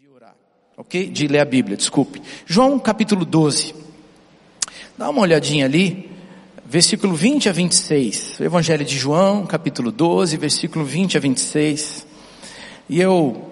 de 0.00 0.08
orar, 0.08 0.34
ok? 0.78 1.10
De 1.10 1.28
ler 1.28 1.40
a 1.40 1.44
Bíblia, 1.44 1.76
desculpe. 1.76 2.22
João 2.46 2.78
capítulo 2.78 3.22
12. 3.22 3.74
Dá 4.96 5.10
uma 5.10 5.20
olhadinha 5.20 5.66
ali, 5.66 6.10
versículo 6.64 7.14
20 7.14 7.50
a 7.50 7.52
26. 7.52 8.40
O 8.40 8.44
Evangelho 8.44 8.82
de 8.82 8.96
João, 8.96 9.44
capítulo 9.44 9.92
12, 9.92 10.38
versículo 10.38 10.86
20 10.86 11.18
a 11.18 11.20
26. 11.20 12.06
E 12.88 12.98
eu 12.98 13.50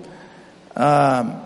ah, 0.74 1.42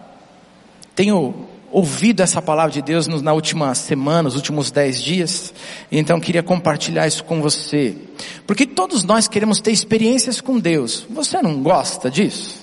tenho 0.94 1.48
ouvido 1.72 2.20
essa 2.20 2.40
palavra 2.40 2.70
de 2.70 2.80
Deus 2.80 3.08
na 3.08 3.32
última 3.32 3.74
semana, 3.74 4.22
nos 4.22 4.36
últimos 4.36 4.70
dez 4.70 5.02
dias, 5.02 5.52
então 5.90 6.20
queria 6.20 6.44
compartilhar 6.44 7.08
isso 7.08 7.24
com 7.24 7.42
você. 7.42 7.96
Porque 8.46 8.66
todos 8.66 9.02
nós 9.02 9.26
queremos 9.26 9.60
ter 9.60 9.72
experiências 9.72 10.40
com 10.40 10.60
Deus. 10.60 11.04
Você 11.10 11.42
não 11.42 11.60
gosta 11.60 12.08
disso? 12.08 12.61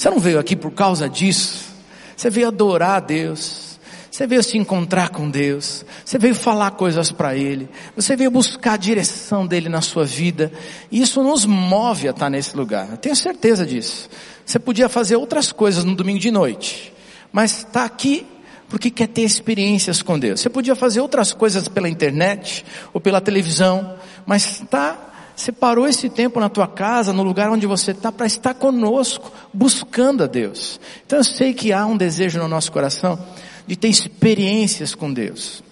Você 0.00 0.08
não 0.08 0.18
veio 0.18 0.38
aqui 0.38 0.56
por 0.56 0.70
causa 0.70 1.10
disso. 1.10 1.74
Você 2.16 2.30
veio 2.30 2.48
adorar 2.48 2.96
a 2.96 3.00
Deus. 3.00 3.78
Você 4.10 4.26
veio 4.26 4.42
se 4.42 4.56
encontrar 4.56 5.10
com 5.10 5.28
Deus. 5.28 5.84
Você 6.02 6.16
veio 6.18 6.34
falar 6.34 6.70
coisas 6.70 7.12
para 7.12 7.36
Ele. 7.36 7.68
Você 7.94 8.16
veio 8.16 8.30
buscar 8.30 8.72
a 8.72 8.76
direção 8.78 9.46
dEle 9.46 9.68
na 9.68 9.82
sua 9.82 10.06
vida. 10.06 10.50
E 10.90 11.02
isso 11.02 11.22
nos 11.22 11.44
move 11.44 12.08
a 12.08 12.12
estar 12.12 12.30
nesse 12.30 12.56
lugar. 12.56 12.88
Eu 12.92 12.96
tenho 12.96 13.14
certeza 13.14 13.66
disso. 13.66 14.08
Você 14.42 14.58
podia 14.58 14.88
fazer 14.88 15.16
outras 15.16 15.52
coisas 15.52 15.84
no 15.84 15.94
domingo 15.94 16.18
de 16.18 16.30
noite. 16.30 16.94
Mas 17.30 17.58
está 17.58 17.84
aqui 17.84 18.26
porque 18.70 18.88
quer 18.88 19.08
ter 19.08 19.20
experiências 19.20 20.00
com 20.00 20.18
Deus. 20.18 20.40
Você 20.40 20.48
podia 20.48 20.74
fazer 20.74 21.02
outras 21.02 21.34
coisas 21.34 21.68
pela 21.68 21.90
internet 21.90 22.64
ou 22.94 23.02
pela 23.02 23.20
televisão. 23.20 23.96
Mas 24.24 24.62
está 24.62 25.09
separou 25.40 25.88
esse 25.88 26.08
tempo 26.10 26.38
na 26.38 26.48
tua 26.48 26.68
casa, 26.68 27.12
no 27.12 27.22
lugar 27.22 27.50
onde 27.50 27.66
você 27.66 27.92
está, 27.92 28.12
para 28.12 28.26
estar 28.26 28.54
conosco, 28.54 29.32
buscando 29.52 30.22
a 30.22 30.26
Deus. 30.26 30.78
Então 31.06 31.18
eu 31.18 31.24
sei 31.24 31.54
que 31.54 31.72
há 31.72 31.86
um 31.86 31.96
desejo 31.96 32.38
no 32.38 32.46
nosso 32.46 32.70
coração 32.70 33.18
de 33.66 33.74
ter 33.74 33.88
experiências 33.88 34.94
com 34.94 35.12
Deus. 35.12 35.62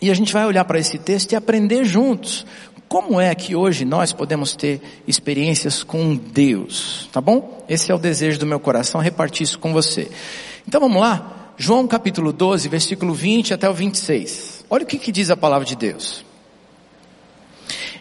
E 0.00 0.10
a 0.10 0.14
gente 0.14 0.32
vai 0.32 0.46
olhar 0.46 0.64
para 0.64 0.78
esse 0.78 0.98
texto 0.98 1.32
e 1.32 1.36
aprender 1.36 1.84
juntos 1.84 2.46
como 2.88 3.20
é 3.20 3.34
que 3.34 3.54
hoje 3.54 3.84
nós 3.84 4.12
podemos 4.12 4.54
ter 4.54 4.80
experiências 5.06 5.82
com 5.82 6.14
Deus, 6.14 7.08
tá 7.12 7.20
bom? 7.20 7.64
Esse 7.68 7.90
é 7.90 7.94
o 7.94 7.98
desejo 7.98 8.38
do 8.38 8.46
meu 8.46 8.60
coração, 8.60 9.00
repartir 9.00 9.42
isso 9.42 9.58
com 9.58 9.72
você. 9.72 10.10
Então 10.66 10.80
vamos 10.80 11.00
lá? 11.00 11.52
João 11.58 11.86
capítulo 11.86 12.32
12, 12.32 12.68
versículo 12.68 13.12
20 13.12 13.54
até 13.54 13.68
o 13.68 13.74
26. 13.74 14.64
Olha 14.70 14.84
o 14.84 14.86
que, 14.86 14.98
que 14.98 15.10
diz 15.10 15.30
a 15.30 15.36
palavra 15.36 15.66
de 15.66 15.74
Deus. 15.74 16.25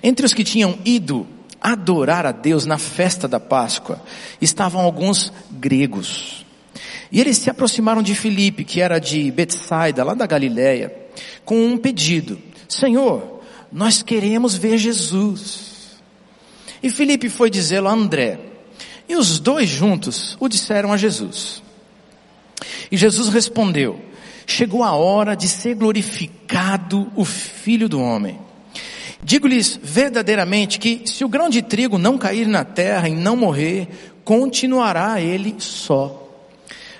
Entre 0.05 0.23
os 0.23 0.35
que 0.35 0.43
tinham 0.43 0.77
ido 0.85 1.25
adorar 1.59 2.27
a 2.27 2.31
Deus 2.31 2.63
na 2.63 2.77
festa 2.77 3.27
da 3.27 3.39
Páscoa, 3.39 3.99
estavam 4.39 4.81
alguns 4.81 5.33
gregos. 5.49 6.45
E 7.11 7.19
eles 7.19 7.39
se 7.39 7.49
aproximaram 7.49 8.03
de 8.03 8.13
Filipe, 8.13 8.63
que 8.63 8.79
era 8.79 8.99
de 8.99 9.31
Betsaida, 9.31 10.03
lá 10.03 10.13
da 10.13 10.27
Galiléia, 10.27 10.95
com 11.43 11.59
um 11.59 11.75
pedido: 11.75 12.39
Senhor, 12.69 13.41
nós 13.71 14.03
queremos 14.03 14.55
ver 14.55 14.77
Jesus. 14.77 15.99
E 16.83 16.91
Filipe 16.91 17.27
foi 17.27 17.49
dizê-lo 17.49 17.87
a 17.87 17.93
André. 17.93 18.39
E 19.09 19.15
os 19.15 19.39
dois 19.39 19.67
juntos 19.67 20.37
o 20.39 20.47
disseram 20.47 20.93
a 20.93 20.97
Jesus. 20.97 21.63
E 22.91 22.95
Jesus 22.95 23.29
respondeu: 23.29 23.99
Chegou 24.45 24.83
a 24.83 24.91
hora 24.91 25.35
de 25.35 25.47
ser 25.47 25.73
glorificado 25.73 27.11
o 27.15 27.25
Filho 27.25 27.89
do 27.89 27.99
Homem. 27.99 28.45
Digo-lhes 29.23 29.79
verdadeiramente 29.81 30.79
que 30.79 31.01
se 31.05 31.23
o 31.23 31.29
grão 31.29 31.49
de 31.49 31.61
trigo 31.61 31.97
não 31.97 32.17
cair 32.17 32.47
na 32.47 32.63
terra 32.63 33.09
e 33.09 33.15
não 33.15 33.35
morrer, 33.35 33.87
continuará 34.23 35.21
ele 35.21 35.55
só. 35.59 36.21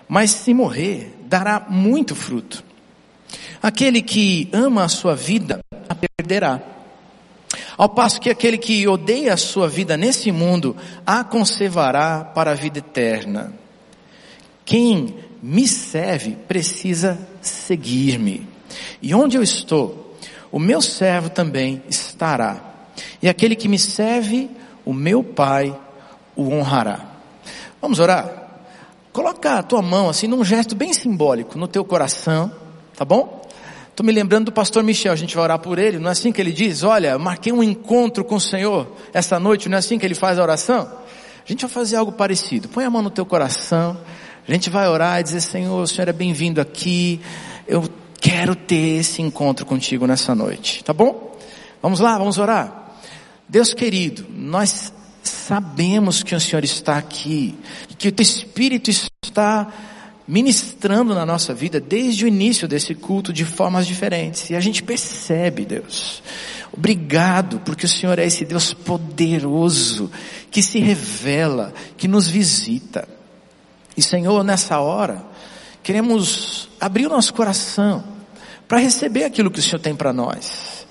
Mas 0.08 0.32
se 0.32 0.54
morrer, 0.54 1.14
dará 1.26 1.66
muito 1.70 2.16
fruto. 2.16 2.64
Aquele 3.62 4.02
que 4.02 4.48
ama 4.54 4.84
a 4.84 4.90
sua 4.90 5.16
vida, 5.16 5.60
a 5.90 5.96
perderá. 5.96 6.62
Ao 7.78 7.90
passo 7.90 8.22
que 8.22 8.30
aquele 8.30 8.58
que 8.58 8.88
odeia 8.88 9.34
a 9.34 9.38
sua 9.38 9.68
vida 9.68 9.98
nesse 9.98 10.32
mundo, 10.32 10.76
a 11.06 11.24
conservará 11.24 12.24
para 12.24 12.52
a 12.52 12.56
vida 12.56 12.80
eterna. 12.80 13.54
Quem 14.64 15.16
me 15.42 15.68
serve 15.68 16.38
precisa 16.48 17.20
seguir-me. 17.42 18.48
E 19.02 19.14
onde 19.14 19.38
eu 19.38 19.44
estou, 19.44 20.05
o 20.56 20.60
meu 20.60 20.82
servo 20.82 21.30
também 21.30 21.84
estará. 21.90 22.62
E 23.22 23.28
aquele 23.28 23.58
que 23.58 23.68
me 23.68 23.78
serve, 23.78 24.50
o 24.86 24.94
meu 24.94 25.22
Pai 25.22 25.78
o 26.34 26.50
honrará. 26.50 27.08
Vamos 27.82 28.00
orar? 28.00 28.62
Coloca 29.12 29.60
a 29.60 29.62
tua 29.62 29.82
mão 29.82 30.08
assim 30.08 30.28
num 30.28 30.46
gesto 30.46 30.74
bem 30.74 30.94
simbólico 30.94 31.58
no 31.58 31.68
teu 31.68 31.84
coração, 31.84 32.50
tá 32.96 33.04
bom? 33.04 33.46
Estou 33.90 34.06
me 34.06 34.14
lembrando 34.14 34.46
do 34.46 34.52
pastor 34.54 34.82
Michel, 34.82 35.12
a 35.12 35.18
gente 35.18 35.36
vai 35.36 35.44
orar 35.44 35.60
por 35.60 35.78
ele, 35.78 36.00
não 36.00 36.08
é 36.08 36.14
assim 36.14 36.32
que 36.32 36.40
ele 36.40 36.54
diz? 36.54 36.84
Olha, 36.84 37.20
marquei 37.20 37.52
um 37.52 37.62
encontro 37.62 38.24
com 38.24 38.36
o 38.36 38.42
Senhor 38.42 38.88
esta 39.14 39.38
noite, 39.38 39.68
não 39.68 39.76
é 39.76 39.80
assim 39.80 40.00
que 40.00 40.06
ele 40.06 40.16
faz 40.16 40.40
a 40.40 40.42
oração? 40.42 40.90
A 40.90 41.52
gente 41.52 41.64
vai 41.64 41.70
fazer 41.70 41.98
algo 41.98 42.14
parecido. 42.14 42.70
Põe 42.70 42.86
a 42.86 42.90
mão 42.90 43.02
no 43.02 43.10
teu 43.10 43.26
coração, 43.26 43.98
a 44.48 44.50
gente 44.54 44.70
vai 44.70 44.88
orar 44.88 45.20
e 45.20 45.24
dizer, 45.24 45.42
Senhor, 45.42 45.82
o 45.82 45.86
Senhor 45.86 46.08
é 46.08 46.14
bem-vindo 46.14 46.62
aqui, 46.62 47.20
eu 47.68 47.84
quero 48.26 48.56
ter 48.56 49.02
esse 49.02 49.22
encontro 49.22 49.68
contigo 49.68 50.08
nessa 50.08 50.34
noite, 50.34 50.84
tá 50.84 50.92
bom? 50.92 51.38
Vamos 51.80 52.00
lá, 52.00 52.18
vamos 52.18 52.40
orar. 52.40 52.96
Deus 53.48 53.72
querido, 53.72 54.26
nós 54.32 54.92
sabemos 55.22 56.24
que 56.24 56.34
o 56.34 56.40
Senhor 56.40 56.64
está 56.64 56.98
aqui, 56.98 57.56
que 58.00 58.08
o 58.08 58.12
teu 58.12 58.24
Espírito 58.24 58.90
está 58.90 59.72
ministrando 60.28 61.14
na 61.14 61.24
nossa 61.24 61.54
vida 61.54 61.80
desde 61.80 62.26
o 62.26 62.28
início 62.28 62.68
desse 62.68 62.96
culto 62.96 63.32
de 63.32 63.46
formas 63.46 63.86
diferentes. 63.86 64.50
E 64.50 64.56
a 64.56 64.60
gente 64.60 64.82
percebe, 64.82 65.64
Deus. 65.64 66.24
Obrigado, 66.74 67.60
porque 67.60 67.86
o 67.86 67.90
Senhor 67.90 68.18
é 68.18 68.26
esse 68.26 68.44
Deus 68.44 68.74
poderoso, 68.74 70.10
que 70.50 70.64
se 70.64 70.80
revela, 70.80 71.72
que 71.96 72.08
nos 72.08 72.28
visita. 72.28 73.08
E 73.96 74.02
Senhor, 74.02 74.44
nessa 74.44 74.80
hora, 74.80 75.24
queremos 75.84 76.70
abrir 76.82 77.06
o 77.06 77.10
nosso 77.10 77.32
coração 77.32 78.15
para 78.68 78.80
receber 78.80 79.24
aquilo 79.24 79.52
que 79.52 79.60
o 79.60 79.62
Senhor 79.62 79.80
tem 79.80 79.96
para 79.96 80.14
nós. 80.14 80.86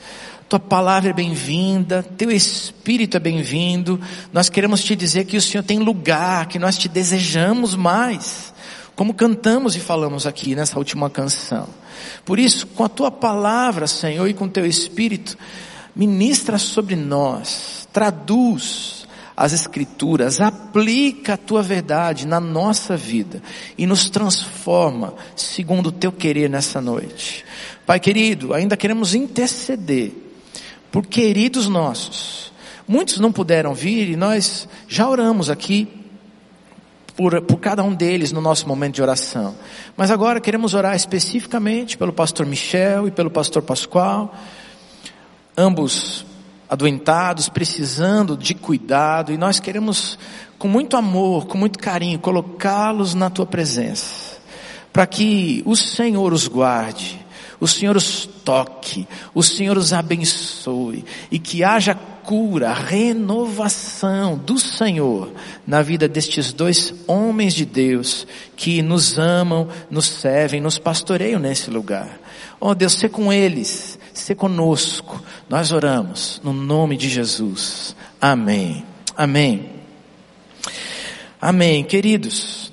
Tua 0.49 0.61
palavra 0.61 1.11
é 1.11 1.13
bem-vinda, 1.13 2.03
teu 2.03 2.31
espírito 2.31 3.17
é 3.17 3.21
bem-vindo. 3.21 4.01
Nós 4.33 4.49
queremos 4.49 4.85
te 4.85 4.95
dizer 4.95 5.25
que 5.25 5.37
o 5.37 5.43
Senhor 5.43 5.65
tem 5.65 5.79
lugar, 5.79 6.47
que 6.47 6.59
nós 6.59 6.77
te 6.77 6.89
desejamos 6.89 7.75
mais, 7.75 8.53
como 8.95 9.15
cantamos 9.15 9.75
e 9.75 9.81
falamos 9.81 10.27
aqui 10.27 10.55
nessa 10.55 10.79
última 10.79 11.09
canção. 11.09 11.69
Por 12.25 12.39
isso, 12.39 12.67
com 12.69 12.85
a 12.85 12.89
tua 12.89 13.11
palavra, 13.11 13.87
Senhor, 13.87 14.29
e 14.29 14.35
com 14.35 14.49
teu 14.49 14.67
espírito, 14.67 15.37
ministra 15.97 16.59
sobre 16.59 16.95
nós, 16.95 17.89
traduz 17.93 19.05
as 19.37 19.53
Escrituras, 19.53 20.41
aplica 20.41 21.35
a 21.35 21.37
tua 21.37 21.63
verdade 21.63 22.27
na 22.27 22.39
nossa 22.39 22.97
vida 22.97 23.43
e 23.77 23.87
nos 23.87 24.09
transforma 24.09 25.15
segundo 25.35 25.89
o 25.89 25.93
teu 25.93 26.13
querer 26.13 26.49
nessa 26.49 26.81
noite. 26.81 27.45
Pai 27.87 28.01
querido, 28.01 28.55
ainda 28.55 28.77
queremos 28.77 29.15
interceder 29.15 30.13
por 30.91 31.07
queridos 31.07 31.69
nossos. 31.69 32.53
Muitos 32.87 33.19
não 33.19 33.33
puderam 33.33 33.75
vir 33.75 34.11
e 34.11 34.17
nós 34.17 34.69
já 34.89 35.09
oramos 35.09 35.51
aqui 35.51 35.89
por, 37.17 37.41
por 37.43 37.59
cada 37.59 37.83
um 37.83 37.95
deles 37.95 38.33
no 38.33 38.41
nosso 38.41 38.67
momento 38.67 38.97
de 38.97 39.03
oração. 39.03 39.55
Mas 39.97 40.11
agora 40.11 40.41
queremos 40.41 40.75
orar 40.75 40.95
especificamente 40.95 41.97
pelo 41.97 42.13
pastor 42.13 42.47
Michel 42.47 43.09
e 43.09 43.11
pelo 43.11 43.31
pastor 43.31 43.63
Pascoal, 43.63 44.35
ambos 45.57 46.27
adoentados, 46.69 47.49
precisando 47.49 48.37
de 48.37 48.55
cuidado, 48.55 49.33
e 49.33 49.39
nós 49.39 49.61
queremos, 49.61 50.19
com 50.59 50.67
muito 50.67 50.97
amor, 50.97 51.47
com 51.47 51.57
muito 51.57 51.79
carinho, 51.79 52.19
colocá-los 52.19 53.15
na 53.15 53.31
tua 53.31 53.47
presença, 53.47 54.39
para 54.93 55.07
que 55.07 55.63
o 55.65 55.77
Senhor 55.77 56.33
os 56.33 56.49
guarde, 56.49 57.24
o 57.65 57.67
Senhor 57.67 57.97
os 57.97 58.27
toque, 58.45 59.09
o 59.35 59.43
Senhor 59.43 59.79
os 59.79 59.95
abençoe, 59.95 61.03
e 61.31 61.39
que 61.39 61.65
haja 61.65 61.95
cura, 61.95 62.75
renovação 62.75 64.37
do 64.37 64.59
Senhor 64.59 65.33
na 65.67 65.81
vida 65.81 66.07
destes 66.07 66.53
dois 66.53 66.93
homens 67.07 67.55
de 67.55 67.65
Deus 67.65 68.27
que 68.55 68.83
nos 68.83 69.19
amam, 69.19 69.67
nos 69.91 70.05
servem, 70.05 70.61
nos 70.61 70.79
pastoreiam 70.79 71.41
nesse 71.41 71.71
lugar. 71.71 72.21
Oh 72.61 72.75
Deus, 72.75 72.93
ser 72.93 73.09
com 73.09 73.33
eles, 73.33 73.99
ser 74.13 74.35
conosco. 74.35 75.23
Nós 75.49 75.73
oramos 75.73 76.43
no 76.45 76.53
nome 76.53 76.99
de 76.99 77.09
Jesus. 77.09 77.97
Amém. 78.21 78.85
Amém. 79.17 79.71
Amém. 81.41 81.83
Queridos, 81.83 82.65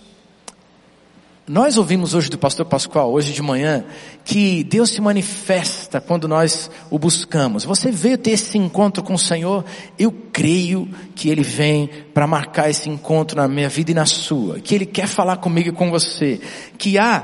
Nós 1.51 1.77
ouvimos 1.77 2.13
hoje 2.13 2.29
do 2.29 2.37
pastor 2.37 2.65
Pascoal, 2.65 3.11
hoje 3.11 3.33
de 3.33 3.41
manhã, 3.41 3.83
que 4.23 4.63
Deus 4.63 4.91
se 4.91 5.01
manifesta 5.01 5.99
quando 5.99 6.27
nós 6.27 6.69
o 6.89 6.99
buscamos. 6.99 7.65
Você 7.65 7.91
veio 7.91 8.17
ter 8.17 8.31
esse 8.31 8.57
encontro 8.57 9.03
com 9.03 9.13
o 9.13 9.19
Senhor? 9.19 9.65
Eu 9.97 10.11
creio 10.31 10.87
que 11.15 11.29
Ele 11.29 11.43
vem 11.43 11.89
para 12.13 12.27
marcar 12.27 12.69
esse 12.69 12.89
encontro 12.89 13.37
na 13.37 13.47
minha 13.47 13.69
vida 13.69 13.91
e 13.91 13.95
na 13.95 14.05
sua. 14.05 14.59
Que 14.59 14.75
Ele 14.75 14.85
quer 14.85 15.07
falar 15.07 15.37
comigo 15.37 15.69
e 15.69 15.73
com 15.73 15.89
você. 15.89 16.39
Que 16.77 16.97
há 16.97 17.23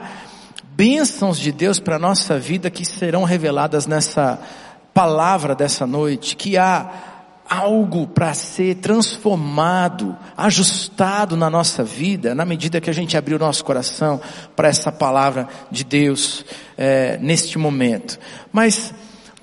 bênçãos 0.76 1.40
de 1.40 1.52
Deus 1.52 1.80
para 1.80 1.96
a 1.96 2.00
nossa 2.00 2.40
vida 2.40 2.70
que 2.70 2.86
serão 2.86 3.24
reveladas 3.24 3.86
nessa 3.86 4.40
palavra 4.94 5.56
dessa 5.56 5.86
noite. 5.86 6.36
Que 6.36 6.58
há 6.58 7.17
algo 7.50 8.08
para 8.08 8.34
ser 8.34 8.76
transformado, 8.76 10.16
ajustado 10.36 11.38
na 11.38 11.50
nossa 11.50 11.84
vida, 11.84 12.36
na 12.36 12.46
medida 12.46 12.82
que 12.82 12.90
a 12.90 12.94
gente 12.94 13.16
abrir 13.16 13.36
o 13.36 13.40
nosso 13.40 13.64
coração 13.64 14.20
para 14.56 14.68
essa 14.68 14.92
palavra 14.92 15.48
de 15.72 15.84
Deus 15.84 16.46
é, 16.78 17.18
neste 17.22 17.58
momento. 17.58 18.20
Mas 18.52 18.94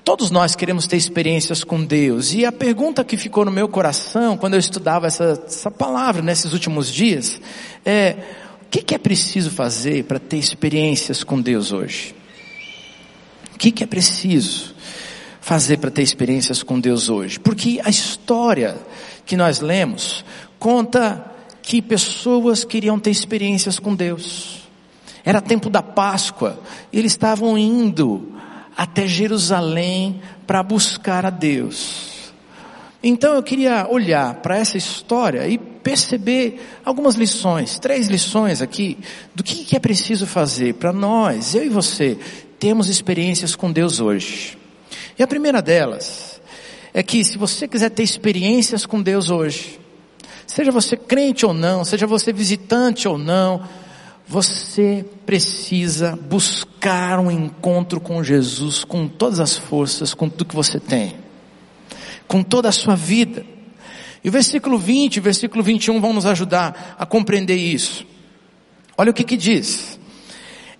todos 0.04 0.30
nós 0.30 0.54
queremos 0.54 0.86
ter 0.86 0.96
experiências 0.96 1.64
com 1.64 1.82
Deus. 1.82 2.34
E 2.34 2.44
a 2.44 2.52
pergunta 2.52 3.02
que 3.02 3.16
ficou 3.16 3.44
no 3.44 3.50
meu 3.50 3.68
coração 3.68 4.36
quando 4.36 4.54
eu 4.54 4.60
estudava 4.60 5.06
essa, 5.06 5.42
essa 5.46 5.70
palavra 5.70 6.20
nesses 6.22 6.52
últimos 6.52 6.92
dias 6.92 7.40
é: 7.84 8.16
o 8.62 8.66
que, 8.70 8.82
que 8.82 8.94
é 8.94 8.98
preciso 8.98 9.50
fazer 9.50 10.04
para 10.04 10.18
ter 10.18 10.36
experiências 10.36 11.24
com 11.24 11.40
Deus 11.40 11.72
hoje? 11.72 12.14
O 13.54 13.58
que, 13.58 13.70
que 13.70 13.82
é 13.82 13.86
preciso? 13.86 14.73
Fazer 15.44 15.76
para 15.76 15.90
ter 15.90 16.00
experiências 16.00 16.62
com 16.62 16.80
Deus 16.80 17.10
hoje? 17.10 17.38
Porque 17.38 17.78
a 17.84 17.90
história 17.90 18.78
que 19.26 19.36
nós 19.36 19.60
lemos 19.60 20.24
conta 20.58 21.22
que 21.60 21.82
pessoas 21.82 22.64
queriam 22.64 22.98
ter 22.98 23.10
experiências 23.10 23.78
com 23.78 23.94
Deus. 23.94 24.62
Era 25.22 25.42
tempo 25.42 25.68
da 25.68 25.82
Páscoa, 25.82 26.58
e 26.90 26.98
eles 26.98 27.12
estavam 27.12 27.58
indo 27.58 28.32
até 28.74 29.06
Jerusalém 29.06 30.22
para 30.46 30.62
buscar 30.62 31.26
a 31.26 31.30
Deus. 31.30 32.32
Então 33.02 33.34
eu 33.34 33.42
queria 33.42 33.86
olhar 33.86 34.36
para 34.36 34.56
essa 34.56 34.78
história 34.78 35.46
e 35.46 35.58
perceber 35.58 36.58
algumas 36.82 37.16
lições, 37.16 37.78
três 37.78 38.08
lições 38.08 38.62
aqui, 38.62 38.96
do 39.34 39.44
que 39.44 39.76
é 39.76 39.78
preciso 39.78 40.26
fazer 40.26 40.72
para 40.76 40.90
nós, 40.90 41.54
eu 41.54 41.66
e 41.66 41.68
você, 41.68 42.18
termos 42.58 42.88
experiências 42.88 43.54
com 43.54 43.70
Deus 43.70 44.00
hoje. 44.00 44.63
E 45.18 45.22
a 45.22 45.26
primeira 45.26 45.62
delas 45.62 46.40
é 46.92 47.02
que 47.02 47.24
se 47.24 47.38
você 47.38 47.66
quiser 47.68 47.90
ter 47.90 48.02
experiências 48.02 48.86
com 48.86 49.02
Deus 49.02 49.30
hoje, 49.30 49.78
seja 50.46 50.70
você 50.70 50.96
crente 50.96 51.44
ou 51.44 51.52
não, 51.52 51.84
seja 51.84 52.06
você 52.06 52.32
visitante 52.32 53.06
ou 53.08 53.18
não, 53.18 53.66
você 54.26 55.04
precisa 55.26 56.16
buscar 56.16 57.18
um 57.18 57.30
encontro 57.30 58.00
com 58.00 58.22
Jesus 58.22 58.84
com 58.84 59.06
todas 59.06 59.38
as 59.38 59.56
forças, 59.56 60.14
com 60.14 60.28
tudo 60.28 60.46
que 60.46 60.54
você 60.54 60.80
tem, 60.80 61.16
com 62.26 62.42
toda 62.42 62.68
a 62.68 62.72
sua 62.72 62.96
vida. 62.96 63.44
E 64.22 64.28
o 64.28 64.32
versículo 64.32 64.78
20 64.78 65.16
e 65.16 65.20
versículo 65.20 65.62
21 65.62 66.00
vão 66.00 66.12
nos 66.12 66.24
ajudar 66.24 66.96
a 66.98 67.04
compreender 67.04 67.56
isso. 67.56 68.06
Olha 68.96 69.10
o 69.10 69.14
que 69.14 69.24
que 69.24 69.36
diz. 69.36 69.98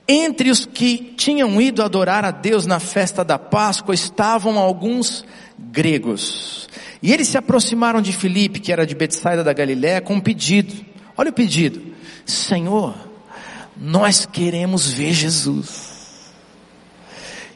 Entre 0.07 0.51
os 0.51 0.67
que 0.67 1.15
tinham 1.17 1.61
ido 1.61 1.83
adorar 1.83 2.25
a 2.25 2.31
Deus 2.31 2.67
na 2.67 2.79
festa 2.79 3.25
da 3.25 3.39
Páscoa 3.39 3.95
estavam 3.95 4.59
alguns 4.59 5.25
gregos. 5.59 6.69
E 7.03 7.13
eles 7.13 7.29
se 7.29 7.39
aproximaram 7.39 8.03
de 8.03 8.13
Filipe, 8.13 8.61
que 8.61 8.73
era 8.73 8.87
de 8.87 8.95
Betsaida 8.95 9.43
da 9.43 9.53
Galiléia, 9.53 10.01
com 10.01 10.15
um 10.15 10.21
pedido. 10.21 10.75
Olha 11.17 11.31
o 11.31 11.35
pedido. 11.35 11.95
Senhor, 12.27 12.95
nós 13.77 14.27
queremos 14.27 14.91
ver 14.91 15.13
Jesus. 15.13 15.95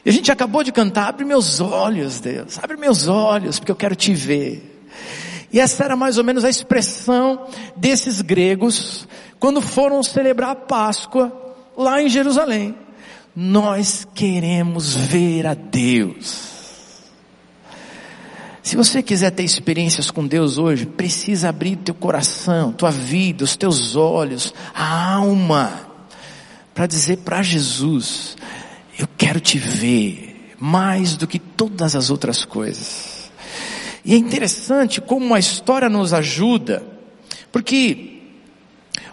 E 0.03 0.09
a 0.09 0.13
gente 0.13 0.31
acabou 0.31 0.63
de 0.63 0.71
cantar, 0.71 1.09
abre 1.09 1.25
meus 1.25 1.59
olhos, 1.59 2.19
Deus, 2.19 2.57
abre 2.61 2.77
meus 2.77 3.07
olhos, 3.07 3.59
porque 3.59 3.71
eu 3.71 3.75
quero 3.75 3.95
te 3.95 4.13
ver. 4.13 4.81
E 5.51 5.59
essa 5.59 5.83
era 5.83 5.95
mais 5.95 6.17
ou 6.17 6.23
menos 6.23 6.43
a 6.43 6.49
expressão 6.49 7.47
desses 7.75 8.21
gregos, 8.21 9.07
quando 9.39 9.61
foram 9.61 10.01
celebrar 10.01 10.51
a 10.51 10.55
Páscoa, 10.55 11.48
lá 11.79 12.01
em 12.01 12.09
Jerusalém. 12.09 12.75
Nós 13.35 14.05
queremos 14.13 14.95
ver 14.95 15.47
a 15.47 15.53
Deus. 15.53 16.59
Se 18.61 18.75
você 18.75 19.01
quiser 19.01 19.31
ter 19.31 19.43
experiências 19.43 20.11
com 20.11 20.27
Deus 20.27 20.57
hoje, 20.57 20.85
precisa 20.85 21.49
abrir 21.49 21.77
teu 21.77 21.95
coração, 21.95 22.73
tua 22.73 22.91
vida, 22.91 23.43
os 23.43 23.55
teus 23.55 23.95
olhos, 23.95 24.53
a 24.75 25.13
alma, 25.13 25.87
para 26.75 26.85
dizer 26.85 27.17
para 27.17 27.41
Jesus: 27.41 28.35
Eu 28.97 29.07
quero 29.17 29.39
te 29.39 29.57
ver 29.57 30.55
mais 30.59 31.15
do 31.15 31.25
que 31.25 31.39
todas 31.39 31.95
as 31.95 32.09
outras 32.09 32.43
coisas. 32.43 33.31
E 34.03 34.13
é 34.13 34.17
interessante 34.17 34.99
como 34.99 35.33
a 35.33 35.39
história 35.39 35.87
nos 35.87 36.13
ajuda, 36.13 36.83
porque 37.51 38.18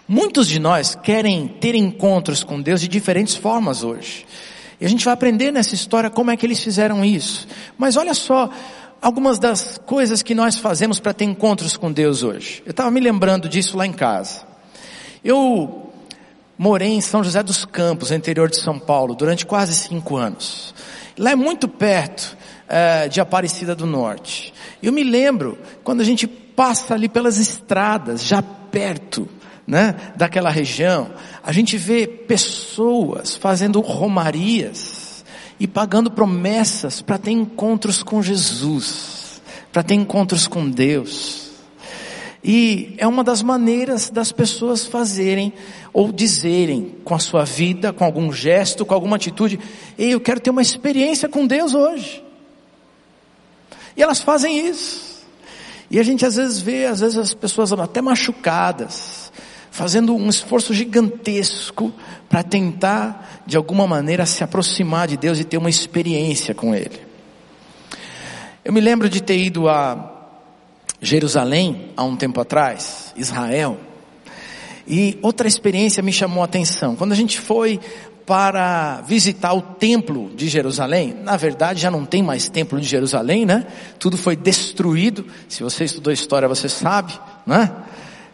Muitos 0.09 0.47
de 0.47 0.61
nós 0.61 0.95
querem 0.95 1.49
ter 1.49 1.75
encontros 1.75 2.45
com 2.45 2.63
Deus 2.63 2.81
de 2.81 2.87
diferentes 2.87 3.35
formas 3.35 3.83
hoje. 3.83 4.25
E 4.81 4.87
a 4.87 4.89
gente 4.89 5.05
vai 5.05 5.13
aprender 5.13 5.51
nessa 5.51 5.75
história 5.75 6.09
como 6.09 6.31
é 6.31 6.37
que 6.37 6.47
eles 6.47 6.63
fizeram 6.63 7.05
isso. 7.05 7.49
Mas 7.77 7.97
olha 7.97 8.15
só 8.15 8.49
algumas 9.03 9.39
das 9.39 9.79
coisas 9.85 10.23
que 10.23 10.33
nós 10.33 10.59
fazemos 10.59 11.01
para 11.01 11.13
ter 11.13 11.25
encontros 11.25 11.77
com 11.77 11.91
Deus 11.91 12.23
hoje. 12.23 12.63
Eu 12.65 12.71
estava 12.71 12.89
me 12.91 13.01
lembrando 13.01 13.49
disso 13.49 13.77
lá 13.77 13.85
em 13.85 13.93
casa. 13.93 14.47
Eu 15.25 15.91
morei 16.57 16.91
em 16.91 17.01
São 17.01 17.25
José 17.25 17.43
dos 17.43 17.65
Campos, 17.65 18.13
interior 18.13 18.49
de 18.49 18.59
São 18.59 18.79
Paulo, 18.79 19.13
durante 19.13 19.45
quase 19.45 19.75
cinco 19.75 20.17
anos. 20.17 20.73
Lá 21.19 21.33
é 21.33 21.37
muito 21.37 21.67
perto 21.67 22.37
é, 22.69 23.09
de 23.09 23.21
Aparecida 23.21 23.75
do 23.75 23.87
Norte. 23.87 24.55
Eu 24.81 24.93
me 24.93 25.03
lembro 25.03 25.59
quando 25.83 26.01
a 26.01 26.05
gente 26.05 26.29
passa 26.29 26.95
ali 26.95 27.09
pelas 27.09 27.39
estradas, 27.39 28.25
já 28.25 28.41
perto 28.41 29.29
né, 29.67 29.97
daquela 30.17 30.51
região, 30.51 31.11
a 31.43 31.51
gente 31.53 31.77
vê 31.77 32.07
pessoas 32.07 33.37
fazendo 33.37 33.81
romarias 33.81 35.25
e 35.59 35.67
pagando 35.67 36.11
promessas 36.11 37.03
para 37.03 37.19
ter 37.19 37.33
encontros 37.33 38.03
com 38.03 38.23
Jesus, 38.23 39.41
para 39.73 39.83
ter 39.83 39.95
encontros 39.95 40.47
com 40.47 40.69
Deus. 40.69 41.47
E 42.45 42.95
é 42.99 43.07
uma 43.09 43.25
das 43.25 43.43
maneiras 43.43 44.09
das 44.09 44.31
pessoas 44.31 44.87
fazerem 44.87 45.53
ou 45.93 46.13
dizerem 46.13 46.95
com 47.03 47.15
a 47.15 47.19
sua 47.19 47.45
vida, 47.45 47.93
com 47.93 48.05
algum 48.05 48.31
gesto, 48.33 48.87
com 48.87 48.95
alguma 48.95 49.17
atitude, 49.17 49.59
Ei, 49.99 50.15
eu 50.15 50.21
quero 50.21 50.39
ter 50.39 50.51
uma 50.51 50.63
experiência 50.63 51.29
com 51.29 51.45
Deus 51.45 51.75
hoje. 51.75 52.23
E 53.97 54.03
elas 54.03 54.21
fazem 54.21 54.69
isso. 54.69 55.25
E 55.91 55.99
a 55.99 56.03
gente 56.03 56.25
às 56.25 56.37
vezes 56.37 56.61
vê, 56.61 56.87
às 56.87 57.01
vezes 57.01 57.17
as 57.17 57.35
pessoas 57.35 57.73
até 57.73 58.01
machucadas, 58.01 59.26
fazendo 59.77 60.17
um 60.17 60.31
esforço 60.31 60.73
gigantesco 60.73 61.93
para 62.31 62.43
tentar, 62.43 63.43
de 63.47 63.59
alguma 63.59 63.87
maneira, 63.87 64.25
se 64.25 64.43
aproximar 64.43 65.07
de 65.07 65.19
Deus 65.19 65.39
e 65.39 65.45
ter 65.45 65.59
uma 65.59 65.69
experiência 65.69 66.55
com 66.55 66.75
Ele. 66.75 66.99
Eu 68.65 68.73
me 68.73 68.81
lembro 68.81 69.07
de 69.07 69.23
ter 69.23 69.37
ido 69.37 69.69
a 69.69 70.31
Jerusalém 70.99 71.91
há 71.95 72.03
um 72.05 72.17
tempo 72.17 72.41
atrás, 72.41 73.13
Israel, 73.19 73.79
e 74.89 75.19
outra 75.21 75.47
experiência 75.47 76.03
me 76.03 76.11
chamou 76.11 76.41
a 76.41 76.47
atenção. 76.47 76.97
Quando 76.97 77.13
a 77.13 77.17
gente 77.17 77.39
foi 77.39 77.79
para 78.25 79.03
visitar 79.03 79.53
o 79.53 79.61
templo 79.61 80.31
de 80.35 80.49
Jerusalém, 80.49 81.15
na 81.23 81.37
verdade 81.37 81.83
já 81.83 81.91
não 81.91 82.07
tem 82.07 82.23
mais 82.23 82.49
templo 82.49 82.81
de 82.81 82.89
Jerusalém, 82.89 83.45
né? 83.45 83.67
Tudo 83.99 84.17
foi 84.17 84.35
destruído. 84.37 85.27
Se 85.51 85.63
você 85.63 85.85
estudou 85.85 86.15
história, 86.15 86.49
você 86.49 86.67
sabe, 86.67 87.13
né? 87.47 87.71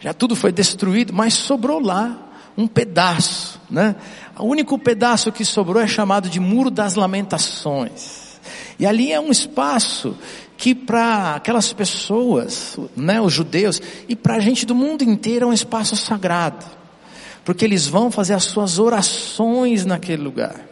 Já 0.03 0.13
tudo 0.13 0.35
foi 0.35 0.51
destruído, 0.51 1.13
mas 1.13 1.33
sobrou 1.33 1.81
lá 1.81 2.31
um 2.57 2.67
pedaço, 2.67 3.61
né? 3.71 3.95
O 4.37 4.47
único 4.47 4.77
pedaço 4.77 5.31
que 5.31 5.45
sobrou 5.45 5.81
é 5.81 5.87
chamado 5.87 6.29
de 6.29 6.41
Muro 6.41 6.71
das 6.71 6.97
Lamentações. 6.97 8.41
E 8.79 8.85
ali 8.85 9.13
é 9.13 9.21
um 9.21 9.31
espaço 9.31 10.17
que 10.57 10.75
para 10.75 11.37
aquelas 11.37 11.73
pessoas, 11.73 12.77
né, 12.97 13.21
os 13.21 13.33
judeus, 13.33 13.81
e 14.09 14.17
para 14.17 14.37
a 14.37 14.41
gente 14.41 14.67
do 14.67 14.75
mundo 14.75 15.03
inteiro 15.03 15.47
é 15.47 15.49
um 15.49 15.53
espaço 15.53 15.95
sagrado. 15.97 16.67
Porque 17.45 17.65
eles 17.65 17.87
vão 17.87 18.11
fazer 18.11 18.35
as 18.35 18.45
suas 18.45 18.81
orações 18.81 19.85
naquele 19.85 20.23
lugar. 20.23 20.72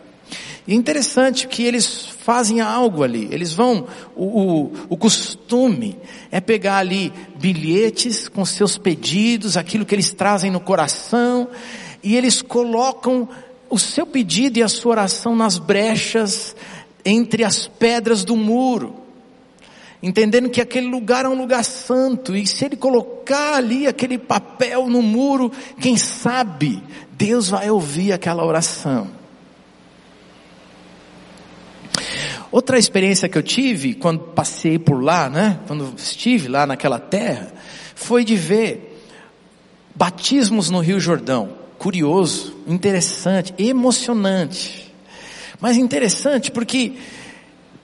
E 0.70 0.74
interessante 0.76 1.48
que 1.48 1.64
eles 1.64 2.06
fazem 2.06 2.60
algo 2.60 3.02
ali. 3.02 3.26
Eles 3.32 3.52
vão, 3.52 3.88
o, 4.14 4.24
o, 4.24 4.72
o, 4.90 4.96
costume 4.96 5.98
é 6.30 6.40
pegar 6.40 6.76
ali 6.76 7.12
bilhetes 7.34 8.28
com 8.28 8.44
seus 8.44 8.78
pedidos, 8.78 9.56
aquilo 9.56 9.84
que 9.84 9.92
eles 9.92 10.12
trazem 10.12 10.48
no 10.48 10.60
coração, 10.60 11.48
e 12.04 12.14
eles 12.14 12.40
colocam 12.40 13.28
o 13.68 13.80
seu 13.80 14.06
pedido 14.06 14.60
e 14.60 14.62
a 14.62 14.68
sua 14.68 14.92
oração 14.92 15.34
nas 15.34 15.58
brechas 15.58 16.54
entre 17.04 17.42
as 17.42 17.66
pedras 17.66 18.22
do 18.22 18.36
muro. 18.36 18.94
entendendo 20.00 20.48
que 20.48 20.60
aquele 20.60 20.86
lugar 20.86 21.24
é 21.24 21.28
um 21.28 21.36
lugar 21.36 21.64
santo, 21.64 22.36
e 22.36 22.46
se 22.46 22.64
ele 22.64 22.76
colocar 22.76 23.56
ali 23.56 23.88
aquele 23.88 24.18
papel 24.18 24.86
no 24.86 25.02
muro, 25.02 25.50
quem 25.80 25.96
sabe 25.96 26.80
Deus 27.10 27.48
vai 27.48 27.68
ouvir 27.68 28.12
aquela 28.12 28.44
oração. 28.46 29.19
Outra 32.52 32.78
experiência 32.78 33.28
que 33.28 33.38
eu 33.38 33.42
tive 33.42 33.95
quando 33.95 34.21
passei 34.21 34.78
por 34.78 35.02
lá, 35.02 35.30
né, 35.30 35.61
quando 35.66 35.95
estive 35.97 36.49
lá 36.49 36.66
naquela 36.66 36.99
terra, 36.99 37.52
foi 37.95 38.25
de 38.25 38.35
ver 38.35 39.04
batismos 39.95 40.69
no 40.69 40.80
Rio 40.80 40.99
Jordão. 40.99 41.61
Curioso, 41.78 42.57
interessante, 42.66 43.54
emocionante. 43.57 44.92
Mas 45.61 45.76
interessante 45.76 46.50
porque 46.50 46.95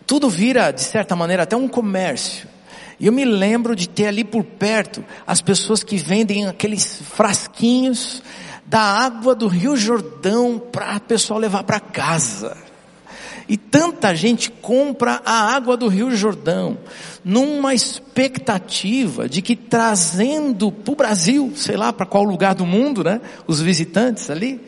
tudo 0.07 0.29
vira, 0.29 0.71
de 0.71 0.83
certa 0.83 1.15
maneira, 1.15 1.45
até 1.45 1.57
um 1.57 1.69
comércio. 1.69 2.49
E 2.99 3.07
eu 3.07 3.13
me 3.13 3.25
lembro 3.25 3.77
de 3.77 3.89
ter 3.89 4.07
ali 4.07 4.25
por 4.25 4.43
perto 4.43 5.05
as 5.27 5.41
pessoas 5.41 5.85
que 5.85 5.97
vendem 5.97 6.47
aqueles 6.47 7.03
frasquinhos 7.03 8.23
da 8.65 8.81
água 8.81 9.35
do 9.35 9.47
Rio 9.47 9.77
Jordão 9.77 10.59
para 10.59 10.97
o 10.97 11.01
pessoal 11.01 11.39
levar 11.39 11.63
para 11.63 11.79
casa. 11.79 12.57
E 13.49 13.57
tanta 13.57 14.15
gente 14.15 14.51
compra 14.51 15.23
a 15.25 15.55
água 15.55 15.77
do 15.77 15.87
Rio 15.87 16.15
Jordão, 16.15 16.79
numa 17.25 17.75
expectativa 17.75 19.29
de 19.29 19.41
que 19.41 19.55
trazendo 19.55 20.73
para 20.73 20.93
o 20.93 20.97
Brasil, 20.97 21.53
sei 21.55 21.77
lá 21.77 21.93
para 21.93 22.07
qual 22.07 22.25
lugar 22.25 22.55
do 22.55 22.67
mundo, 22.67 23.05
né? 23.05 23.21
Os 23.47 23.61
visitantes 23.61 24.31
ali, 24.31 24.61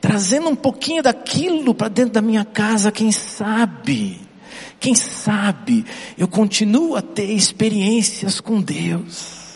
trazendo 0.00 0.48
um 0.48 0.56
pouquinho 0.56 1.02
daquilo 1.02 1.74
para 1.74 1.88
dentro 1.88 2.12
da 2.14 2.22
minha 2.22 2.44
casa, 2.44 2.90
quem 2.90 3.12
sabe 3.12 4.26
quem 4.78 4.94
sabe 4.94 5.84
eu 6.16 6.28
continuo 6.28 6.96
a 6.96 7.02
ter 7.02 7.30
experiências 7.30 8.40
com 8.40 8.60
Deus. 8.60 9.46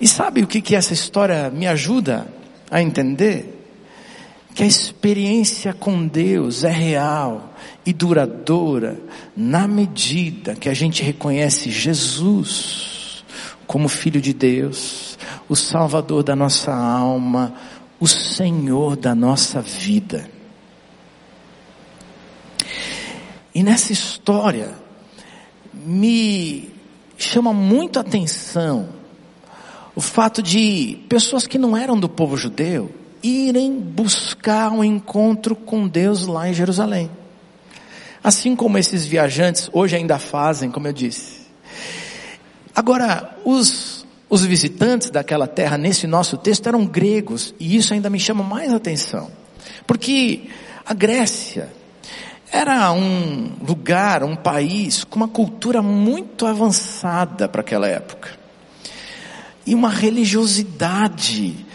E 0.00 0.06
sabe 0.06 0.42
o 0.42 0.46
que, 0.46 0.60
que 0.60 0.76
essa 0.76 0.92
história 0.92 1.50
me 1.50 1.66
ajuda 1.66 2.26
a 2.70 2.80
entender? 2.82 3.57
Que 4.58 4.64
a 4.64 4.66
experiência 4.66 5.72
com 5.72 6.04
Deus 6.04 6.64
é 6.64 6.72
real 6.72 7.54
e 7.86 7.92
duradoura 7.92 9.00
na 9.36 9.68
medida 9.68 10.56
que 10.56 10.68
a 10.68 10.74
gente 10.74 11.00
reconhece 11.00 11.70
Jesus 11.70 13.24
como 13.68 13.88
Filho 13.88 14.20
de 14.20 14.32
Deus, 14.34 15.16
o 15.48 15.54
Salvador 15.54 16.24
da 16.24 16.34
nossa 16.34 16.74
alma, 16.74 17.54
o 18.00 18.08
Senhor 18.08 18.96
da 18.96 19.14
nossa 19.14 19.60
vida. 19.62 20.28
E 23.54 23.62
nessa 23.62 23.92
história, 23.92 24.74
me 25.72 26.68
chama 27.16 27.52
muito 27.52 27.96
a 27.96 28.02
atenção 28.02 28.88
o 29.94 30.00
fato 30.00 30.42
de 30.42 30.98
pessoas 31.08 31.46
que 31.46 31.58
não 31.58 31.76
eram 31.76 31.96
do 31.96 32.08
povo 32.08 32.36
judeu 32.36 32.92
irem 33.22 33.78
buscar 33.78 34.70
um 34.70 34.82
encontro 34.82 35.54
com 35.56 35.86
Deus 35.88 36.26
lá 36.26 36.48
em 36.48 36.54
Jerusalém. 36.54 37.10
Assim 38.22 38.56
como 38.56 38.78
esses 38.78 39.06
viajantes 39.06 39.70
hoje 39.72 39.96
ainda 39.96 40.18
fazem, 40.18 40.70
como 40.70 40.86
eu 40.88 40.92
disse. 40.92 41.38
Agora, 42.74 43.36
os, 43.44 44.06
os 44.28 44.44
visitantes 44.44 45.10
daquela 45.10 45.46
terra 45.46 45.78
nesse 45.78 46.06
nosso 46.06 46.36
texto 46.36 46.66
eram 46.68 46.86
gregos, 46.86 47.54
e 47.58 47.76
isso 47.76 47.94
ainda 47.94 48.10
me 48.10 48.20
chama 48.20 48.44
mais 48.44 48.72
atenção. 48.72 49.30
Porque 49.86 50.48
a 50.84 50.94
Grécia 50.94 51.70
era 52.50 52.92
um 52.92 53.52
lugar, 53.66 54.22
um 54.24 54.36
país 54.36 55.04
com 55.04 55.16
uma 55.16 55.28
cultura 55.28 55.82
muito 55.82 56.46
avançada 56.46 57.48
para 57.48 57.60
aquela 57.60 57.86
época. 57.86 58.30
E 59.66 59.74
uma 59.74 59.90
religiosidade 59.90 61.66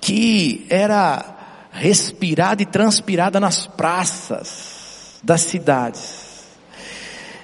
que 0.00 0.66
era 0.68 1.36
respirada 1.70 2.62
e 2.62 2.66
transpirada 2.66 3.38
nas 3.38 3.66
praças 3.66 5.20
das 5.22 5.42
cidades. 5.42 6.44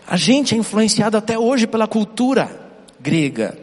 A 0.07 0.17
gente 0.17 0.55
é 0.55 0.59
influenciado 0.59 1.17
até 1.17 1.39
hoje 1.39 1.67
pela 1.67 1.87
cultura 1.87 2.51
grega. 3.01 3.59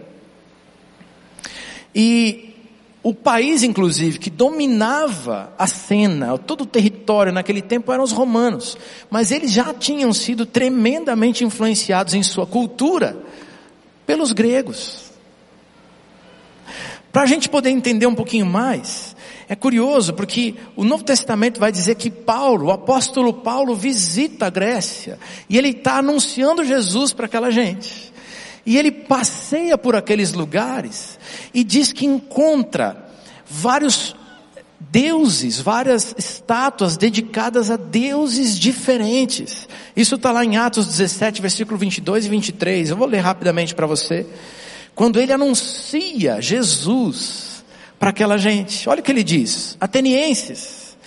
E 1.95 2.53
o 3.01 3.13
país, 3.13 3.63
inclusive, 3.63 4.17
que 4.17 4.29
dominava 4.29 5.53
a 5.57 5.67
cena, 5.67 6.37
todo 6.37 6.61
o 6.61 6.65
território 6.65 7.33
naquele 7.33 7.61
tempo 7.61 7.91
eram 7.91 8.03
os 8.03 8.11
romanos. 8.11 8.77
Mas 9.09 9.31
eles 9.31 9.51
já 9.51 9.73
tinham 9.73 10.11
sido 10.13 10.45
tremendamente 10.45 11.43
influenciados 11.43 12.13
em 12.13 12.23
sua 12.23 12.45
cultura 12.45 13.17
pelos 14.05 14.31
gregos. 14.31 15.12
Para 17.13 17.21
a 17.21 17.25
gente 17.27 17.47
poder 17.47 17.69
entender 17.69 18.07
um 18.07 18.15
pouquinho 18.15 18.47
mais, 18.47 19.15
é 19.47 19.55
curioso 19.55 20.13
porque 20.13 20.55
o 20.75 20.83
Novo 20.83 21.03
Testamento 21.03 21.59
vai 21.59 21.71
dizer 21.71 21.93
que 21.93 22.09
Paulo, 22.09 22.65
o 22.65 22.71
apóstolo 22.71 23.31
Paulo, 23.31 23.75
visita 23.75 24.47
a 24.47 24.49
Grécia 24.49 25.19
e 25.47 25.55
ele 25.55 25.69
está 25.69 25.99
anunciando 25.99 26.65
Jesus 26.65 27.13
para 27.13 27.27
aquela 27.27 27.51
gente. 27.51 28.11
E 28.65 28.79
ele 28.79 28.91
passeia 28.91 29.77
por 29.77 29.95
aqueles 29.95 30.33
lugares 30.33 31.19
e 31.53 31.63
diz 31.63 31.93
que 31.93 32.07
encontra 32.07 33.07
vários 33.45 34.15
deuses, 34.79 35.59
várias 35.59 36.15
estátuas 36.17 36.97
dedicadas 36.97 37.69
a 37.69 37.77
deuses 37.77 38.57
diferentes. 38.57 39.67
Isso 39.95 40.15
está 40.15 40.31
lá 40.31 40.43
em 40.43 40.57
Atos 40.57 40.87
17, 40.87 41.43
versículo 41.43 41.77
22 41.77 42.25
e 42.25 42.29
23. 42.29 42.89
Eu 42.89 42.97
vou 42.97 43.07
ler 43.07 43.19
rapidamente 43.19 43.75
para 43.75 43.85
você. 43.85 44.25
Quando 44.95 45.19
ele 45.19 45.33
anuncia 45.33 46.41
Jesus 46.41 47.63
para 47.99 48.09
aquela 48.09 48.37
gente, 48.37 48.87
olha 48.87 48.99
o 48.99 49.03
que 49.03 49.11
ele 49.11 49.23
diz: 49.23 49.75
Atenienses, 49.79 50.97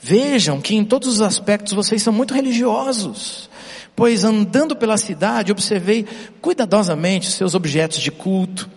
vejam 0.00 0.60
que 0.60 0.74
em 0.74 0.84
todos 0.84 1.08
os 1.08 1.20
aspectos 1.20 1.72
vocês 1.72 2.02
são 2.02 2.12
muito 2.12 2.34
religiosos. 2.34 3.48
Pois 3.96 4.24
andando 4.24 4.74
pela 4.74 4.96
cidade, 4.96 5.52
observei 5.52 6.04
cuidadosamente 6.40 7.28
os 7.28 7.34
seus 7.34 7.54
objetos 7.54 8.00
de 8.00 8.10
culto. 8.10 8.68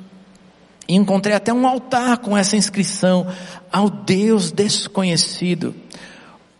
E 0.88 0.96
encontrei 0.96 1.36
até 1.36 1.52
um 1.52 1.68
altar 1.68 2.20
com 2.20 2.38
essa 2.38 2.56
inscrição, 2.56 3.28
ao 3.72 3.90
Deus 3.90 4.52
desconhecido. 4.52 5.76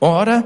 Ora, 0.02 0.44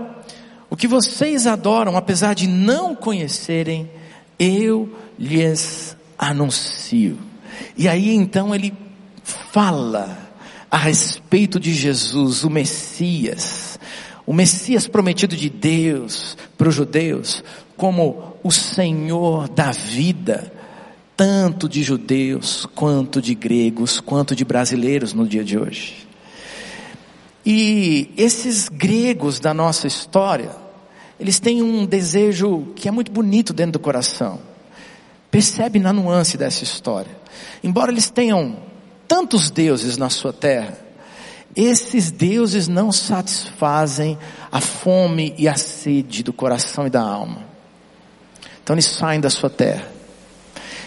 o 0.70 0.76
que 0.76 0.88
vocês 0.88 1.48
adoram, 1.48 1.98
apesar 1.98 2.36
de 2.36 2.48
não 2.48 2.94
conhecerem, 2.94 3.90
eu 4.38 4.94
lhes 5.18 5.96
anuncio. 6.18 7.31
E 7.78 7.88
aí 7.88 8.14
então 8.14 8.54
ele 8.54 8.74
fala 9.24 10.18
a 10.70 10.78
respeito 10.78 11.60
de 11.60 11.74
Jesus, 11.74 12.44
o 12.44 12.50
Messias, 12.50 13.78
o 14.26 14.34
Messias 14.34 14.88
prometido 14.88 15.36
de 15.36 15.50
Deus 15.50 16.38
para 16.58 16.70
os 16.70 16.76
judeus, 16.76 17.44
como 17.76 18.38
o 18.44 18.52
Senhor 18.52 19.50
da 19.50 19.72
vida, 19.72 20.52
tanto 21.18 21.68
de 21.68 21.84
judeus, 21.84 22.66
quanto 22.74 23.22
de 23.22 23.36
gregos, 23.36 24.00
quanto 24.00 24.36
de 24.36 24.46
brasileiros 24.46 25.14
no 25.14 25.28
dia 25.28 25.44
de 25.44 25.58
hoje. 25.58 26.08
E 27.46 28.10
esses 28.16 28.70
gregos 28.70 29.40
da 29.40 29.54
nossa 29.54 29.88
história, 29.88 30.52
eles 31.20 31.40
têm 31.40 31.62
um 31.62 31.86
desejo 31.86 32.68
que 32.76 32.88
é 32.88 32.92
muito 32.92 33.12
bonito 33.12 33.52
dentro 33.52 33.74
do 33.74 33.80
coração. 33.80 34.40
Percebe 35.30 35.80
na 35.80 35.92
nuance 35.92 36.38
dessa 36.38 36.64
história. 36.64 37.21
Embora 37.64 37.92
eles 37.92 38.10
tenham 38.10 38.58
tantos 39.08 39.50
deuses 39.50 39.98
na 39.98 40.10
sua 40.10 40.34
terra, 40.34 40.78
esses 41.56 42.12
deuses 42.12 42.68
não 42.68 42.92
satisfazem 42.92 44.18
a 44.52 44.62
fome 44.62 45.36
e 45.38 45.48
a 45.48 45.56
sede 45.56 46.24
do 46.24 46.32
coração 46.32 46.88
e 46.88 46.90
da 46.90 47.02
alma. 47.02 47.46
Então 48.64 48.74
eles 48.74 48.86
saem 48.86 49.20
da 49.20 49.30
sua 49.30 49.50
terra. 49.50 49.92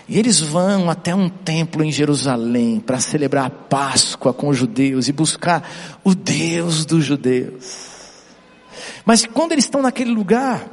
E 0.08 0.18
eles 0.18 0.40
vão 0.40 0.90
até 0.90 1.14
um 1.14 1.28
templo 1.28 1.82
em 1.82 1.90
Jerusalém 1.90 2.78
para 2.78 3.00
celebrar 3.00 3.46
a 3.46 3.50
Páscoa 3.50 4.34
com 4.34 4.48
os 4.48 4.56
judeus 4.56 5.08
e 5.08 5.12
buscar 5.12 5.98
o 6.04 6.14
Deus 6.14 6.84
dos 6.84 7.04
judeus. 7.04 7.94
Mas 9.04 9.26
quando 9.26 9.52
eles 9.52 9.64
estão 9.64 9.82
naquele 9.82 10.10
lugar, 10.10 10.66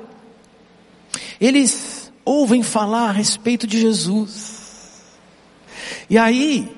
eles 1.39 2.11
ouvem 2.25 2.61
falar 2.61 3.09
a 3.09 3.13
respeito 3.13 3.65
de 3.65 3.79
Jesus. 3.79 4.60
E 6.09 6.17
aí, 6.17 6.69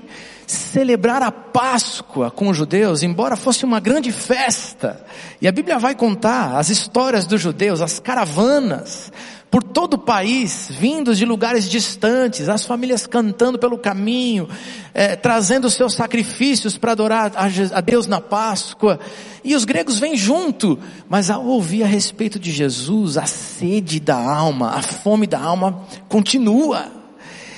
celebrar 0.47 1.21
a 1.21 1.31
Páscoa 1.31 2.29
com 2.29 2.49
os 2.49 2.57
judeus, 2.57 3.03
embora 3.03 3.35
fosse 3.35 3.65
uma 3.65 3.79
grande 3.79 4.11
festa, 4.11 5.03
e 5.41 5.47
a 5.47 5.51
Bíblia 5.51 5.79
vai 5.79 5.95
contar 5.95 6.57
as 6.57 6.69
histórias 6.69 7.25
dos 7.25 7.41
judeus, 7.41 7.81
as 7.81 7.99
caravanas, 7.99 9.11
por 9.53 9.61
todo 9.61 9.93
o 9.93 9.99
país, 9.99 10.67
vindos 10.71 11.15
de 11.15 11.25
lugares 11.25 11.69
distantes, 11.69 12.49
as 12.49 12.65
famílias 12.65 13.05
cantando 13.05 13.59
pelo 13.59 13.77
caminho, 13.77 14.49
é, 14.95 15.15
trazendo 15.15 15.69
seus 15.69 15.93
sacrifícios 15.93 16.75
para 16.75 16.93
adorar 16.93 17.31
a 17.35 17.79
Deus 17.79 18.07
na 18.07 18.19
Páscoa. 18.19 18.99
E 19.43 19.53
os 19.53 19.63
gregos 19.63 19.99
vêm 19.99 20.17
junto, 20.17 20.79
mas 21.07 21.29
ao 21.29 21.45
ouvir 21.45 21.83
a 21.83 21.85
respeito 21.85 22.39
de 22.39 22.51
Jesus, 22.51 23.15
a 23.15 23.27
sede 23.27 23.99
da 23.99 24.17
alma, 24.17 24.71
a 24.71 24.81
fome 24.81 25.27
da 25.27 25.39
alma 25.39 25.83
continua. 26.09 27.02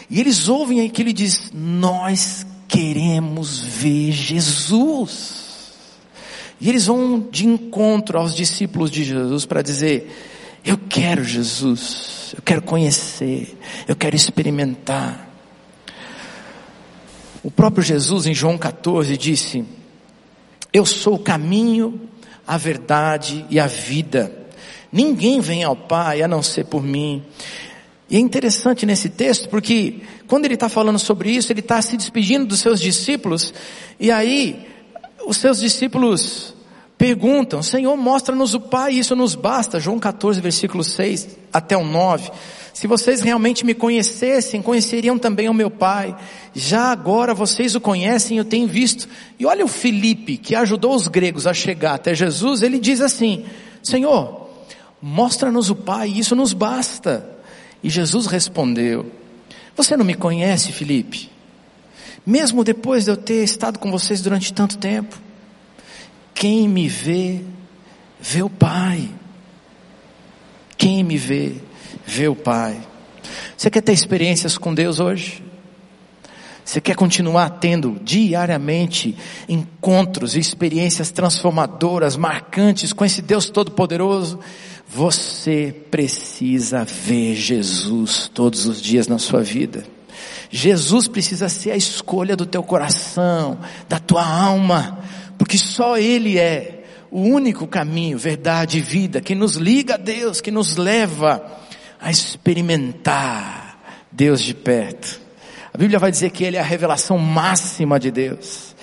E 0.09 0.19
eles 0.19 0.47
ouvem 0.47 0.79
aí 0.81 0.89
que 0.89 1.01
ele 1.01 1.13
diz: 1.13 1.51
Nós 1.53 2.45
queremos 2.67 3.59
ver 3.59 4.11
Jesus. 4.11 5.45
E 6.59 6.69
eles 6.69 6.85
vão 6.85 7.19
de 7.19 7.45
encontro 7.45 8.17
aos 8.17 8.35
discípulos 8.35 8.89
de 8.91 9.03
Jesus 9.03 9.45
para 9.45 9.61
dizer: 9.61 10.11
Eu 10.63 10.77
quero 10.77 11.23
Jesus, 11.23 12.33
eu 12.35 12.41
quero 12.41 12.61
conhecer, 12.61 13.57
eu 13.87 13.95
quero 13.95 14.15
experimentar. 14.15 15.29
O 17.43 17.51
próprio 17.51 17.83
Jesus, 17.83 18.25
em 18.25 18.33
João 18.33 18.57
14, 18.57 19.17
disse: 19.17 19.65
Eu 20.71 20.85
sou 20.85 21.15
o 21.15 21.19
caminho, 21.19 22.09
a 22.47 22.57
verdade 22.57 23.45
e 23.49 23.59
a 23.59 23.67
vida. 23.67 24.31
Ninguém 24.91 25.41
vem 25.41 25.63
ao 25.63 25.75
Pai 25.75 26.21
a 26.21 26.27
não 26.27 26.41
ser 26.41 26.65
por 26.65 26.81
mim. 26.81 27.23
E 28.09 28.17
é 28.17 28.19
interessante 28.19 28.85
nesse 28.85 29.09
texto 29.09 29.49
porque 29.49 30.01
quando 30.27 30.45
ele 30.45 30.53
está 30.53 30.69
falando 30.69 30.99
sobre 30.99 31.31
isso, 31.31 31.51
ele 31.51 31.59
está 31.59 31.81
se 31.81 31.97
despedindo 31.97 32.45
dos 32.45 32.59
seus 32.59 32.79
discípulos, 32.79 33.53
e 33.99 34.11
aí 34.11 34.67
os 35.25 35.37
seus 35.37 35.59
discípulos 35.59 36.53
perguntam, 36.97 37.61
Senhor, 37.61 37.95
mostra-nos 37.97 38.53
o 38.53 38.59
Pai, 38.59 38.93
isso 38.93 39.15
nos 39.15 39.35
basta. 39.35 39.79
João 39.79 39.99
14, 39.99 40.39
versículo 40.39 40.83
6 40.83 41.37
até 41.51 41.75
o 41.75 41.83
9. 41.83 42.31
Se 42.73 42.87
vocês 42.87 43.21
realmente 43.21 43.65
me 43.65 43.73
conhecessem, 43.73 44.61
conheceriam 44.61 45.17
também 45.17 45.49
o 45.49 45.53
meu 45.53 45.69
Pai. 45.69 46.15
Já 46.53 46.91
agora 46.91 47.33
vocês 47.33 47.75
o 47.75 47.81
conhecem, 47.81 48.37
eu 48.37 48.45
tenho 48.45 48.67
visto. 48.67 49.07
E 49.39 49.45
olha 49.45 49.63
o 49.63 49.67
Felipe, 49.67 50.37
que 50.37 50.55
ajudou 50.55 50.93
os 50.93 51.07
gregos 51.07 51.47
a 51.47 51.53
chegar 51.53 51.95
até 51.95 52.13
Jesus, 52.13 52.61
ele 52.61 52.79
diz 52.79 53.01
assim, 53.01 53.45
Senhor, 53.81 54.49
mostra-nos 55.01 55.69
o 55.69 55.75
Pai, 55.75 56.09
isso 56.09 56.35
nos 56.35 56.53
basta. 56.53 57.34
E 57.85 57.89
Jesus 57.91 58.25
respondeu, 58.25 59.11
você 59.77 59.95
não 59.95 60.03
me 60.03 60.15
conhece, 60.15 60.71
Felipe? 60.71 61.29
Mesmo 62.25 62.63
depois 62.63 63.05
de 63.05 63.11
eu 63.11 63.15
ter 63.15 63.43
estado 63.43 63.77
com 63.77 63.91
vocês 63.91 64.23
durante 64.23 64.51
tanto 64.51 64.79
tempo, 64.79 65.15
quem 66.33 66.67
me 66.67 66.87
vê, 66.87 67.41
vê 68.19 68.41
o 68.41 68.49
Pai. 68.49 69.07
Quem 70.75 71.03
me 71.03 71.15
vê, 71.15 71.57
vê 72.03 72.27
o 72.27 72.35
Pai. 72.35 72.75
Você 73.55 73.69
quer 73.69 73.81
ter 73.81 73.93
experiências 73.93 74.57
com 74.57 74.73
Deus 74.73 74.99
hoje? 74.99 75.43
Você 76.63 76.81
quer 76.81 76.95
continuar 76.95 77.51
tendo 77.51 77.99
diariamente 78.01 79.15
encontros 79.47 80.35
e 80.35 80.39
experiências 80.39 81.11
transformadoras, 81.11 82.17
marcantes 82.17 82.91
com 82.91 83.05
esse 83.05 83.21
Deus 83.21 83.51
Todo-Poderoso? 83.51 84.39
Você 84.87 85.75
precisa 85.91 86.85
ver 86.85 87.35
Jesus 87.35 88.29
todos 88.33 88.65
os 88.65 88.81
dias 88.81 89.07
na 89.07 89.17
sua 89.17 89.41
vida. 89.41 89.83
Jesus 90.49 91.07
precisa 91.07 91.49
ser 91.49 91.71
a 91.71 91.75
escolha 91.75 92.35
do 92.35 92.45
teu 92.45 92.63
coração, 92.63 93.59
da 93.89 93.99
tua 93.99 94.25
alma, 94.25 94.99
porque 95.37 95.57
só 95.57 95.97
Ele 95.97 96.37
é 96.37 96.83
o 97.11 97.21
único 97.21 97.67
caminho, 97.67 98.17
verdade 98.17 98.77
e 98.77 98.81
vida 98.81 99.21
que 99.21 99.35
nos 99.35 99.55
liga 99.55 99.95
a 99.95 99.97
Deus, 99.97 100.41
que 100.41 100.51
nos 100.51 100.77
leva 100.77 101.43
a 101.99 102.11
experimentar 102.11 103.79
Deus 104.11 104.41
de 104.41 104.53
perto. 104.53 105.19
A 105.73 105.77
Bíblia 105.77 105.99
vai 105.99 106.11
dizer 106.11 106.29
que 106.29 106.43
Ele 106.43 106.57
é 106.57 106.59
a 106.59 106.63
revelação 106.63 107.17
máxima 107.17 107.99
de 107.99 108.11
Deus. 108.11 108.75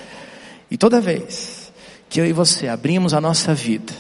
E 0.71 0.77
toda 0.77 1.01
vez 1.01 1.73
que 2.09 2.21
eu 2.21 2.27
e 2.27 2.33
você 2.33 2.69
abrimos 2.69 3.15
a 3.15 3.21
nossa 3.21 3.55
vida, 3.55 3.93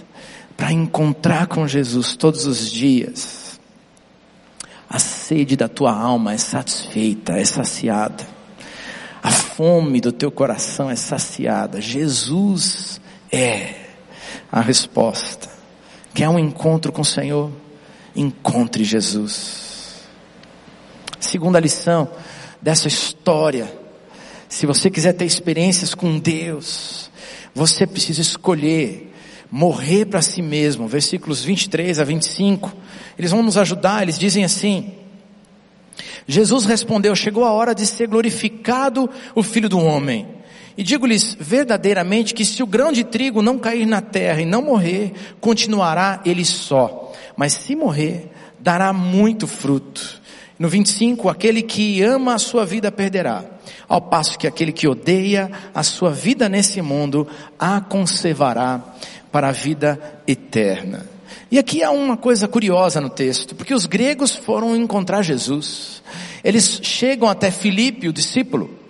para 0.62 0.72
encontrar 0.72 1.48
com 1.48 1.66
Jesus 1.66 2.14
todos 2.14 2.46
os 2.46 2.70
dias, 2.70 3.58
a 4.88 5.00
sede 5.00 5.56
da 5.56 5.66
tua 5.66 5.92
alma 5.92 6.34
é 6.34 6.38
satisfeita, 6.38 7.32
é 7.32 7.44
saciada. 7.44 8.24
A 9.20 9.32
fome 9.32 10.00
do 10.00 10.12
teu 10.12 10.30
coração 10.30 10.88
é 10.88 10.94
saciada. 10.94 11.80
Jesus 11.80 13.00
é 13.32 13.74
a 14.52 14.60
resposta. 14.60 15.48
Quer 16.14 16.28
um 16.28 16.38
encontro 16.38 16.92
com 16.92 17.02
o 17.02 17.04
Senhor? 17.04 17.50
Encontre 18.14 18.84
Jesus. 18.84 20.04
Segunda 21.18 21.58
lição 21.58 22.08
dessa 22.60 22.86
história. 22.86 23.66
Se 24.48 24.64
você 24.64 24.88
quiser 24.88 25.14
ter 25.14 25.24
experiências 25.24 25.92
com 25.92 26.20
Deus, 26.20 27.10
você 27.52 27.84
precisa 27.84 28.20
escolher 28.20 29.11
morrer 29.52 30.06
para 30.06 30.22
si 30.22 30.40
mesmo, 30.40 30.88
versículos 30.88 31.44
23 31.44 32.00
a 32.00 32.04
25, 32.04 32.74
eles 33.18 33.30
vão 33.30 33.42
nos 33.42 33.58
ajudar, 33.58 34.02
eles 34.02 34.18
dizem 34.18 34.44
assim, 34.44 34.90
Jesus 36.26 36.64
respondeu, 36.64 37.14
chegou 37.14 37.44
a 37.44 37.52
hora 37.52 37.74
de 37.74 37.86
ser 37.86 38.08
glorificado 38.08 39.10
o 39.34 39.42
Filho 39.42 39.68
do 39.68 39.78
Homem. 39.78 40.26
E 40.74 40.82
digo-lhes 40.82 41.36
verdadeiramente 41.38 42.32
que 42.32 42.46
se 42.46 42.62
o 42.62 42.66
grão 42.66 42.90
de 42.90 43.04
trigo 43.04 43.42
não 43.42 43.58
cair 43.58 43.84
na 43.84 44.00
terra 44.00 44.40
e 44.40 44.46
não 44.46 44.62
morrer, 44.62 45.12
continuará 45.38 46.22
ele 46.24 46.46
só. 46.46 47.12
Mas 47.36 47.52
se 47.52 47.76
morrer, 47.76 48.30
dará 48.58 48.90
muito 48.90 49.46
fruto. 49.46 50.22
No 50.58 50.68
25, 50.68 51.28
aquele 51.28 51.60
que 51.60 52.00
ama 52.02 52.34
a 52.34 52.38
sua 52.38 52.64
vida 52.64 52.90
perderá, 52.90 53.44
ao 53.86 54.00
passo 54.00 54.38
que 54.38 54.46
aquele 54.46 54.72
que 54.72 54.88
odeia 54.88 55.50
a 55.74 55.82
sua 55.82 56.10
vida 56.10 56.48
nesse 56.48 56.80
mundo 56.80 57.26
a 57.58 57.80
conservará 57.80 58.80
para 59.32 59.48
a 59.48 59.52
vida 59.52 59.98
eterna. 60.26 61.06
E 61.50 61.58
aqui 61.58 61.82
há 61.82 61.90
uma 61.90 62.16
coisa 62.16 62.46
curiosa 62.46 63.00
no 63.00 63.10
texto, 63.10 63.54
porque 63.54 63.74
os 63.74 63.86
gregos 63.86 64.36
foram 64.36 64.76
encontrar 64.76 65.22
Jesus. 65.22 66.02
Eles 66.44 66.80
chegam 66.82 67.28
até 67.28 67.50
Filipe, 67.50 68.08
o 68.08 68.12
discípulo, 68.12 68.82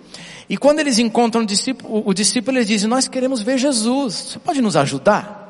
e 0.49 0.57
quando 0.57 0.79
eles 0.79 0.99
encontram 0.99 1.43
o 1.43 1.45
discípulo, 1.45 2.03
o 2.05 2.13
discípulo 2.13 2.57
eles 2.57 2.67
dizem, 2.67 2.89
nós 2.89 3.07
queremos 3.07 3.41
ver 3.41 3.57
Jesus, 3.57 4.13
você 4.13 4.39
pode 4.39 4.61
nos 4.61 4.75
ajudar? 4.75 5.41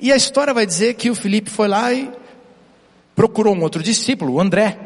E 0.00 0.12
a 0.12 0.16
história 0.16 0.52
vai 0.52 0.66
dizer 0.66 0.94
que 0.94 1.10
o 1.10 1.14
Filipe 1.14 1.50
foi 1.50 1.68
lá 1.68 1.92
e 1.92 2.10
procurou 3.14 3.54
um 3.54 3.62
outro 3.62 3.82
discípulo, 3.82 4.34
o 4.34 4.40
André, 4.40 4.78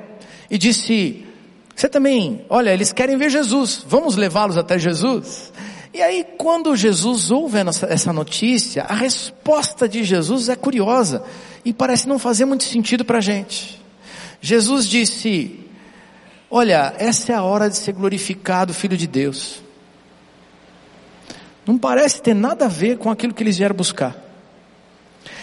e 0.50 0.56
disse, 0.58 1.26
você 1.74 1.88
também, 1.88 2.44
olha, 2.48 2.70
eles 2.70 2.92
querem 2.92 3.16
ver 3.16 3.30
Jesus, 3.30 3.84
vamos 3.86 4.16
levá-los 4.16 4.56
até 4.56 4.78
Jesus? 4.78 5.52
E 5.94 6.00
aí, 6.00 6.24
quando 6.38 6.74
Jesus 6.74 7.30
ouve 7.30 7.58
essa 7.88 8.12
notícia, 8.12 8.84
a 8.84 8.94
resposta 8.94 9.86
de 9.86 10.02
Jesus 10.02 10.48
é 10.48 10.56
curiosa 10.56 11.22
e 11.64 11.72
parece 11.72 12.08
não 12.08 12.18
fazer 12.18 12.46
muito 12.46 12.64
sentido 12.64 13.04
para 13.04 13.18
a 13.18 13.20
gente. 13.20 13.78
Jesus 14.40 14.88
disse: 14.88 15.60
Olha, 16.50 16.94
essa 16.98 17.32
é 17.32 17.34
a 17.34 17.42
hora 17.42 17.68
de 17.68 17.76
ser 17.76 17.92
glorificado, 17.92 18.72
Filho 18.72 18.96
de 18.96 19.06
Deus. 19.06 19.62
Não 21.66 21.76
parece 21.76 22.22
ter 22.22 22.34
nada 22.34 22.64
a 22.64 22.68
ver 22.68 22.96
com 22.96 23.10
aquilo 23.10 23.34
que 23.34 23.42
eles 23.42 23.58
vieram 23.58 23.76
buscar. 23.76 24.16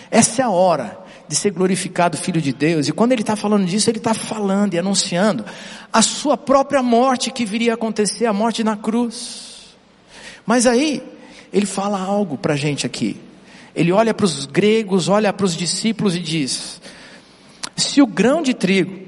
Essa 0.09 0.41
é 0.41 0.45
a 0.45 0.49
hora 0.49 0.97
de 1.27 1.35
ser 1.35 1.51
glorificado 1.51 2.17
Filho 2.17 2.41
de 2.41 2.51
Deus. 2.51 2.87
E 2.87 2.91
quando 2.91 3.11
ele 3.11 3.21
está 3.21 3.35
falando 3.35 3.65
disso, 3.65 3.87
ele 3.87 3.99
está 3.99 4.15
falando 4.15 4.73
e 4.73 4.79
anunciando 4.79 5.45
a 5.93 6.01
sua 6.01 6.35
própria 6.35 6.81
morte 6.81 7.29
que 7.29 7.45
viria 7.45 7.73
a 7.73 7.75
acontecer, 7.75 8.25
a 8.25 8.33
morte 8.33 8.63
na 8.63 8.75
cruz. 8.75 9.48
Mas 10.49 10.65
aí, 10.65 11.03
ele 11.53 11.67
fala 11.67 12.01
algo 12.01 12.35
para 12.35 12.55
a 12.55 12.57
gente 12.57 12.83
aqui. 12.83 13.21
Ele 13.75 13.91
olha 13.91 14.15
para 14.15 14.25
os 14.25 14.47
gregos, 14.47 15.07
olha 15.07 15.31
para 15.31 15.45
os 15.45 15.55
discípulos 15.55 16.15
e 16.15 16.19
diz: 16.19 16.81
se 17.75 18.01
o 18.01 18.07
grão 18.07 18.41
de 18.41 18.55
trigo, 18.55 18.99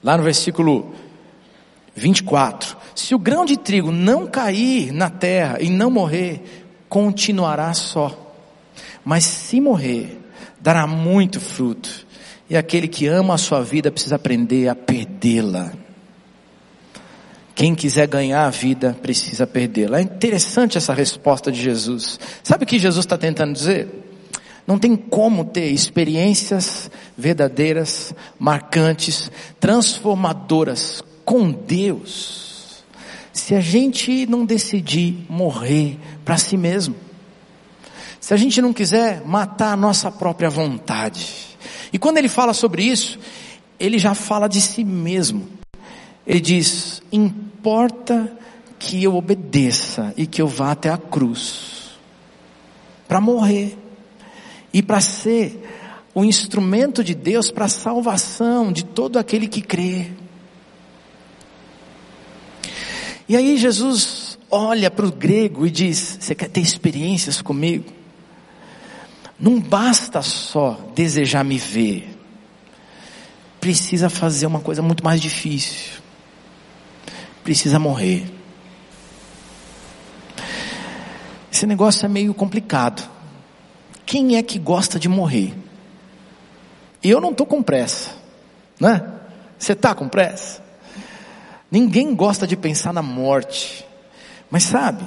lá 0.00 0.16
no 0.16 0.22
versículo 0.22 0.94
24, 1.96 2.76
se 2.94 3.16
o 3.16 3.18
grão 3.18 3.44
de 3.44 3.56
trigo 3.56 3.90
não 3.90 4.28
cair 4.28 4.92
na 4.92 5.10
terra 5.10 5.58
e 5.60 5.68
não 5.68 5.90
morrer, 5.90 6.40
continuará 6.88 7.74
só. 7.74 8.16
Mas 9.04 9.24
se 9.24 9.60
morrer, 9.60 10.20
dará 10.60 10.86
muito 10.86 11.40
fruto. 11.40 12.06
E 12.48 12.56
aquele 12.56 12.86
que 12.86 13.08
ama 13.08 13.34
a 13.34 13.38
sua 13.38 13.60
vida 13.60 13.90
precisa 13.90 14.14
aprender 14.14 14.68
a 14.68 14.76
perdê-la. 14.76 15.72
Quem 17.54 17.74
quiser 17.74 18.06
ganhar 18.06 18.46
a 18.46 18.50
vida 18.50 18.96
precisa 19.02 19.46
perdê-la. 19.46 19.98
É 19.98 20.02
interessante 20.02 20.78
essa 20.78 20.94
resposta 20.94 21.52
de 21.52 21.60
Jesus. 21.60 22.18
Sabe 22.42 22.64
o 22.64 22.66
que 22.66 22.78
Jesus 22.78 23.04
está 23.04 23.18
tentando 23.18 23.52
dizer? 23.52 23.88
Não 24.66 24.78
tem 24.78 24.96
como 24.96 25.44
ter 25.44 25.66
experiências 25.70 26.90
verdadeiras, 27.16 28.14
marcantes, 28.38 29.30
transformadoras 29.58 31.02
com 31.24 31.50
Deus, 31.50 32.84
se 33.32 33.54
a 33.54 33.60
gente 33.60 34.26
não 34.26 34.44
decidir 34.44 35.26
morrer 35.28 35.98
para 36.24 36.36
si 36.36 36.56
mesmo. 36.56 36.94
Se 38.20 38.32
a 38.32 38.36
gente 38.36 38.62
não 38.62 38.72
quiser 38.72 39.22
matar 39.26 39.72
a 39.72 39.76
nossa 39.76 40.08
própria 40.08 40.48
vontade 40.48 41.26
E 41.92 41.98
quando 41.98 42.18
ele 42.18 42.28
fala 42.28 42.54
sobre 42.54 42.84
isso, 42.84 43.18
ele 43.80 43.98
já 43.98 44.14
fala 44.14 44.48
de 44.48 44.60
si 44.60 44.84
mesmo. 44.84 45.61
Ele 46.26 46.40
diz: 46.40 47.02
importa 47.10 48.36
que 48.78 49.02
eu 49.02 49.14
obedeça 49.14 50.12
e 50.16 50.26
que 50.26 50.42
eu 50.42 50.46
vá 50.46 50.72
até 50.72 50.90
a 50.90 50.98
cruz 50.98 51.92
para 53.06 53.20
morrer 53.20 53.76
e 54.72 54.82
para 54.82 55.00
ser 55.00 55.62
o 56.14 56.24
instrumento 56.24 57.02
de 57.02 57.14
Deus 57.14 57.50
para 57.50 57.66
a 57.66 57.68
salvação 57.68 58.72
de 58.72 58.84
todo 58.84 59.18
aquele 59.18 59.48
que 59.48 59.62
crê. 59.62 60.10
E 63.28 63.36
aí 63.36 63.56
Jesus 63.56 64.38
olha 64.50 64.90
para 64.90 65.06
o 65.06 65.12
grego 65.12 65.66
e 65.66 65.70
diz: 65.70 66.18
Você 66.20 66.34
quer 66.34 66.48
ter 66.48 66.60
experiências 66.60 67.40
comigo? 67.40 67.90
Não 69.38 69.58
basta 69.58 70.22
só 70.22 70.78
desejar 70.94 71.44
me 71.44 71.58
ver, 71.58 72.16
precisa 73.60 74.08
fazer 74.08 74.46
uma 74.46 74.60
coisa 74.60 74.82
muito 74.82 75.02
mais 75.02 75.20
difícil. 75.20 76.01
Precisa 77.42 77.78
morrer. 77.78 78.24
Esse 81.52 81.66
negócio 81.66 82.06
é 82.06 82.08
meio 82.08 82.32
complicado. 82.32 83.08
Quem 84.06 84.36
é 84.36 84.42
que 84.42 84.58
gosta 84.58 84.98
de 84.98 85.08
morrer? 85.08 85.54
E 87.02 87.10
eu 87.10 87.20
não 87.20 87.30
estou 87.30 87.46
com 87.46 87.62
pressa, 87.62 88.10
né? 88.78 89.02
Você 89.58 89.72
está 89.72 89.94
com 89.94 90.08
pressa? 90.08 90.62
Ninguém 91.70 92.14
gosta 92.14 92.46
de 92.46 92.56
pensar 92.56 92.92
na 92.92 93.02
morte, 93.02 93.84
mas 94.50 94.64
sabe, 94.64 95.04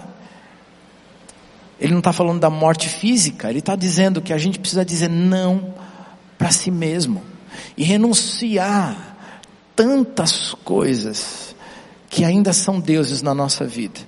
ele 1.79 1.91
não 1.91 1.99
está 1.99 2.11
falando 2.11 2.39
da 2.39 2.49
morte 2.49 2.89
física, 2.89 3.49
ele 3.49 3.59
está 3.59 3.75
dizendo 3.75 4.21
que 4.21 4.33
a 4.33 4.37
gente 4.37 4.59
precisa 4.59 4.83
dizer 4.83 5.09
não 5.09 5.73
para 6.37 6.51
si 6.51 6.71
mesmo 6.71 7.23
e 7.77 7.83
renunciar 7.83 9.17
tantas 9.75 10.53
coisas 10.63 11.54
que 12.15 12.23
ainda 12.23 12.53
são 12.53 12.79
deuses 12.79 13.21
na 13.21 13.35
nossa 13.35 13.65
vida. 13.65 13.99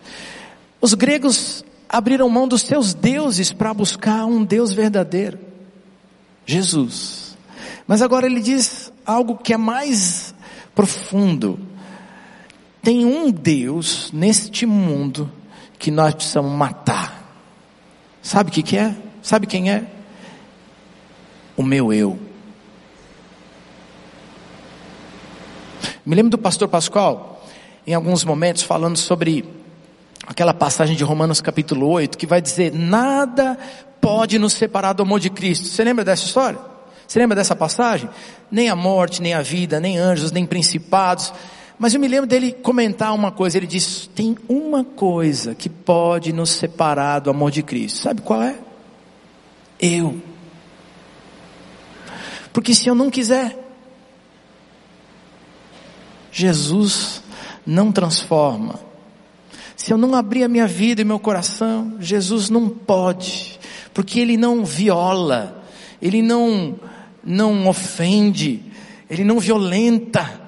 Os 0.80 0.94
gregos 0.94 1.66
abriram 1.90 2.30
mão 2.30 2.48
dos 2.48 2.62
seus 2.62 2.94
deuses 2.94 3.52
para 3.52 3.74
buscar 3.74 4.24
um 4.26 4.46
Deus 4.46 4.72
verdadeiro, 4.72 5.38
Jesus. 6.46 7.38
Mas 7.86 8.02
agora 8.02 8.26
ele 8.26 8.40
diz 8.40 8.94
algo 9.06 9.36
que 9.36 9.54
é 9.54 9.58
mais 9.58 10.34
profundo. 10.74 11.60
Tem 12.82 13.04
um 13.04 13.30
Deus 13.30 14.10
neste 14.14 14.66
mundo 14.66 15.30
que 15.78 15.92
nós 15.92 16.16
precisamos 16.16 16.54
matar. 16.54 17.30
Sabe 18.22 18.52
o 18.52 18.54
que, 18.54 18.64
que 18.64 18.78
é? 18.78 18.96
Sabe 19.22 19.46
quem 19.48 19.70
é? 19.70 19.86
O 21.58 21.62
meu 21.64 21.92
eu. 21.92 22.18
Me 26.06 26.16
lembro 26.16 26.32
do 26.32 26.38
pastor 26.38 26.70
Pascoal, 26.70 27.37
em 27.88 27.94
alguns 27.94 28.26
momentos, 28.26 28.64
falando 28.64 28.98
sobre 28.98 29.46
aquela 30.28 30.54
passagem 30.54 30.94
de 30.94 31.06
Romanos 31.06 31.40
capítulo 31.40 31.88
8, 31.88 32.18
que 32.18 32.28
vai 32.28 32.42
dizer: 32.42 32.74
nada 32.74 33.58
pode 34.02 34.38
nos 34.38 34.52
separar 34.54 34.92
do 34.92 35.04
amor 35.04 35.22
de 35.22 35.30
Cristo. 35.30 35.68
Você 35.68 35.86
lembra 35.86 36.04
dessa 36.04 36.26
história? 36.26 36.60
Você 37.08 37.18
lembra 37.18 37.38
dessa 37.38 37.56
passagem? 37.56 38.10
Nem 38.52 38.70
a 38.70 38.76
morte, 38.76 39.22
nem 39.22 39.34
a 39.34 39.42
vida, 39.42 39.80
nem 39.80 39.98
anjos, 39.98 40.34
nem 40.34 40.46
principados. 40.46 41.34
Mas 41.80 41.94
eu 41.94 42.00
me 42.00 42.10
lembro 42.10 42.28
dele 42.28 42.52
comentar 42.52 43.16
uma 43.16 43.32
coisa. 43.32 43.58
Ele 43.58 43.66
disse: 43.66 44.10
tem 44.10 44.38
uma 44.50 44.84
coisa 44.84 45.56
que 45.56 45.70
pode 45.70 46.34
nos 46.34 46.50
separar 46.50 47.20
do 47.20 47.30
amor 47.30 47.52
de 47.52 47.64
Cristo. 47.64 48.00
Sabe 48.00 48.22
qual 48.22 48.44
é? 48.44 48.58
Eu. 49.80 50.22
Porque 52.52 52.76
se 52.76 52.90
eu 52.90 52.96
não 52.96 53.10
quiser, 53.10 53.58
Jesus 56.30 57.22
não 57.68 57.92
transforma. 57.92 58.80
Se 59.76 59.94
eu 59.94 59.98
não 59.98 60.16
abrir 60.16 60.44
a 60.44 60.48
minha 60.48 60.66
vida 60.66 61.02
e 61.02 61.06
meu 61.06 61.20
coração, 61.20 61.98
Jesus 62.00 62.50
não 62.50 62.68
pode, 62.68 63.60
porque 63.94 64.20
Ele 64.20 64.38
não 64.38 64.66
viola, 64.66 65.64
Ele 66.02 66.24
não 66.24 66.80
não 67.28 67.68
ofende, 67.68 68.64
ele 69.10 69.26
não 69.26 69.38
violenta, 69.38 70.42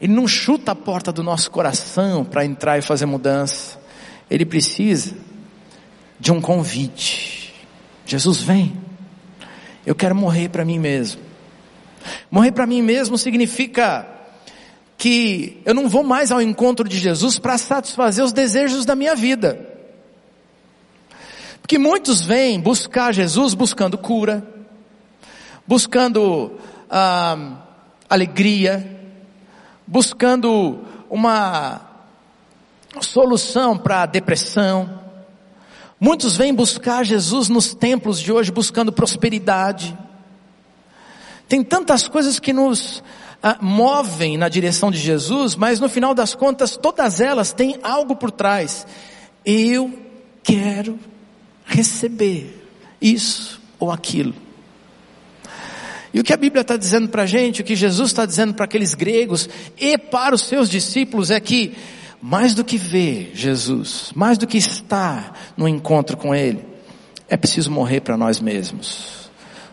ele 0.00 0.12
não 0.12 0.26
chuta 0.26 0.72
a 0.72 0.74
porta 0.74 1.12
do 1.12 1.22
nosso 1.22 1.48
coração 1.50 2.24
para 2.24 2.44
entrar 2.44 2.76
e 2.76 2.82
fazer 2.82 3.06
mudança. 3.06 3.80
Ele 4.28 4.44
precisa 4.44 5.16
de 6.18 6.32
um 6.32 6.40
convite. 6.40 7.54
Jesus 8.04 8.42
vem. 8.42 8.76
Eu 9.86 9.94
quero 9.94 10.14
morrer 10.14 10.48
para 10.48 10.64
mim 10.64 10.78
mesmo. 10.78 11.20
Morrer 12.30 12.50
para 12.50 12.66
mim 12.66 12.82
mesmo 12.82 13.16
significa 13.16 14.06
que 14.96 15.60
eu 15.64 15.74
não 15.74 15.88
vou 15.88 16.02
mais 16.02 16.30
ao 16.30 16.40
encontro 16.40 16.88
de 16.88 16.98
Jesus 16.98 17.38
para 17.38 17.58
satisfazer 17.58 18.24
os 18.24 18.32
desejos 18.32 18.84
da 18.84 18.94
minha 18.94 19.14
vida. 19.14 19.74
Porque 21.60 21.78
muitos 21.78 22.20
vêm 22.20 22.60
buscar 22.60 23.12
Jesus 23.12 23.54
buscando 23.54 23.96
cura, 23.96 24.46
buscando 25.66 26.52
ah, 26.90 27.58
alegria, 28.08 29.00
buscando 29.86 30.80
uma 31.08 31.80
solução 33.00 33.76
para 33.76 34.02
a 34.02 34.06
depressão. 34.06 35.00
Muitos 35.98 36.36
vêm 36.36 36.54
buscar 36.54 37.04
Jesus 37.04 37.48
nos 37.48 37.74
templos 37.74 38.20
de 38.20 38.30
hoje 38.30 38.52
buscando 38.52 38.92
prosperidade. 38.92 39.96
Tem 41.48 41.62
tantas 41.62 42.08
coisas 42.08 42.38
que 42.38 42.52
nos 42.52 43.02
movem 43.60 44.38
na 44.38 44.48
direção 44.48 44.90
de 44.90 44.98
Jesus, 44.98 45.54
mas 45.54 45.80
no 45.80 45.88
final 45.88 46.14
das 46.14 46.34
contas 46.34 46.76
todas 46.76 47.20
elas 47.20 47.52
têm 47.52 47.78
algo 47.82 48.16
por 48.16 48.30
trás. 48.30 48.86
Eu 49.44 49.92
quero 50.42 50.98
receber 51.64 52.68
isso 53.00 53.60
ou 53.78 53.90
aquilo. 53.90 54.34
E 56.12 56.20
o 56.20 56.24
que 56.24 56.32
a 56.32 56.36
Bíblia 56.36 56.62
está 56.62 56.76
dizendo 56.76 57.08
para 57.08 57.24
a 57.24 57.26
gente, 57.26 57.60
o 57.60 57.64
que 57.64 57.74
Jesus 57.74 58.10
está 58.10 58.24
dizendo 58.24 58.54
para 58.54 58.66
aqueles 58.66 58.94
gregos 58.94 59.48
e 59.76 59.98
para 59.98 60.34
os 60.34 60.42
seus 60.42 60.70
discípulos 60.70 61.30
é 61.30 61.40
que, 61.40 61.74
mais 62.22 62.54
do 62.54 62.64
que 62.64 62.78
ver 62.78 63.32
Jesus, 63.34 64.12
mais 64.14 64.38
do 64.38 64.46
que 64.46 64.56
estar 64.56 65.52
no 65.56 65.66
encontro 65.66 66.16
com 66.16 66.32
Ele, 66.32 66.64
é 67.28 67.36
preciso 67.36 67.70
morrer 67.70 68.00
para 68.00 68.16
nós 68.16 68.38
mesmos. 68.38 69.28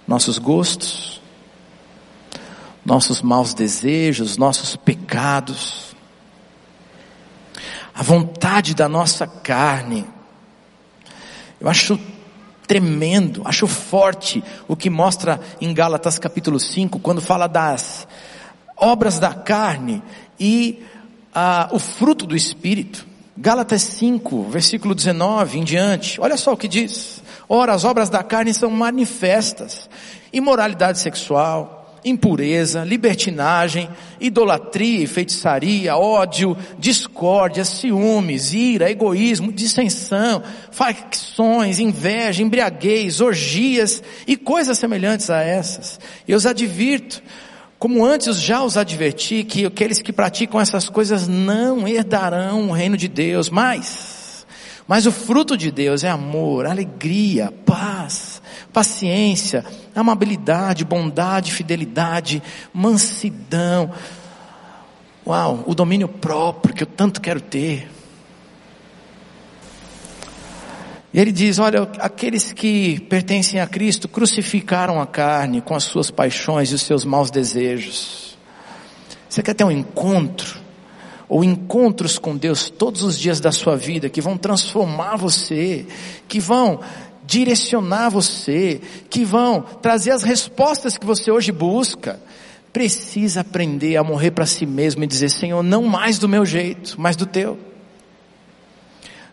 Nossos 0.08 0.40
gostos, 0.40 1.21
nossos 2.86 3.22
maus 3.22 3.54
desejos, 3.54 4.38
nossos 4.38 4.76
pecados, 4.76 5.96
a 7.94 8.04
vontade 8.04 8.74
da 8.74 8.89
nossa 8.89 9.28
carne. 9.28 10.06
Eu 11.60 11.70
acho 11.70 12.00
tremendo, 12.67 13.41
acho 13.46 13.67
forte 13.67 14.44
o 14.67 14.76
que 14.76 14.89
mostra 14.89 15.39
em 15.60 15.74
Gálatas 15.74 16.17
capítulo 16.17 16.60
5, 16.60 17.00
quando 17.00 17.22
fala 17.22 17.48
das 17.48 18.08
obras 18.78 19.20
da 19.20 19.34
carne 19.34 20.02
e 20.39 20.82
ah, 21.34 21.70
o 21.72 21.78
fruto 21.78 22.26
do 22.26 22.36
Espírito. 22.36 23.06
Gálatas 23.38 23.82
5, 23.84 24.44
versículo 24.50 24.94
19 24.94 25.60
em 25.60 25.63
diante, 25.63 26.20
olha 26.20 26.38
só 26.38 26.54
o 26.54 26.58
que 26.58 26.67
diz. 26.67 27.22
Ora, 27.48 27.74
as 27.74 27.84
obras 27.84 28.10
da 28.10 28.24
carne 28.24 28.54
são 28.54 28.70
manifestas: 28.70 29.89
imoralidade 30.32 31.00
sexual, 31.00 31.81
impureza, 32.04 32.84
libertinagem, 32.84 33.90
idolatria 34.20 35.04
e 35.04 35.08
feitiçaria, 35.08 35.96
ódio, 35.96 36.58
discórdia, 36.80 37.64
ciúmes, 37.64 38.54
ira, 38.54 38.90
egoísmo, 38.90 39.52
dissensão, 39.52 40.44
facções, 40.72 41.80
inveja, 41.80 42.42
embriaguez, 42.42 43.22
orgias 43.22 44.02
e 44.26 44.36
coisas 44.36 44.78
semelhantes 44.78 45.30
a 45.30 45.42
essas. 45.42 46.00
Eu 46.28 46.38
os 46.38 46.46
advirto, 46.46 47.22
como 47.78 48.04
antes 48.04 48.38
já 48.40 48.64
os 48.64 48.78
adverti, 48.78 49.44
que 49.44 49.66
aqueles 49.66 50.02
que 50.02 50.14
praticam 50.14 50.60
essas 50.60 50.90
coisas 50.90 51.28
não 51.28 51.88
herdarão 51.88 52.70
o 52.70 52.74
reino 52.74 52.98
de 52.98 53.08
Deus, 53.08 53.50
mas, 53.50 54.46
mas 54.88 55.06
o 55.06 55.12
fruto 55.12 55.56
de 55.56 55.72
Deus 55.72 56.04
é 56.04 56.10
amor, 56.10 56.66
alegria, 56.66 57.54
paz, 57.66 58.41
paciência, 58.74 59.66
amabilidade, 59.96 60.86
bondade, 60.86 61.52
fidelidade, 61.52 62.42
mansidão. 62.74 63.92
Uau, 65.26 65.64
o 65.68 65.76
domínio 65.76 66.08
próprio 66.08 66.74
que 66.74 66.84
eu 66.84 66.88
tanto 66.88 67.22
quero 67.22 67.42
ter. 67.42 67.90
E 71.14 71.20
ele 71.20 71.32
diz: 71.32 71.60
Olha, 71.60 71.84
aqueles 72.00 72.54
que 72.54 73.00
pertencem 73.02 73.60
a 73.60 73.68
Cristo 73.68 74.08
crucificaram 74.08 75.02
a 75.02 75.06
carne 75.06 75.62
com 75.62 75.76
as 75.76 75.84
suas 75.84 76.10
paixões 76.10 76.72
e 76.72 76.76
os 76.76 76.82
seus 76.82 77.04
maus 77.04 77.30
desejos. 77.30 78.38
Você 79.28 79.42
quer 79.42 79.54
ter 79.54 79.64
um 79.64 79.72
encontro? 79.72 80.60
Ou 81.28 81.46
encontros 81.46 82.20
com 82.20 82.36
Deus 82.36 82.70
todos 82.70 83.04
os 83.04 83.18
dias 83.18 83.40
da 83.40 83.54
sua 83.54 83.78
vida, 83.78 84.10
que 84.10 84.20
vão 84.20 84.38
transformar 84.38 85.16
você, 85.16 85.86
que 86.28 86.42
vão 86.42 86.82
direcionar 87.26 88.10
você, 88.10 88.82
que 89.10 89.24
vão 89.24 89.62
trazer 89.62 90.12
as 90.12 90.24
respostas 90.24 90.98
que 90.98 91.06
você 91.06 91.32
hoje 91.32 91.52
busca, 91.52 92.20
precisa 92.74 93.42
aprender 93.42 93.98
a 93.98 94.04
morrer 94.04 94.32
para 94.32 94.46
si 94.46 94.66
mesmo 94.66 95.04
e 95.04 95.08
dizer: 95.08 95.30
Senhor, 95.30 95.62
não 95.64 95.84
mais 95.84 96.18
do 96.18 96.28
meu 96.28 96.46
jeito, 96.46 96.96
mas 97.00 97.16
do 97.16 97.26
teu. 97.26 97.58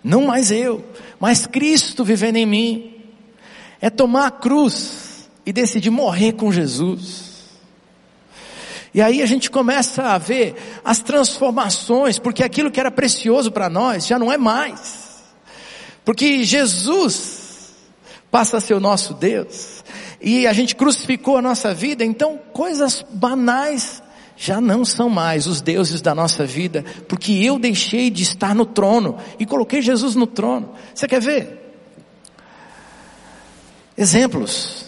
Não 0.02 0.26
mais 0.26 0.50
eu, 0.50 0.84
mas 1.18 1.46
Cristo 1.46 2.04
vivendo 2.04 2.36
em 2.36 2.46
mim. 2.46 2.94
É 3.80 3.88
tomar 3.88 4.26
a 4.26 4.30
cruz 4.30 5.28
e 5.46 5.52
decidir 5.52 5.90
morrer 5.90 6.32
com 6.32 6.50
Jesus. 6.50 7.28
E 8.92 9.00
aí 9.00 9.22
a 9.22 9.26
gente 9.26 9.50
começa 9.50 10.02
a 10.02 10.18
ver 10.18 10.56
as 10.84 10.98
transformações, 10.98 12.18
porque 12.18 12.42
aquilo 12.42 12.70
que 12.70 12.80
era 12.80 12.90
precioso 12.90 13.52
para 13.52 13.68
nós 13.68 14.06
já 14.06 14.18
não 14.18 14.32
é 14.32 14.36
mais. 14.38 15.22
Porque 16.04 16.42
Jesus 16.42 17.37
passa 18.30 18.58
a 18.58 18.60
ser 18.60 18.74
o 18.74 18.80
nosso 18.80 19.14
Deus. 19.14 19.84
E 20.20 20.46
a 20.46 20.52
gente 20.52 20.74
crucificou 20.74 21.36
a 21.36 21.42
nossa 21.42 21.72
vida, 21.72 22.04
então 22.04 22.38
coisas 22.52 23.04
banais 23.10 24.02
já 24.36 24.60
não 24.60 24.84
são 24.84 25.08
mais 25.10 25.46
os 25.46 25.60
deuses 25.60 26.00
da 26.00 26.14
nossa 26.14 26.46
vida, 26.46 26.84
porque 27.08 27.32
eu 27.32 27.58
deixei 27.58 28.08
de 28.08 28.22
estar 28.22 28.54
no 28.54 28.64
trono 28.64 29.18
e 29.38 29.44
coloquei 29.44 29.82
Jesus 29.82 30.14
no 30.14 30.26
trono. 30.26 30.74
Você 30.94 31.08
quer 31.08 31.20
ver? 31.20 31.58
Exemplos. 33.96 34.86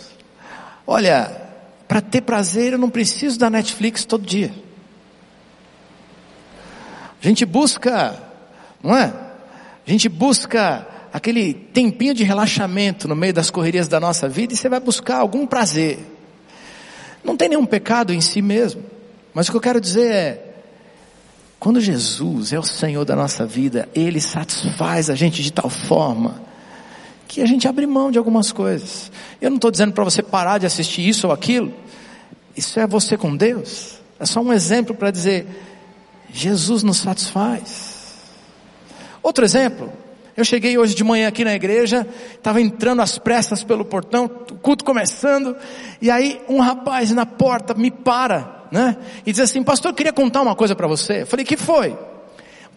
Olha, 0.86 1.48
para 1.88 2.00
ter 2.00 2.20
prazer 2.20 2.74
eu 2.74 2.78
não 2.78 2.88
preciso 2.88 3.38
da 3.38 3.50
Netflix 3.50 4.04
todo 4.04 4.24
dia. 4.24 4.54
A 7.20 7.26
gente 7.26 7.44
busca, 7.44 8.22
não 8.82 8.96
é? 8.96 9.12
A 9.86 9.90
gente 9.90 10.08
busca 10.08 10.86
aquele 11.12 11.54
tempinho 11.54 12.14
de 12.14 12.24
relaxamento 12.24 13.08
no 13.08 13.16
meio 13.16 13.32
das 13.32 13.50
correrias 13.50 13.88
da 13.88 13.98
nossa 13.98 14.28
vida 14.28 14.52
e 14.52 14.56
você 14.56 14.68
vai 14.68 14.80
buscar 14.80 15.18
algum 15.18 15.46
prazer. 15.46 15.98
Não 17.24 17.36
tem 17.36 17.48
nenhum 17.48 17.66
pecado 17.66 18.12
em 18.12 18.20
si 18.20 18.40
mesmo, 18.40 18.82
mas 19.34 19.48
o 19.48 19.50
que 19.50 19.56
eu 19.56 19.60
quero 19.60 19.80
dizer 19.80 20.12
é, 20.12 20.54
quando 21.58 21.80
Jesus 21.80 22.52
é 22.52 22.58
o 22.58 22.62
Senhor 22.62 23.04
da 23.04 23.14
nossa 23.14 23.44
vida, 23.44 23.88
Ele 23.94 24.20
satisfaz 24.20 25.10
a 25.10 25.14
gente 25.14 25.42
de 25.42 25.52
tal 25.52 25.68
forma 25.68 26.42
que 27.28 27.42
a 27.42 27.46
gente 27.46 27.68
abre 27.68 27.86
mão 27.86 28.10
de 28.10 28.18
algumas 28.18 28.50
coisas. 28.50 29.12
Eu 29.40 29.50
não 29.50 29.56
estou 29.56 29.70
dizendo 29.70 29.92
para 29.92 30.02
você 30.02 30.22
parar 30.22 30.58
de 30.58 30.66
assistir 30.66 31.06
isso 31.06 31.28
ou 31.28 31.32
aquilo. 31.32 31.72
Isso 32.56 32.80
é 32.80 32.86
você 32.86 33.16
com 33.16 33.36
Deus. 33.36 34.00
É 34.18 34.26
só 34.26 34.40
um 34.40 34.52
exemplo 34.52 34.96
para 34.96 35.10
dizer, 35.10 35.46
Jesus 36.32 36.82
nos 36.82 36.96
satisfaz. 36.96 38.16
Outro 39.22 39.44
exemplo, 39.44 39.92
eu 40.36 40.44
cheguei 40.44 40.78
hoje 40.78 40.94
de 40.94 41.04
manhã 41.04 41.28
aqui 41.28 41.44
na 41.44 41.54
igreja, 41.54 42.06
estava 42.34 42.60
entrando 42.60 43.02
às 43.02 43.18
pressas 43.18 43.64
pelo 43.64 43.84
portão, 43.84 44.24
o 44.24 44.54
culto 44.56 44.84
começando, 44.84 45.56
e 46.00 46.10
aí 46.10 46.40
um 46.48 46.60
rapaz 46.60 47.10
na 47.10 47.26
porta 47.26 47.74
me 47.74 47.90
para, 47.90 48.66
né? 48.70 48.96
E 49.26 49.32
diz 49.32 49.40
assim, 49.40 49.62
pastor, 49.62 49.90
eu 49.90 49.94
queria 49.94 50.12
contar 50.12 50.42
uma 50.42 50.54
coisa 50.54 50.74
para 50.74 50.86
você. 50.86 51.22
Eu 51.22 51.26
falei, 51.26 51.44
que 51.44 51.56
foi? 51.56 51.96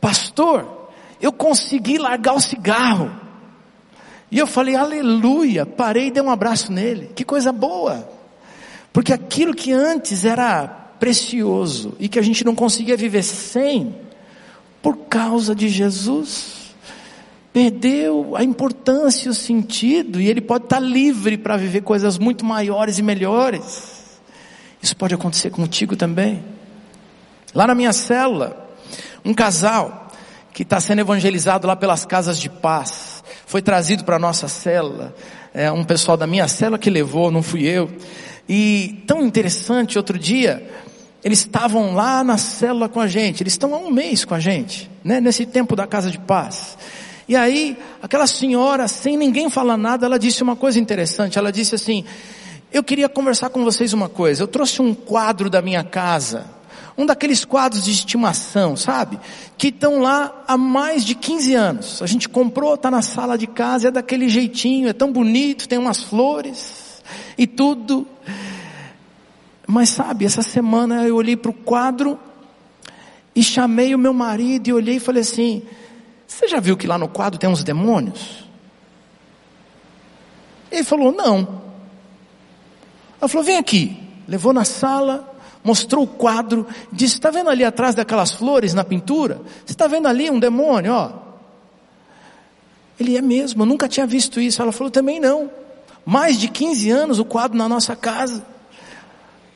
Pastor, 0.02 0.90
eu 1.22 1.32
consegui 1.32 1.98
largar 1.98 2.34
o 2.34 2.42
cigarro. 2.42 3.12
E 4.30 4.40
eu 4.40 4.48
falei, 4.48 4.76
aleluia, 4.76 5.66
parei 5.66 6.08
e 6.08 6.12
dei 6.12 6.22
um 6.24 6.32
abraço 6.32 6.72
nele. 6.72 7.12
Que 7.16 7.24
coisa 7.24 7.52
boa. 7.52 8.10
Porque 8.92 9.14
aquilo 9.14 9.54
que 9.54 9.72
antes 9.72 10.26
era 10.26 10.68
precioso 11.00 11.96
e 12.00 12.08
que 12.08 12.18
a 12.18 12.22
gente 12.22 12.44
não 12.44 12.56
conseguia 12.56 12.98
viver 12.98 13.24
sem, 13.24 13.96
por 14.82 14.98
causa 15.10 15.54
de 15.54 15.68
Jesus, 15.68 16.63
perdeu 17.54 18.36
a 18.36 18.44
importância 18.44 19.30
o 19.30 19.34
sentido, 19.34 20.20
e 20.20 20.28
ele 20.28 20.42
pode 20.42 20.64
estar 20.64 20.80
livre 20.80 21.38
para 21.38 21.56
viver 21.56 21.82
coisas 21.82 22.18
muito 22.18 22.44
maiores 22.44 22.98
e 22.98 23.04
melhores. 23.04 24.20
Isso 24.82 24.98
pode 24.98 25.14
acontecer 25.14 25.52
contigo 25.52 25.96
também. 25.96 26.44
Lá 27.54 27.68
na 27.68 27.76
minha 27.76 27.94
célula, 27.94 28.68
um 29.24 29.34
casal 29.34 30.12
que 30.52 30.64
está 30.64 30.80
sendo 30.80 31.00
evangelizado 31.00 31.68
lá 31.68 31.76
pelas 31.76 32.06
casas 32.06 32.40
de 32.40 32.50
paz 32.50 33.24
foi 33.46 33.62
trazido 33.62 34.04
para 34.04 34.16
a 34.16 34.20
nossa 34.20 34.48
célula, 34.48 35.16
é, 35.54 35.72
um 35.72 35.84
pessoal 35.84 36.18
da 36.18 36.26
minha 36.26 36.48
célula 36.48 36.80
que 36.80 36.90
levou, 36.90 37.30
não 37.30 37.44
fui 37.44 37.66
eu. 37.68 37.90
E 38.50 39.04
tão 39.06 39.24
interessante, 39.24 39.98
outro 39.98 40.18
dia, 40.18 40.68
eles 41.24 41.40
estavam 41.40 41.94
lá 41.94 42.24
na 42.24 42.38
célula 42.38 42.90
com 42.90 43.00
a 43.00 43.08
gente, 43.08 43.44
eles 43.44 43.54
estão 43.54 43.74
há 43.76 43.78
um 43.78 43.92
mês 43.92 44.26
com 44.26 44.34
a 44.34 44.40
gente, 44.40 44.90
né, 45.04 45.22
nesse 45.22 45.46
tempo 45.46 45.76
da 45.76 45.86
casa 45.86 46.10
de 46.10 46.18
paz. 46.18 46.78
E 47.28 47.36
aí, 47.36 47.78
aquela 48.02 48.28
senhora, 48.28 48.88
sem 48.88 49.16
ninguém 49.16 49.50
falar 49.50 49.78
nada, 49.78 50.06
ela 50.06 50.20
disse 50.20 50.44
uma 50.44 50.56
coisa 50.56 50.80
interessante, 50.80 51.38
ela 51.38 51.52
disse 51.52 51.76
assim, 51.76 52.04
eu 52.72 52.84
queria 52.84 53.08
conversar 53.08 53.50
com 53.50 53.64
vocês 53.64 53.94
uma 53.94 54.10
coisa, 54.10 54.44
eu 54.44 54.48
trouxe 54.48 54.82
um 54.82 54.94
quadro 54.94 55.50
da 55.50 55.62
minha 55.62 55.84
casa, 55.84 56.46
um 56.98 57.06
daqueles 57.06 57.46
quadros 57.46 57.84
de 57.86 57.92
estimação, 57.92 58.76
sabe? 58.76 59.20
Que 59.58 59.70
estão 59.70 60.00
lá 60.00 60.44
há 60.48 60.58
mais 60.58 61.04
de 61.04 61.16
15 61.16 61.54
anos. 61.56 62.02
A 62.02 62.06
gente 62.06 62.30
comprou, 62.30 62.76
está 62.76 62.92
na 62.92 63.02
sala 63.02 63.38
de 63.38 63.48
casa, 63.48 63.88
é 63.88 63.92
daquele 63.92 64.30
jeitinho, 64.30 64.90
é 64.90 64.94
tão 64.94 65.12
bonito, 65.12 65.68
tem 65.68 65.80
umas 65.80 66.04
flores 66.04 67.02
e 67.38 67.48
tudo. 67.48 68.08
Mas 69.66 69.90
sabe, 69.90 70.26
essa 70.26 70.42
semana 70.42 71.08
eu 71.08 71.16
olhei 71.16 71.36
para 71.36 71.52
o 71.52 71.54
quadro 71.54 72.20
e 73.36 73.42
chamei 73.42 73.96
o 73.96 74.00
meu 74.00 74.14
marido 74.14 74.68
e 74.68 74.74
olhei 74.74 74.98
e 74.98 75.00
falei 75.00 75.22
assim: 75.22 75.64
Você 76.28 76.48
já 76.48 76.60
viu 76.60 76.76
que 76.76 76.88
lá 76.88 76.98
no 76.98 77.08
quadro 77.08 77.40
tem 77.40 77.50
uns 77.50 77.64
demônios? 77.64 78.44
Ele 80.72 80.84
falou: 80.84 81.12
Não. 81.12 81.62
Ela 83.20 83.28
falou: 83.28 83.46
Vem 83.46 83.58
aqui. 83.58 84.00
Levou 84.28 84.54
na 84.54 84.64
sala, 84.64 85.36
mostrou 85.64 86.04
o 86.04 86.08
quadro, 86.08 86.66
disse: 86.92 87.16
Está 87.16 87.30
vendo 87.30 87.50
ali 87.50 87.64
atrás 87.64 87.94
daquelas 87.94 88.32
flores 88.32 88.74
na 88.74 88.84
pintura? 88.84 89.42
Você 89.66 89.74
está 89.74 89.88
vendo 89.88 90.08
ali 90.08 90.30
um 90.30 90.40
demônio, 90.40 90.94
ó? 90.94 91.12
Ele 93.00 93.18
é 93.18 93.22
mesmo, 93.22 93.64
eu 93.64 93.66
nunca 93.66 93.88
tinha 93.88 94.08
visto 94.08 94.40
isso. 94.40 94.62
Ela 94.62 94.72
falou: 94.72 94.90
Também 94.90 95.20
não. 95.20 95.52
Mais 96.06 96.40
de 96.40 96.50
15 96.50 96.90
anos 96.90 97.20
o 97.20 97.26
quadro 97.26 97.58
na 97.58 97.70
nossa 97.70 97.96
casa, 97.96 98.46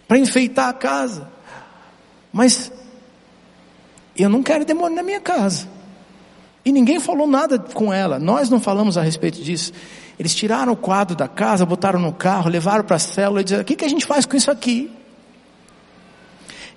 para 0.08 0.18
enfeitar 0.18 0.70
a 0.70 0.74
casa. 0.74 1.30
Mas 2.32 2.72
eu 4.16 4.30
não 4.30 4.42
quero 4.42 4.64
demônio 4.64 4.96
na 4.96 5.04
minha 5.04 5.20
casa. 5.20 5.68
E 6.68 6.72
ninguém 6.74 7.00
falou 7.00 7.26
nada 7.26 7.58
com 7.58 7.94
ela, 7.94 8.20
nós 8.20 8.50
não 8.50 8.60
falamos 8.60 8.98
a 8.98 9.02
respeito 9.02 9.42
disso. 9.42 9.72
Eles 10.20 10.36
tiraram 10.36 10.74
o 10.74 10.76
quadro 10.76 11.16
da 11.16 11.26
casa, 11.26 11.66
botaram 11.66 11.98
no 11.98 12.12
carro, 12.12 12.50
levaram 12.50 12.84
para 12.84 12.98
a 12.98 13.00
célula 13.00 13.40
e 13.40 13.46
disseram: 13.46 13.62
O 13.62 13.66
que, 13.66 13.78
que 13.78 13.86
a 13.86 13.88
gente 13.88 14.06
faz 14.06 14.26
com 14.26 14.36
isso 14.36 14.52
aqui? 14.52 14.92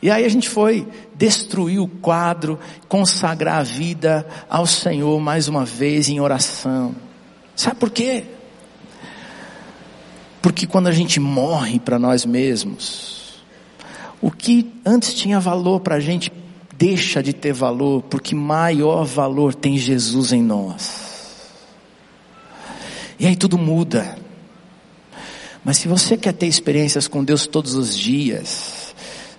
E 0.01 0.09
aí 0.09 0.25
a 0.25 0.29
gente 0.29 0.49
foi 0.49 0.87
destruir 1.17 1.81
o 1.81 1.89
quadro, 1.89 2.57
consagrar 2.89 3.59
a 3.59 3.63
vida 3.65 4.25
ao 4.49 4.65
Senhor 4.65 5.19
mais 5.19 5.49
uma 5.49 5.65
vez 5.65 6.09
em 6.09 6.21
oração. 6.21 6.95
Sabe 7.57 7.75
por 7.75 7.91
quê? 7.91 8.23
Porque 10.41 10.69
quando 10.69 10.87
a 10.87 10.93
gente 10.93 11.19
morre 11.19 11.81
para 11.81 11.99
nós 11.99 12.25
mesmos, 12.25 13.43
o 14.21 14.31
que 14.31 14.73
antes 14.87 15.13
tinha 15.15 15.41
valor 15.41 15.81
para 15.81 15.97
a 15.97 16.01
gente 16.01 16.31
deixa 16.81 17.23
de 17.23 17.35
ter 17.35 17.53
valor, 17.53 18.03
porque 18.05 18.35
maior 18.35 19.05
valor 19.05 19.55
tem 19.55 19.77
Jesus 19.77 20.33
em 20.33 20.43
nós. 20.43 21.51
E 23.19 23.27
aí 23.27 23.37
tudo 23.37 23.59
muda. 23.59 24.17
Mas 25.63 25.77
se 25.77 25.87
você 25.87 26.17
quer 26.17 26.33
ter 26.33 26.47
experiências 26.47 27.07
com 27.07 27.23
Deus 27.23 27.47
todos 27.47 27.75
os 27.75 27.95
dias, 27.95 28.95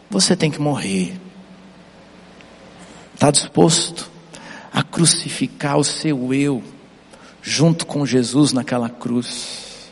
você 0.08 0.36
tem 0.36 0.52
que 0.52 0.62
morrer. 0.62 1.20
Está 3.16 3.32
disposto 3.32 4.08
a 4.72 4.84
crucificar 4.84 5.80
o 5.80 5.84
seu 5.84 6.32
eu 6.32 6.62
junto 7.42 7.88
com 7.88 8.06
Jesus 8.06 8.54
naquela 8.54 8.88
cruz, 8.88 9.92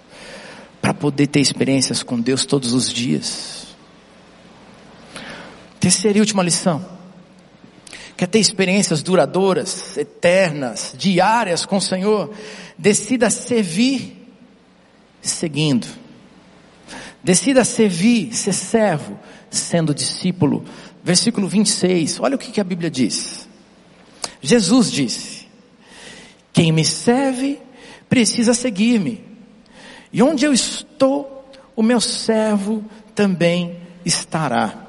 para 0.79 0.93
poder 0.93 1.25
ter 1.25 1.39
experiências 1.39 2.03
com 2.03 2.19
Deus 2.19 2.45
todos 2.45 2.73
os 2.73 2.93
dias? 2.93 3.75
Terceira 5.79 6.19
e 6.19 6.21
última 6.21 6.43
lição. 6.43 6.98
Quer 8.19 8.27
ter 8.27 8.39
experiências 8.39 9.01
duradouras, 9.01 9.95
eternas, 9.95 10.93
diárias 10.97 11.65
com 11.65 11.77
o 11.77 11.81
Senhor? 11.81 12.29
Decida 12.77 13.29
servir 13.29 14.27
seguindo. 15.21 15.87
Decida 17.23 17.63
servir, 17.63 18.35
ser 18.35 18.51
servo, 18.51 19.17
sendo 19.49 19.95
discípulo. 19.95 20.65
Versículo 21.01 21.47
26, 21.47 22.19
olha 22.19 22.35
o 22.35 22.37
que, 22.37 22.51
que 22.51 22.59
a 22.59 22.63
Bíblia 22.65 22.91
diz. 22.91 23.47
Jesus 24.41 24.91
disse: 24.91 25.47
Quem 26.51 26.73
me 26.73 26.83
serve 26.83 27.57
precisa 28.09 28.53
seguir-me, 28.53 29.23
e 30.11 30.21
onde 30.21 30.43
eu 30.43 30.51
estou, 30.51 31.49
o 31.73 31.81
meu 31.81 32.01
servo 32.01 32.83
também 33.15 33.77
estará. 34.03 34.88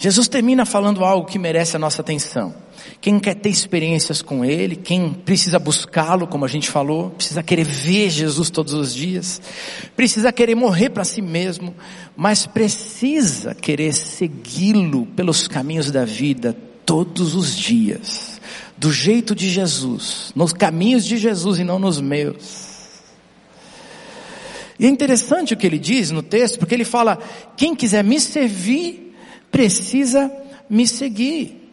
Jesus 0.00 0.28
termina 0.28 0.64
falando 0.64 1.04
algo 1.04 1.26
que 1.26 1.40
merece 1.40 1.74
a 1.74 1.78
nossa 1.78 2.02
atenção. 2.02 2.54
quem 3.00 3.18
quer 3.18 3.34
ter 3.34 3.48
experiências 3.48 4.22
com 4.22 4.44
Ele, 4.44 4.76
quem 4.76 5.12
precisa 5.12 5.58
buscá-lo, 5.58 6.28
como 6.28 6.44
a 6.44 6.48
gente 6.48 6.70
falou, 6.70 7.10
precisa 7.10 7.42
querer 7.42 7.64
ver 7.64 8.08
Jesus 8.08 8.48
todos 8.48 8.72
os 8.72 8.94
dias, 8.94 9.42
precisa 9.96 10.32
querer 10.32 10.54
morrer 10.54 10.90
para 10.90 11.04
si 11.04 11.20
mesmo, 11.20 11.74
mas 12.16 12.46
precisa 12.46 13.56
querer 13.56 13.92
segui-lo 13.92 15.04
pelos 15.06 15.48
caminhos 15.48 15.90
da 15.90 16.04
vida 16.04 16.56
todos 16.86 17.34
os 17.34 17.56
dias, 17.56 18.40
do 18.76 18.92
jeito 18.92 19.34
de 19.34 19.50
Jesus, 19.50 20.32
nos 20.34 20.52
caminhos 20.52 21.04
de 21.04 21.16
Jesus 21.16 21.58
e 21.58 21.64
não 21.64 21.80
nos 21.80 22.00
meus. 22.00 22.68
E 24.78 24.86
é 24.86 24.88
interessante 24.88 25.54
o 25.54 25.56
que 25.56 25.66
ele 25.66 25.78
diz 25.78 26.12
no 26.12 26.22
texto, 26.22 26.56
porque 26.56 26.74
ele 26.74 26.84
fala: 26.84 27.18
quem 27.56 27.74
quiser 27.74 28.04
me 28.04 28.20
servir, 28.20 29.07
precisa 29.50 30.30
me 30.68 30.86
seguir. 30.86 31.70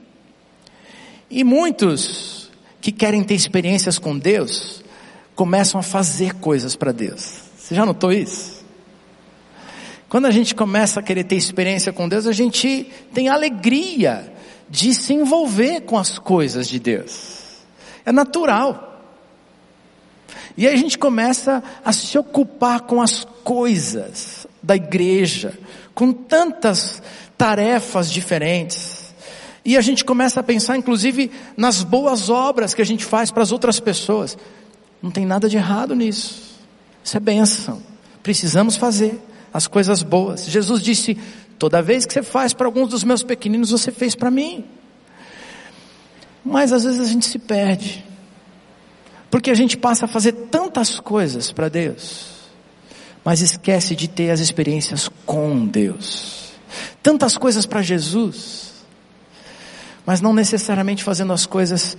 E 1.29 1.43
muitos 1.43 2.49
que 2.81 2.91
querem 2.91 3.23
ter 3.23 3.33
experiências 3.33 3.97
com 3.97 4.17
Deus, 4.17 4.83
começam 5.35 5.79
a 5.79 5.83
fazer 5.83 6.35
coisas 6.35 6.75
para 6.75 6.91
Deus. 6.91 7.41
Você 7.57 7.73
já 7.73 7.85
notou 7.85 8.13
isso? 8.13 8.63
Quando 10.07 10.27
a 10.27 10.31
gente 10.31 10.53
começa 10.53 10.99
a 10.99 11.03
querer 11.03 11.23
ter 11.23 11.35
experiência 11.35 11.91
com 11.91 12.07
Deus, 12.07 12.27
a 12.27 12.31
gente 12.31 12.91
tem 13.13 13.27
alegria 13.27 14.31
de 14.69 14.93
se 14.93 15.13
envolver 15.13 15.81
com 15.81 15.97
as 15.97 16.17
coisas 16.17 16.67
de 16.67 16.79
Deus. 16.79 17.63
É 18.05 18.11
natural. 18.11 19.03
E 20.55 20.67
aí 20.67 20.73
a 20.73 20.77
gente 20.77 20.97
começa 20.97 21.63
a 21.83 21.91
se 21.91 22.17
ocupar 22.17 22.81
com 22.81 23.01
as 23.01 23.25
coisas 23.43 24.47
da 24.61 24.75
igreja, 24.75 25.57
com 25.93 26.13
tantas 26.13 27.01
tarefas 27.37 28.11
diferentes. 28.11 29.13
E 29.63 29.75
a 29.77 29.81
gente 29.81 30.05
começa 30.05 30.39
a 30.39 30.43
pensar, 30.43 30.77
inclusive, 30.77 31.31
nas 31.57 31.83
boas 31.83 32.29
obras 32.29 32.73
que 32.73 32.81
a 32.81 32.85
gente 32.85 33.03
faz 33.03 33.31
para 33.31 33.41
as 33.41 33.51
outras 33.51 33.79
pessoas. 33.79 34.37
Não 35.01 35.09
tem 35.09 35.25
nada 35.25 35.49
de 35.49 35.57
errado 35.57 35.95
nisso. 35.95 36.55
Isso 37.03 37.17
é 37.17 37.19
bênção. 37.19 37.81
Precisamos 38.21 38.75
fazer 38.75 39.19
as 39.51 39.67
coisas 39.67 40.03
boas. 40.03 40.45
Jesus 40.45 40.81
disse: 40.81 41.17
toda 41.57 41.81
vez 41.81 42.05
que 42.05 42.13
você 42.13 42.21
faz 42.21 42.53
para 42.53 42.67
alguns 42.67 42.89
dos 42.89 43.03
meus 43.03 43.23
pequeninos, 43.23 43.71
você 43.71 43.91
fez 43.91 44.13
para 44.13 44.29
mim. 44.29 44.65
Mas 46.43 46.71
às 46.71 46.83
vezes 46.83 46.99
a 46.99 47.05
gente 47.05 47.25
se 47.25 47.39
perde. 47.39 48.05
Porque 49.31 49.49
a 49.49 49.55
gente 49.55 49.75
passa 49.75 50.05
a 50.05 50.07
fazer 50.07 50.31
tantas 50.31 50.99
coisas 50.99 51.51
para 51.51 51.67
Deus, 51.67 52.27
mas 53.23 53.41
esquece 53.41 53.95
de 53.95 54.07
ter 54.07 54.29
as 54.29 54.39
experiências 54.39 55.09
com 55.25 55.65
Deus. 55.65 56.44
Tantas 57.01 57.37
coisas 57.37 57.65
para 57.65 57.81
Jesus, 57.81 58.73
mas 60.05 60.21
não 60.21 60.33
necessariamente 60.33 61.03
fazendo 61.03 61.33
as 61.33 61.45
coisas 61.45 61.97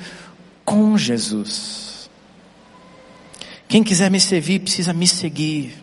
com 0.65 0.97
Jesus. 0.97 2.11
Quem 3.69 3.83
quiser 3.83 4.11
me 4.11 4.21
servir 4.21 4.61
precisa 4.61 4.93
me 4.93 5.07
seguir, 5.07 5.75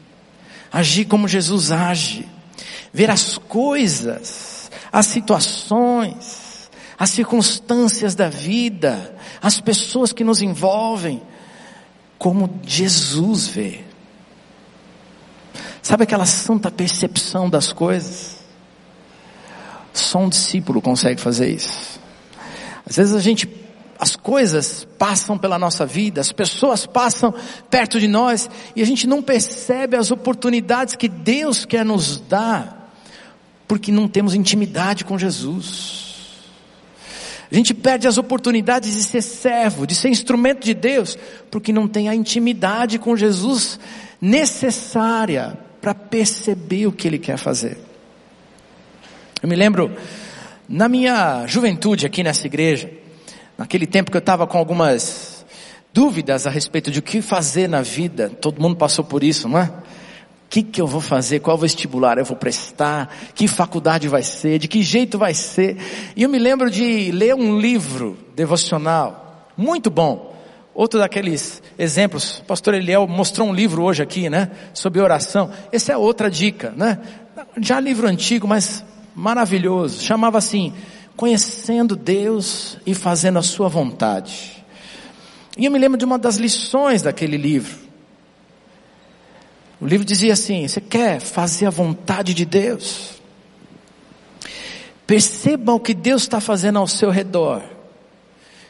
agir 0.71 1.05
como 1.05 1.27
Jesus 1.27 1.71
age, 1.71 2.27
ver 2.93 3.11
as 3.11 3.37
coisas, 3.37 4.71
as 4.91 5.05
situações, 5.07 6.69
as 6.97 7.09
circunstâncias 7.09 8.15
da 8.15 8.29
vida, 8.29 9.15
as 9.41 9.59
pessoas 9.59 10.13
que 10.13 10.23
nos 10.23 10.41
envolvem, 10.41 11.21
como 12.17 12.61
Jesus 12.65 13.47
vê. 13.47 13.81
Sabe 15.81 16.03
aquela 16.03 16.25
santa 16.25 16.71
percepção 16.71 17.49
das 17.49 17.73
coisas? 17.73 18.32
Só 19.93 20.19
um 20.19 20.29
discípulo 20.29 20.81
consegue 20.81 21.21
fazer 21.21 21.49
isso. 21.49 21.99
Às 22.85 22.97
vezes 22.97 23.15
a 23.15 23.19
gente, 23.19 23.47
as 23.99 24.15
coisas 24.15 24.87
passam 24.97 25.37
pela 25.37 25.59
nossa 25.59 25.85
vida, 25.85 26.19
as 26.19 26.31
pessoas 26.31 26.85
passam 26.85 27.33
perto 27.69 27.99
de 27.99 28.07
nós 28.07 28.49
e 28.75 28.81
a 28.81 28.85
gente 28.85 29.05
não 29.07 29.21
percebe 29.21 29.95
as 29.95 30.09
oportunidades 30.09 30.95
que 30.95 31.07
Deus 31.07 31.63
quer 31.63 31.85
nos 31.85 32.19
dar, 32.19 32.91
porque 33.67 33.91
não 33.91 34.07
temos 34.07 34.33
intimidade 34.33 35.05
com 35.05 35.17
Jesus. 35.17 36.03
A 37.51 37.55
gente 37.55 37.71
perde 37.71 38.07
as 38.07 38.17
oportunidades 38.17 38.95
de 38.95 39.03
ser 39.03 39.21
servo, 39.21 39.85
de 39.85 39.93
ser 39.93 40.09
instrumento 40.09 40.65
de 40.65 40.73
Deus, 40.73 41.15
porque 41.51 41.71
não 41.71 41.87
tem 41.87 42.09
a 42.09 42.15
intimidade 42.15 42.97
com 42.97 43.15
Jesus 43.15 43.79
necessária 44.19 45.55
para 45.79 45.93
perceber 45.93 46.87
o 46.87 46.91
que 46.91 47.07
Ele 47.07 47.19
quer 47.19 47.37
fazer. 47.37 47.92
Eu 49.43 49.49
me 49.49 49.57
lembro, 49.57 49.91
na 50.69 50.87
minha 50.87 51.45
juventude 51.47 52.05
aqui 52.05 52.23
nessa 52.23 52.47
igreja, 52.47 52.89
naquele 53.57 53.85
tempo 53.85 54.09
que 54.09 54.15
eu 54.15 54.19
estava 54.19 54.47
com 54.47 54.57
algumas 54.57 55.45
dúvidas 55.93 56.47
a 56.47 56.49
respeito 56.49 56.89
de 56.89 56.99
o 56.99 57.01
que 57.01 57.21
fazer 57.21 57.67
na 57.67 57.81
vida, 57.81 58.29
todo 58.29 58.61
mundo 58.61 58.77
passou 58.77 59.03
por 59.03 59.21
isso, 59.21 59.49
não 59.49 59.59
é? 59.59 59.69
que, 60.49 60.63
que 60.63 60.79
eu 60.79 60.87
vou 60.87 61.01
fazer, 61.01 61.41
qual 61.41 61.57
vestibular 61.57 62.17
eu 62.17 62.23
vou 62.23 62.37
prestar, 62.37 63.13
que 63.35 63.45
faculdade 63.45 64.07
vai 64.07 64.23
ser, 64.23 64.59
de 64.59 64.69
que 64.69 64.81
jeito 64.81 65.17
vai 65.17 65.33
ser. 65.33 65.75
E 66.15 66.23
eu 66.23 66.29
me 66.29 66.39
lembro 66.39 66.71
de 66.71 67.11
ler 67.11 67.35
um 67.35 67.59
livro 67.59 68.17
devocional, 68.33 69.49
muito 69.57 69.89
bom. 69.89 70.33
Outro 70.73 71.01
daqueles 71.01 71.61
exemplos, 71.77 72.39
o 72.39 72.45
pastor 72.45 72.75
Eliel 72.75 73.05
mostrou 73.07 73.49
um 73.49 73.53
livro 73.53 73.83
hoje 73.83 74.01
aqui, 74.01 74.29
né, 74.29 74.51
sobre 74.73 75.01
oração. 75.01 75.51
Essa 75.69 75.91
é 75.91 75.97
outra 75.97 76.31
dica, 76.31 76.73
né? 76.77 76.97
Já 77.59 77.77
livro 77.81 78.07
antigo, 78.07 78.47
mas 78.47 78.85
maravilhoso. 79.15 80.03
Chamava 80.03 80.37
assim, 80.37 80.73
Conhecendo 81.15 81.95
Deus 81.95 82.77
e 82.85 82.95
fazendo 82.95 83.37
a 83.37 83.43
sua 83.43 83.69
vontade. 83.69 84.63
E 85.55 85.65
eu 85.65 85.71
me 85.71 85.77
lembro 85.77 85.97
de 85.97 86.05
uma 86.05 86.17
das 86.17 86.37
lições 86.37 87.03
daquele 87.03 87.37
livro. 87.37 87.77
O 89.79 89.85
livro 89.85 90.05
dizia 90.05 90.33
assim: 90.33 90.67
você 90.67 90.81
quer 90.81 91.19
fazer 91.19 91.67
a 91.67 91.69
vontade 91.69 92.33
de 92.33 92.45
Deus? 92.45 93.21
Perceba 95.05 95.73
o 95.73 95.79
que 95.79 95.93
Deus 95.93 96.23
está 96.23 96.39
fazendo 96.39 96.79
ao 96.79 96.87
seu 96.87 97.11
redor 97.11 97.61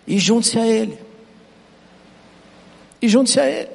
e 0.05 0.17
junte-se 0.19 0.59
a 0.59 0.67
Ele. 0.67 0.97
E 3.01 3.07
junte-se 3.07 3.39
a 3.39 3.49
Ele. 3.49 3.69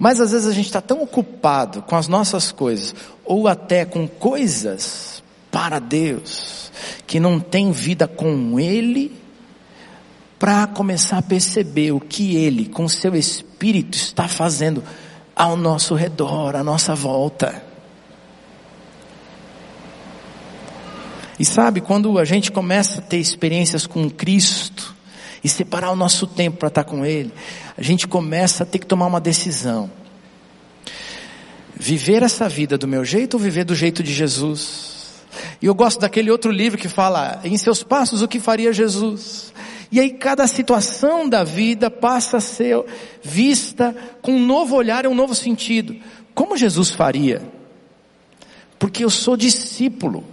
Mas 0.00 0.18
às 0.18 0.32
vezes 0.32 0.48
a 0.48 0.52
gente 0.52 0.64
está 0.64 0.80
tão 0.80 1.02
ocupado 1.02 1.82
com 1.82 1.94
as 1.94 2.08
nossas 2.08 2.50
coisas, 2.50 2.94
ou 3.22 3.46
até 3.46 3.84
com 3.84 4.08
coisas 4.08 5.22
para 5.50 5.78
Deus, 5.78 6.72
que 7.06 7.20
não 7.20 7.38
tem 7.38 7.70
vida 7.70 8.08
com 8.08 8.58
Ele 8.58 9.14
para 10.38 10.66
começar 10.66 11.18
a 11.18 11.22
perceber 11.22 11.92
o 11.92 12.00
que 12.00 12.34
Ele, 12.34 12.64
com 12.64 12.88
seu 12.88 13.14
Espírito, 13.14 13.94
está 13.94 14.26
fazendo 14.26 14.82
ao 15.36 15.54
nosso 15.54 15.94
redor, 15.94 16.56
à 16.56 16.64
nossa 16.64 16.94
volta. 16.94 17.62
E 21.38 21.44
sabe, 21.44 21.82
quando 21.82 22.18
a 22.18 22.24
gente 22.24 22.50
começa 22.50 23.00
a 23.00 23.02
ter 23.02 23.18
experiências 23.18 23.86
com 23.86 24.08
Cristo, 24.08 24.96
e 25.42 25.48
separar 25.48 25.90
o 25.90 25.96
nosso 25.96 26.26
tempo 26.26 26.58
para 26.58 26.68
estar 26.68 26.84
com 26.84 27.04
Ele, 27.04 27.32
a 27.76 27.82
gente 27.82 28.06
começa 28.06 28.62
a 28.62 28.66
ter 28.66 28.78
que 28.78 28.86
tomar 28.86 29.06
uma 29.06 29.20
decisão. 29.20 29.90
Viver 31.74 32.22
essa 32.22 32.48
vida 32.48 32.76
do 32.76 32.86
meu 32.86 33.04
jeito 33.04 33.34
ou 33.34 33.40
viver 33.40 33.64
do 33.64 33.74
jeito 33.74 34.02
de 34.02 34.12
Jesus? 34.12 35.22
E 35.62 35.66
eu 35.66 35.74
gosto 35.74 36.00
daquele 36.00 36.30
outro 36.30 36.50
livro 36.50 36.78
que 36.78 36.88
fala, 36.88 37.40
em 37.44 37.56
seus 37.56 37.82
passos, 37.82 38.20
o 38.22 38.28
que 38.28 38.38
faria 38.38 38.72
Jesus? 38.72 39.52
E 39.92 39.98
aí 39.98 40.10
cada 40.10 40.46
situação 40.46 41.28
da 41.28 41.42
vida 41.42 41.90
passa 41.90 42.36
a 42.36 42.40
ser 42.40 42.84
vista 43.22 43.96
com 44.22 44.32
um 44.32 44.46
novo 44.46 44.76
olhar 44.76 45.04
e 45.04 45.08
um 45.08 45.14
novo 45.14 45.34
sentido. 45.34 45.96
Como 46.34 46.56
Jesus 46.56 46.90
faria? 46.90 47.42
Porque 48.78 49.04
eu 49.04 49.10
sou 49.10 49.36
discípulo. 49.36 50.24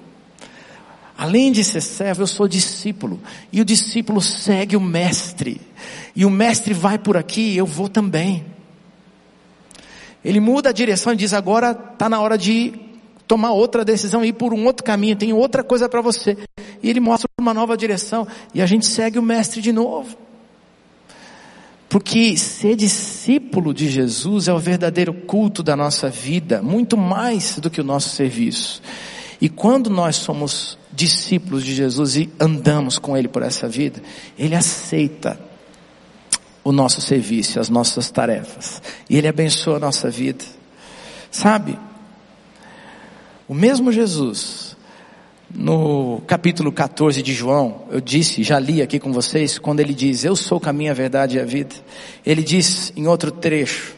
Além 1.17 1.51
de 1.51 1.63
ser 1.63 1.82
servo, 1.82 2.21
eu 2.21 2.27
sou 2.27 2.47
discípulo. 2.47 3.19
E 3.51 3.60
o 3.60 3.65
discípulo 3.65 4.21
segue 4.21 4.77
o 4.77 4.82
mestre. 4.82 5.60
E 6.15 6.23
o 6.23 6.30
mestre 6.30 6.75
vai 6.75 6.99
por 6.99 7.17
aqui, 7.17 7.58
eu 7.58 7.65
vou 7.65 7.89
também. 7.89 8.45
Ele 10.23 10.39
muda 10.39 10.69
a 10.69 10.73
direção 10.73 11.13
e 11.13 11.15
diz: 11.15 11.34
agora 11.34 11.71
está 11.71 12.08
na 12.08 12.19
hora 12.19 12.38
de 12.38 12.73
tomar 13.27 13.51
outra 13.51 13.84
decisão, 13.84 14.23
ir 14.23 14.34
por 14.34 14.53
um 14.53 14.65
outro 14.65 14.84
caminho, 14.84 15.15
tem 15.15 15.34
outra 15.34 15.63
coisa 15.63 15.89
para 15.89 16.01
você. 16.01 16.38
E 16.84 16.89
ele 16.89 16.99
mostra 16.99 17.27
uma 17.39 17.53
nova 17.53 17.75
direção 17.75 18.27
e 18.53 18.62
a 18.62 18.65
gente 18.65 18.86
segue 18.86 19.17
o 19.17 19.23
mestre 19.23 19.60
de 19.60 19.71
novo. 19.71 20.15
Porque 21.89 22.38
ser 22.38 22.75
discípulo 22.75 23.73
de 23.73 23.89
Jesus 23.89 24.47
é 24.47 24.53
o 24.53 24.60
verdadeiro 24.60 25.13
culto 25.13 25.63
da 25.63 25.75
nossa 25.75 26.10
vida, 26.10 26.62
muito 26.62 26.95
mais 26.95 27.58
do 27.58 27.69
que 27.69 27.82
o 27.82 27.84
nosso 27.84 28.10
serviço. 28.10 28.82
E 29.39 29.49
quando 29.49 29.89
nós 29.89 30.17
somos 30.17 30.76
discípulos 30.97 31.63
de 31.63 31.75
Jesus 31.75 32.15
e 32.15 32.27
andamos 32.39 32.97
com 32.97 33.15
Ele 33.15 33.27
por 33.27 33.43
essa 33.43 33.69
vida, 33.69 34.01
Ele 34.38 34.55
aceita 34.55 35.39
o 36.63 36.71
nosso 36.71 36.99
serviço, 36.99 37.60
as 37.60 37.69
nossas 37.69 38.10
tarefas. 38.10 38.81
E 39.07 39.15
Ele 39.15 39.27
abençoa 39.27 39.77
a 39.77 39.79
nossa 39.79 40.10
vida. 40.10 40.43
Sabe? 41.29 41.77
O 43.48 43.54
mesmo 43.54 43.91
Jesus 43.91 44.75
no 45.54 46.19
capítulo 46.25 46.71
14 46.71 47.21
de 47.21 47.31
João, 47.31 47.83
eu 47.91 48.02
disse, 48.02 48.41
já 48.41 48.58
li 48.58 48.81
aqui 48.81 49.00
com 49.00 49.13
vocês, 49.13 49.60
quando 49.60 49.79
ele 49.79 49.93
diz, 49.93 50.25
eu 50.25 50.35
sou 50.35 50.58
o 50.58 50.62
caminho, 50.62 50.91
a 50.91 50.95
verdade 50.95 51.37
e 51.37 51.39
a 51.39 51.45
vida. 51.45 51.75
Ele 52.25 52.41
diz 52.41 52.91
em 52.98 53.06
outro 53.06 53.31
trecho, 53.31 53.95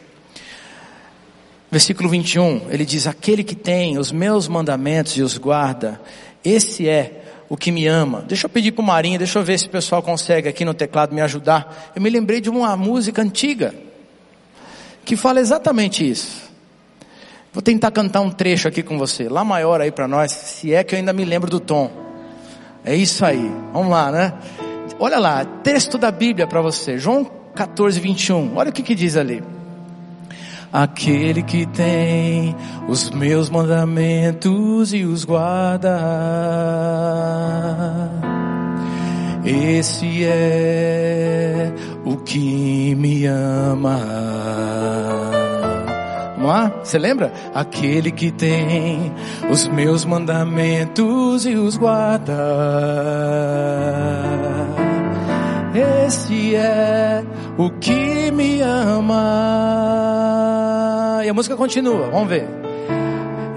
versículo 1.70 2.08
21, 2.08 2.62
ele 2.70 2.84
diz, 2.84 3.06
aquele 3.06 3.44
que 3.44 3.54
tem 3.54 3.96
os 3.96 4.10
meus 4.10 4.48
mandamentos 4.48 5.16
e 5.16 5.22
os 5.22 5.38
guarda, 5.38 6.00
esse 6.44 6.88
é 6.88 7.22
o 7.48 7.56
que 7.56 7.70
me 7.70 7.86
ama. 7.86 8.24
Deixa 8.26 8.46
eu 8.46 8.50
pedir 8.50 8.72
para 8.72 8.82
o 8.82 8.84
Marinho, 8.84 9.18
deixa 9.18 9.38
eu 9.38 9.44
ver 9.44 9.58
se 9.58 9.66
o 9.66 9.70
pessoal 9.70 10.02
consegue 10.02 10.48
aqui 10.48 10.64
no 10.64 10.74
teclado 10.74 11.14
me 11.14 11.20
ajudar. 11.20 11.92
Eu 11.94 12.02
me 12.02 12.10
lembrei 12.10 12.40
de 12.40 12.50
uma 12.50 12.76
música 12.76 13.22
antiga, 13.22 13.74
que 15.04 15.16
fala 15.16 15.40
exatamente 15.40 16.08
isso. 16.08 16.50
Vou 17.52 17.62
tentar 17.62 17.90
cantar 17.90 18.20
um 18.20 18.30
trecho 18.30 18.68
aqui 18.68 18.82
com 18.82 18.96
você, 18.98 19.28
lá 19.28 19.44
maior 19.44 19.80
aí 19.80 19.90
para 19.90 20.06
nós, 20.06 20.30
se 20.30 20.72
é 20.72 20.84
que 20.84 20.94
eu 20.94 20.98
ainda 20.98 21.12
me 21.12 21.24
lembro 21.24 21.50
do 21.50 21.58
tom. 21.58 21.90
É 22.84 22.94
isso 22.94 23.24
aí, 23.24 23.50
vamos 23.72 23.90
lá, 23.90 24.10
né? 24.10 24.32
Olha 24.98 25.18
lá, 25.18 25.44
texto 25.44 25.98
da 25.98 26.10
Bíblia 26.10 26.46
para 26.46 26.60
você, 26.60 26.98
João 26.98 27.24
14, 27.54 27.98
21. 27.98 28.56
Olha 28.56 28.70
o 28.70 28.72
que, 28.72 28.82
que 28.82 28.94
diz 28.94 29.16
ali. 29.16 29.42
Aquele 30.72 31.42
que 31.42 31.66
tem 31.66 32.54
os 32.88 33.10
meus 33.10 33.50
mandamentos 33.50 34.94
e 34.94 35.02
os 35.04 35.24
guarda, 35.24 35.98
esse 39.44 40.24
é 40.24 41.72
o 42.04 42.16
que 42.18 42.94
me 42.94 43.26
ama. 43.26 43.98
Vamos 46.36 46.48
lá? 46.48 46.72
Você 46.84 46.98
lembra? 46.98 47.32
Aquele 47.52 48.12
que 48.12 48.30
tem 48.30 49.12
os 49.50 49.66
meus 49.66 50.04
mandamentos 50.04 51.46
e 51.46 51.56
os 51.56 51.76
guarda. 51.76 52.32
Esse 56.06 56.54
é 56.54 57.24
o 57.60 57.70
que 57.72 58.30
me 58.30 58.62
ama. 58.62 59.20
E 61.22 61.28
a 61.28 61.34
música 61.34 61.54
continua, 61.56 62.08
vamos 62.10 62.28
ver. 62.30 62.48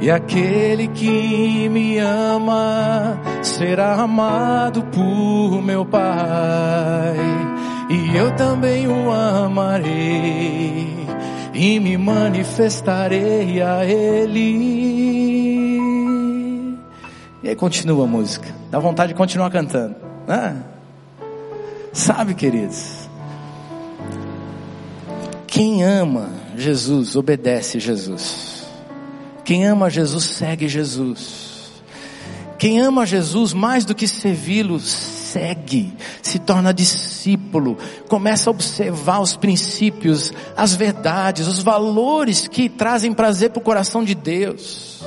E 0.01 0.11
aquele 0.11 0.89
que 0.89 1.69
me 1.69 1.97
ama 1.99 3.17
será 3.41 3.93
amado 3.93 4.83
por 4.83 5.61
meu 5.61 5.85
Pai, 5.85 7.15
e 7.89 8.17
eu 8.17 8.35
também 8.35 8.85
o 8.87 9.09
amarei 9.09 11.07
e 11.53 11.79
me 11.79 11.97
manifestarei 11.97 13.61
a 13.61 13.85
Ele. 13.85 14.73
E 17.41 17.47
aí 17.47 17.55
continua 17.55 18.03
a 18.03 18.07
música. 18.07 18.53
Dá 18.69 18.79
vontade 18.79 19.13
de 19.13 19.17
continuar 19.17 19.49
cantando. 19.49 19.95
Né? 20.27 20.61
Sabe, 21.93 22.33
queridos? 22.33 23.02
Quem 25.53 25.83
ama 25.83 26.31
Jesus, 26.57 27.15
obedece 27.15 27.79
Jesus. 27.79 28.65
Quem 29.45 29.67
ama 29.67 29.87
Jesus, 29.87 30.23
segue 30.23 30.67
Jesus. 30.67 31.83
Quem 32.57 32.79
ama 32.79 33.05
Jesus 33.05 33.53
mais 33.53 33.85
do 33.85 33.93
que 33.93 34.07
servi-lo, 34.07 34.79
segue, 34.79 35.93
se 36.23 36.39
torna 36.39 36.73
discípulo, 36.73 37.77
começa 38.07 38.49
a 38.49 38.51
observar 38.51 39.19
os 39.19 39.37
princípios, 39.37 40.33
as 40.57 40.73
verdades, 40.73 41.45
os 41.47 41.61
valores 41.61 42.47
que 42.47 42.67
trazem 42.67 43.13
prazer 43.13 43.51
para 43.51 43.59
o 43.59 43.63
coração 43.63 44.03
de 44.03 44.15
Deus. 44.15 45.03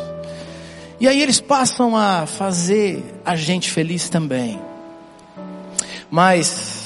E 1.00 1.08
aí 1.08 1.20
eles 1.20 1.40
passam 1.40 1.96
a 1.96 2.24
fazer 2.24 3.20
a 3.24 3.34
gente 3.34 3.68
feliz 3.68 4.08
também. 4.08 4.60
Mas 6.08 6.85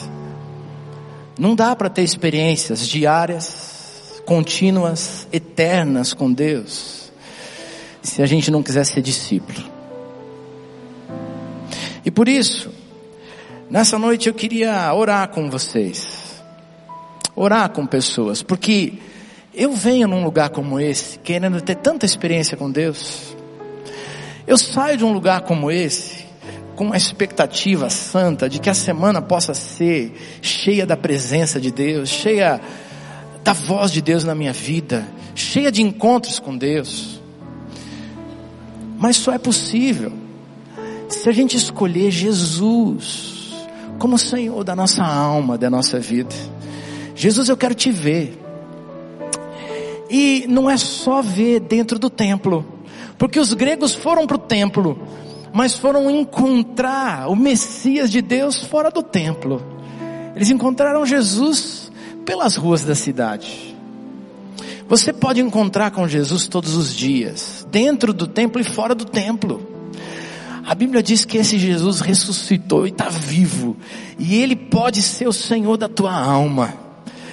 não 1.41 1.57
dá 1.57 1.75
para 1.75 1.91
ter 1.91 2.03
experiências 2.03 2.87
diárias, 2.87 4.23
contínuas, 4.25 5.27
eternas 5.33 6.15
com 6.15 6.33
Deus, 6.33 7.11
se 8.03 8.23
a 8.23 8.27
gente 8.27 8.51
não 8.51 8.63
quiser 8.63 8.85
ser 8.85 9.03
discípulo. 9.03 9.69
E 12.05 12.11
por 12.11 12.29
isso, 12.29 12.71
Nessa 13.71 13.97
noite 14.01 14.29
eu 14.29 14.35
queria 14.35 14.93
orar 14.93 15.29
com 15.29 15.49
vocês. 15.49 16.43
Orar 17.37 17.71
com 17.71 17.87
pessoas, 17.87 18.43
porque 18.43 18.95
eu 19.55 19.73
venho 19.73 20.09
num 20.09 20.25
lugar 20.25 20.51
como 20.51 20.81
esse, 20.81 21.21
querendo 21.21 21.61
ter 21.61 21.77
tanta 21.77 22.05
experiência 22.05 22.57
com 22.57 22.69
Deus. 22.69 23.37
Eu 24.45 24.59
saio 24.59 24.99
de 24.99 25.05
um 25.05 25.13
lugar 25.13 25.43
como 25.43 25.71
esse, 25.71 26.20
com 26.81 26.87
uma 26.87 26.97
expectativa 26.97 27.91
santa 27.91 28.49
de 28.49 28.59
que 28.59 28.71
a 28.71 28.73
semana 28.73 29.21
possa 29.21 29.53
ser 29.53 30.15
cheia 30.41 30.87
da 30.87 30.97
presença 30.97 31.61
de 31.61 31.71
Deus, 31.71 32.09
cheia 32.09 32.59
da 33.45 33.53
voz 33.53 33.93
de 33.93 34.01
Deus 34.01 34.25
na 34.25 34.35
minha 34.35 34.55
vida, 34.55 35.07
cheia 35.35 35.71
de 35.71 35.83
encontros 35.83 36.39
com 36.39 36.57
Deus. 36.57 37.21
Mas 38.99 39.19
só 39.19 39.31
é 39.31 39.37
possível 39.37 40.11
se 41.07 41.29
a 41.29 41.33
gente 41.33 41.55
escolher 41.55 42.11
Jesus 42.11 43.53
como 43.99 44.17
Senhor 44.17 44.65
da 44.65 44.75
nossa 44.75 45.05
alma, 45.05 45.59
da 45.59 45.69
nossa 45.69 46.01
vida. 46.01 46.35
Jesus, 47.15 47.51
eu 47.51 47.59
quero 47.59 47.75
te 47.75 47.93
ver. 47.93 48.41
E 50.09 50.47
não 50.49 50.71
é 50.71 50.79
só 50.79 51.21
ver 51.21 51.61
dentro 51.61 51.99
do 51.99 52.09
templo, 52.09 52.65
porque 53.19 53.39
os 53.39 53.53
gregos 53.53 53.95
foram 53.95 54.27
para 54.27 54.37
o 54.37 54.41
templo, 54.41 54.99
mas 55.53 55.75
foram 55.75 56.11
encontrar 56.11 57.29
o 57.29 57.37
Messias 57.37 58.11
de 58.11 58.23
Deus 58.23 58.63
fora 58.63 58.91
do 58.91 59.03
templo. 59.03 59.63
Eles 60.35 60.51
encontraram 60.51 61.05
Jesus 61.05 61.91
pelas 62.25 62.57
ruas 62.57 62.83
da 62.83 62.95
cidade. 62.95 63.77
Você 64.89 65.13
pode 65.13 65.41
encontrar 65.41 65.91
com 65.91 66.09
Jesus 66.09 66.49
todos 66.49 66.75
os 66.75 66.95
dias, 66.95 67.67
dentro 67.71 68.13
do 68.13 68.27
templo 68.27 68.61
e 68.61 68.65
fora 68.65 68.95
do 68.95 69.05
templo. 69.05 69.69
A 70.67 70.75
Bíblia 70.75 71.03
diz 71.03 71.25
que 71.25 71.39
esse 71.39 71.59
Jesus 71.59 72.01
ressuscitou 72.01 72.87
e 72.87 72.91
está 72.91 73.09
vivo. 73.09 73.77
E 74.19 74.37
Ele 74.37 74.55
pode 74.55 75.03
ser 75.03 75.27
o 75.27 75.33
Senhor 75.33 75.77
da 75.77 75.89
tua 75.89 76.13
alma. 76.13 76.75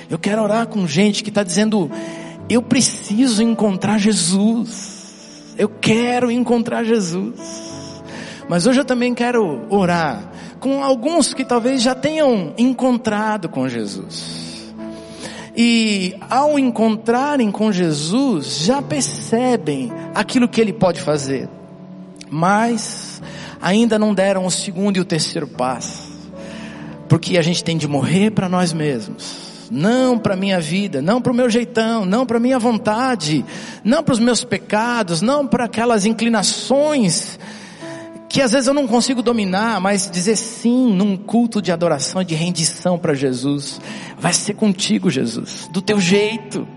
Eu 0.09 0.17
quero 0.17 0.41
orar 0.41 0.67
com 0.67 0.87
gente 0.87 1.23
que 1.23 1.29
está 1.29 1.43
dizendo, 1.43 1.91
eu 2.49 2.61
preciso 2.61 3.43
encontrar 3.43 3.97
Jesus. 3.97 5.53
Eu 5.57 5.69
quero 5.69 6.31
encontrar 6.31 6.83
Jesus. 6.83 7.76
Mas 8.49 8.65
hoje 8.65 8.79
eu 8.79 8.85
também 8.85 9.13
quero 9.13 9.65
orar 9.69 10.31
com 10.59 10.83
alguns 10.83 11.33
que 11.33 11.43
talvez 11.43 11.81
já 11.81 11.93
tenham 11.93 12.53
encontrado 12.57 13.49
com 13.49 13.67
Jesus. 13.67 14.73
E 15.55 16.15
ao 16.29 16.57
encontrarem 16.57 17.51
com 17.51 17.71
Jesus, 17.71 18.59
já 18.59 18.81
percebem 18.81 19.91
aquilo 20.13 20.47
que 20.47 20.61
ele 20.61 20.71
pode 20.71 21.01
fazer. 21.01 21.49
Mas 22.29 23.21
ainda 23.61 23.97
não 23.97 24.13
deram 24.13 24.45
o 24.45 24.51
segundo 24.51 24.97
e 24.97 24.99
o 24.99 25.05
terceiro 25.05 25.47
passo. 25.47 26.07
Porque 27.09 27.37
a 27.37 27.41
gente 27.41 27.63
tem 27.63 27.77
de 27.77 27.87
morrer 27.87 28.31
para 28.31 28.47
nós 28.47 28.71
mesmos. 28.71 29.47
Não 29.69 30.17
para 30.17 30.35
minha 30.35 30.61
vida, 30.61 31.01
não 31.01 31.21
para 31.21 31.31
o 31.31 31.35
meu 31.35 31.49
jeitão, 31.49 32.05
não 32.05 32.25
para 32.25 32.39
minha 32.39 32.59
vontade, 32.59 33.43
não 33.83 34.01
para 34.01 34.13
os 34.13 34.19
meus 34.19 34.43
pecados, 34.43 35.21
não 35.21 35.45
para 35.45 35.65
aquelas 35.65 36.05
inclinações 36.05 37.37
que 38.29 38.41
às 38.41 38.51
vezes 38.51 38.67
eu 38.67 38.73
não 38.73 38.87
consigo 38.87 39.21
dominar, 39.21 39.79
mas 39.79 40.09
dizer 40.11 40.35
sim 40.35 40.93
num 40.93 41.15
culto 41.15 41.61
de 41.61 41.71
adoração 41.71 42.21
e 42.21 42.25
de 42.25 42.35
rendição 42.35 42.97
para 42.97 43.13
Jesus. 43.13 43.79
Vai 44.19 44.33
ser 44.33 44.53
contigo, 44.53 45.09
Jesus, 45.09 45.69
do 45.71 45.81
teu 45.81 45.99
jeito, 45.99 46.67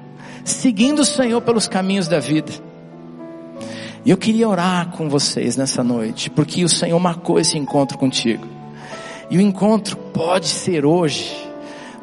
seguindo 0.44 1.01
o 1.01 1.05
Senhor 1.05 1.40
pelos 1.40 1.66
caminhos 1.66 2.07
da 2.07 2.20
vida. 2.20 2.53
E 4.05 4.11
eu 4.11 4.16
queria 4.16 4.48
orar 4.48 4.90
com 4.92 5.09
vocês 5.09 5.57
nessa 5.57 5.84
noite, 5.84 6.30
porque 6.30 6.64
o 6.64 6.68
Senhor 6.68 6.98
marcou 6.98 7.38
esse 7.38 7.59
encontro 7.59 7.98
contigo. 7.98 8.46
E 9.28 9.36
o 9.36 9.40
encontro 9.40 9.96
pode 9.96 10.48
ser 10.48 10.86
hoje, 10.86 11.36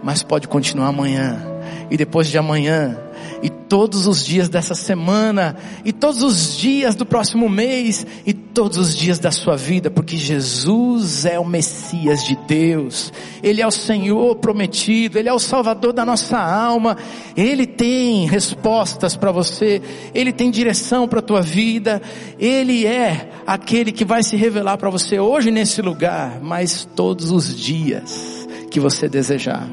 mas 0.04 0.24
pode 0.24 0.48
continuar 0.48 0.88
amanhã, 0.88 1.42
e 1.90 1.98
depois 1.98 2.28
de 2.28 2.38
amanhã, 2.38 2.98
e 3.42 3.50
todos 3.50 4.08
os 4.08 4.26
dias 4.26 4.50
dessa 4.50 4.74
semana, 4.74 5.56
e 5.84 5.92
todos 5.92 6.22
os 6.22 6.58
dias 6.58 6.96
do 6.96 7.06
próximo 7.06 7.48
mês, 7.50 8.06
e 8.26 8.34
todos 8.34 8.78
os 8.78 8.96
dias 8.96 9.20
da 9.20 9.32
sua 9.32 9.56
vida, 9.56 9.90
porque 9.90 10.18
Jesus 10.18 11.26
é 11.26 11.40
o 11.40 11.46
Messias 11.46 12.24
de 12.24 12.36
Deus, 12.48 13.12
Ele 13.44 13.62
é 13.62 13.68
o 13.68 13.72
Senhor 13.72 14.36
prometido, 14.38 15.20
Ele 15.20 15.30
é 15.30 15.34
o 15.34 15.40
Salvador 15.40 15.94
da 15.94 16.06
nossa 16.06 16.38
alma, 16.38 16.98
Ele 17.36 17.68
tem 17.68 18.26
respostas 18.26 19.16
para 19.16 19.32
você, 19.32 19.82
Ele 20.14 20.32
tem 20.32 20.50
direção 20.50 21.08
para 21.08 21.20
a 21.20 21.24
tua 21.24 21.42
vida, 21.42 22.02
Ele 22.40 22.86
é 22.86 23.30
aquele 23.46 23.92
que 23.92 24.06
vai 24.06 24.24
se 24.24 24.36
revelar 24.36 24.78
para 24.78 24.90
você 24.90 25.20
hoje 25.20 25.52
nesse 25.52 25.82
lugar, 25.82 26.40
mas 26.42 26.88
todos 26.96 27.32
os 27.32 27.56
dias 27.56 28.48
que 28.72 28.80
você 28.80 29.08
desejar. 29.08 29.68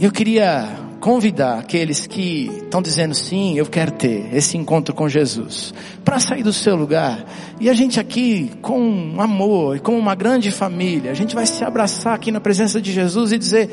Eu 0.00 0.10
queria 0.10 0.83
convidar 1.04 1.58
aqueles 1.58 2.06
que 2.06 2.50
estão 2.62 2.80
dizendo 2.80 3.14
sim, 3.14 3.58
eu 3.58 3.66
quero 3.66 3.90
ter 3.90 4.34
esse 4.34 4.56
encontro 4.56 4.94
com 4.94 5.06
Jesus, 5.06 5.74
para 6.02 6.18
sair 6.18 6.42
do 6.42 6.50
seu 6.50 6.74
lugar. 6.74 7.26
E 7.60 7.68
a 7.68 7.74
gente 7.74 8.00
aqui, 8.00 8.50
com 8.62 9.16
amor 9.18 9.76
e 9.76 9.80
com 9.80 9.98
uma 9.98 10.14
grande 10.14 10.50
família, 10.50 11.10
a 11.10 11.14
gente 11.14 11.34
vai 11.34 11.44
se 11.44 11.62
abraçar 11.62 12.14
aqui 12.14 12.32
na 12.32 12.40
presença 12.40 12.80
de 12.80 12.90
Jesus 12.90 13.32
e 13.32 13.38
dizer: 13.38 13.68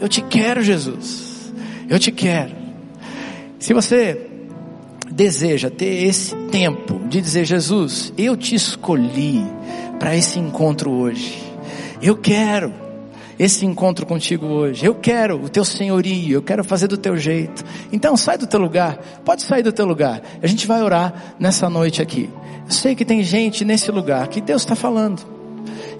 Eu 0.00 0.08
te 0.08 0.22
quero, 0.22 0.60
Jesus. 0.60 1.54
Eu 1.88 2.00
te 2.00 2.10
quero. 2.10 2.50
Se 3.60 3.72
você 3.72 4.20
deseja 5.08 5.70
ter 5.70 6.08
esse 6.08 6.34
tempo 6.50 6.98
de 7.08 7.20
dizer: 7.20 7.44
Jesus, 7.44 8.12
eu 8.18 8.36
te 8.36 8.56
escolhi 8.56 9.40
para 10.00 10.16
esse 10.16 10.36
encontro 10.40 10.90
hoje. 10.90 11.40
Eu 12.02 12.16
quero 12.16 12.74
esse 13.42 13.66
encontro 13.66 14.06
contigo 14.06 14.46
hoje. 14.46 14.86
Eu 14.86 14.94
quero 14.94 15.42
o 15.42 15.48
teu 15.48 15.64
senhorio, 15.64 16.34
eu 16.34 16.42
quero 16.42 16.62
fazer 16.62 16.86
do 16.86 16.96
teu 16.96 17.16
jeito. 17.16 17.64
Então 17.92 18.16
sai 18.16 18.38
do 18.38 18.46
teu 18.46 18.60
lugar, 18.60 18.96
pode 19.24 19.42
sair 19.42 19.64
do 19.64 19.72
teu 19.72 19.84
lugar. 19.84 20.22
A 20.40 20.46
gente 20.46 20.64
vai 20.64 20.80
orar 20.80 21.34
nessa 21.40 21.68
noite 21.68 22.00
aqui. 22.00 22.30
Eu 22.64 22.70
sei 22.72 22.94
que 22.94 23.04
tem 23.04 23.24
gente 23.24 23.64
nesse 23.64 23.90
lugar 23.90 24.28
que 24.28 24.40
Deus 24.40 24.62
está 24.62 24.76
falando 24.76 25.22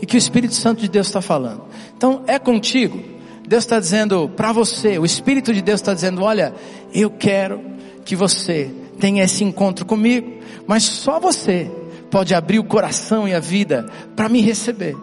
e 0.00 0.06
que 0.06 0.16
o 0.16 0.18
Espírito 0.18 0.54
Santo 0.54 0.82
de 0.82 0.88
Deus 0.88 1.08
está 1.08 1.20
falando. 1.20 1.64
Então 1.96 2.22
é 2.28 2.38
contigo. 2.38 3.02
Deus 3.46 3.64
está 3.64 3.80
dizendo 3.80 4.28
para 4.28 4.52
você, 4.52 4.96
o 4.96 5.04
Espírito 5.04 5.52
de 5.52 5.60
Deus 5.60 5.80
está 5.80 5.92
dizendo: 5.92 6.22
olha, 6.22 6.54
eu 6.94 7.10
quero 7.10 7.60
que 8.04 8.14
você 8.14 8.70
tenha 9.00 9.24
esse 9.24 9.42
encontro 9.42 9.84
comigo, 9.84 10.32
mas 10.64 10.84
só 10.84 11.18
você 11.18 11.68
pode 12.08 12.36
abrir 12.36 12.60
o 12.60 12.64
coração 12.64 13.26
e 13.26 13.34
a 13.34 13.40
vida 13.40 13.84
para 14.14 14.28
me 14.28 14.40
receber. 14.40 14.94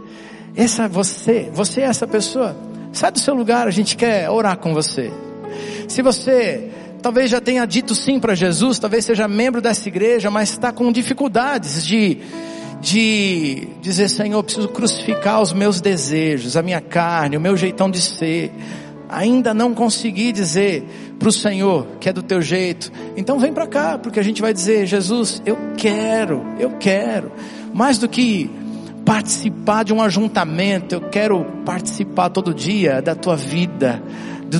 Essa 0.59 0.89
você, 0.89 1.49
você 1.53 1.79
é 1.79 1.85
essa 1.85 2.05
pessoa. 2.05 2.53
Sai 2.91 3.13
do 3.13 3.19
seu 3.19 3.33
lugar, 3.33 3.65
a 3.65 3.71
gente 3.71 3.95
quer 3.95 4.29
orar 4.29 4.57
com 4.57 4.73
você. 4.73 5.09
Se 5.87 6.01
você 6.01 6.69
talvez 7.01 7.31
já 7.31 7.39
tenha 7.39 7.65
dito 7.65 7.95
sim 7.95 8.19
para 8.19 8.35
Jesus, 8.35 8.77
talvez 8.77 9.05
seja 9.05 9.25
membro 9.25 9.61
dessa 9.61 9.87
igreja, 9.87 10.29
mas 10.29 10.49
está 10.49 10.73
com 10.73 10.91
dificuldades 10.91 11.85
de 11.85 12.17
de 12.81 13.69
dizer, 13.81 14.09
Senhor, 14.09 14.43
preciso 14.43 14.67
crucificar 14.67 15.41
os 15.41 15.53
meus 15.53 15.79
desejos, 15.79 16.57
a 16.57 16.61
minha 16.61 16.81
carne, 16.81 17.37
o 17.37 17.41
meu 17.41 17.55
jeitão 17.55 17.89
de 17.89 18.01
ser. 18.01 18.51
Ainda 19.07 19.53
não 19.53 19.73
consegui 19.73 20.33
dizer 20.33 20.83
para 21.17 21.29
o 21.29 21.31
Senhor 21.31 21.87
que 22.01 22.09
é 22.09 22.13
do 22.13 22.21
teu 22.21 22.41
jeito. 22.41 22.91
Então 23.15 23.39
vem 23.39 23.53
para 23.53 23.65
cá, 23.65 23.97
porque 23.97 24.19
a 24.19 24.23
gente 24.23 24.41
vai 24.41 24.53
dizer, 24.53 24.85
Jesus, 24.85 25.41
eu 25.45 25.57
quero, 25.77 26.45
eu 26.59 26.71
quero. 26.71 27.31
Mais 27.73 27.97
do 27.97 28.09
que 28.09 28.49
participar 29.09 29.83
de 29.83 29.91
um 29.91 30.03
ajuntamento, 30.03 30.93
eu 30.93 31.01
quero 31.01 31.43
participar 31.65 32.29
todo 32.29 32.53
dia 32.53 33.01
da 33.01 33.15
tua 33.15 33.35
vida, 33.35 33.99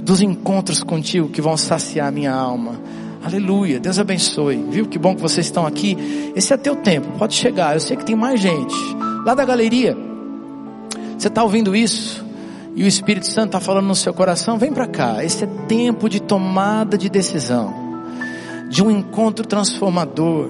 dos 0.02 0.22
encontros 0.22 0.82
contigo 0.82 1.30
que 1.30 1.40
vão 1.40 1.56
saciar 1.56 2.08
a 2.08 2.12
minha 2.12 2.34
alma. 2.34 2.82
Aleluia, 3.24 3.80
Deus 3.80 4.00
abençoe. 4.00 4.58
Viu 4.72 4.88
que 4.88 4.98
bom 4.98 5.16
que 5.16 5.22
vocês 5.22 5.46
estão 5.46 5.68
aqui. 5.68 5.96
Esse 6.36 6.52
é 6.52 6.58
teu 6.58 6.76
tempo, 6.78 7.16
pode 7.20 7.36
chegar. 7.36 7.76
Eu 7.76 7.80
sei 7.80 7.96
que 7.96 8.04
tem 8.04 8.16
mais 8.16 8.42
gente. 8.42 8.74
Lá 9.24 9.36
da 9.36 9.46
galeria, 9.46 9.96
você 11.16 11.28
está 11.28 11.44
ouvindo 11.44 11.76
isso? 11.76 12.26
E 12.76 12.84
o 12.84 12.88
Espírito 12.88 13.28
Santo 13.28 13.50
está 13.50 13.60
falando 13.60 13.86
no 13.86 13.96
seu 13.96 14.16
coração: 14.16 14.58
vem 14.58 14.74
para 14.74 14.88
cá. 14.88 15.24
Esse 15.24 15.44
é 15.44 15.48
tempo 15.68 16.10
de 16.10 16.20
tomada 16.20 16.98
de 16.98 17.08
decisão, 17.08 17.72
de 18.68 18.82
um 18.82 18.90
encontro 18.90 19.46
transformador. 19.46 20.50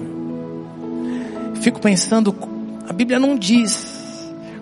Fico 1.60 1.78
pensando 1.80 2.32
a 2.90 2.92
Bíblia 2.92 3.20
não 3.20 3.38
diz 3.38 3.86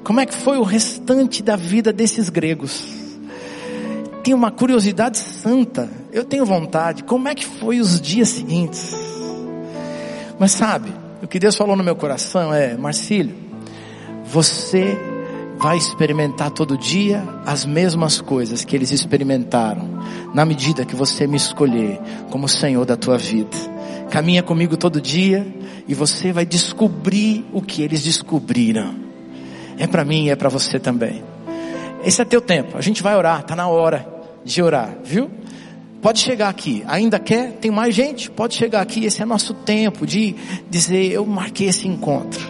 como 0.04 0.20
é 0.20 0.26
que 0.26 0.34
foi 0.34 0.58
o 0.58 0.62
restante 0.62 1.42
da 1.42 1.56
vida 1.56 1.90
desses 1.90 2.28
gregos. 2.28 2.84
Tem 4.22 4.34
uma 4.34 4.50
curiosidade 4.50 5.16
santa. 5.16 5.88
Eu 6.12 6.24
tenho 6.24 6.44
vontade. 6.44 7.04
Como 7.04 7.26
é 7.26 7.34
que 7.34 7.46
foi 7.46 7.80
os 7.80 7.98
dias 7.98 8.28
seguintes? 8.28 8.94
Mas 10.38 10.52
sabe, 10.52 10.92
o 11.22 11.26
que 11.26 11.38
Deus 11.38 11.56
falou 11.56 11.74
no 11.74 11.82
meu 11.82 11.96
coração 11.96 12.52
é, 12.52 12.76
Marcílio, 12.76 13.34
você 14.26 14.98
vai 15.58 15.78
experimentar 15.78 16.50
todo 16.50 16.76
dia 16.76 17.26
as 17.46 17.64
mesmas 17.64 18.20
coisas 18.20 18.62
que 18.62 18.76
eles 18.76 18.92
experimentaram, 18.92 19.88
na 20.34 20.44
medida 20.44 20.84
que 20.84 20.94
você 20.94 21.26
me 21.26 21.38
escolher 21.38 21.98
como 22.28 22.46
Senhor 22.46 22.84
da 22.84 22.94
tua 22.94 23.16
vida. 23.16 23.56
Caminha 24.10 24.42
comigo 24.42 24.76
todo 24.76 25.00
dia 25.00 25.46
e 25.88 25.94
você 25.94 26.32
vai 26.32 26.44
descobrir 26.44 27.44
o 27.52 27.62
que 27.62 27.82
eles 27.82 28.04
descobriram. 28.04 28.94
É 29.78 29.86
para 29.86 30.04
mim 30.04 30.26
e 30.26 30.30
é 30.30 30.36
para 30.36 30.50
você 30.50 30.78
também. 30.78 31.24
Esse 32.04 32.20
é 32.20 32.24
teu 32.24 32.40
tempo. 32.40 32.76
A 32.76 32.80
gente 32.80 33.02
vai 33.02 33.16
orar, 33.16 33.42
tá 33.42 33.56
na 33.56 33.66
hora 33.66 34.06
de 34.44 34.62
orar, 34.62 34.96
viu? 35.02 35.30
Pode 36.02 36.20
chegar 36.20 36.48
aqui. 36.48 36.84
Ainda 36.86 37.18
quer? 37.18 37.52
Tem 37.52 37.70
mais 37.70 37.94
gente? 37.94 38.30
Pode 38.30 38.54
chegar 38.54 38.80
aqui. 38.80 39.04
Esse 39.04 39.22
é 39.22 39.24
nosso 39.24 39.54
tempo 39.54 40.06
de 40.06 40.36
dizer 40.70 41.10
eu 41.10 41.26
marquei 41.26 41.68
esse 41.68 41.88
encontro. 41.88 42.46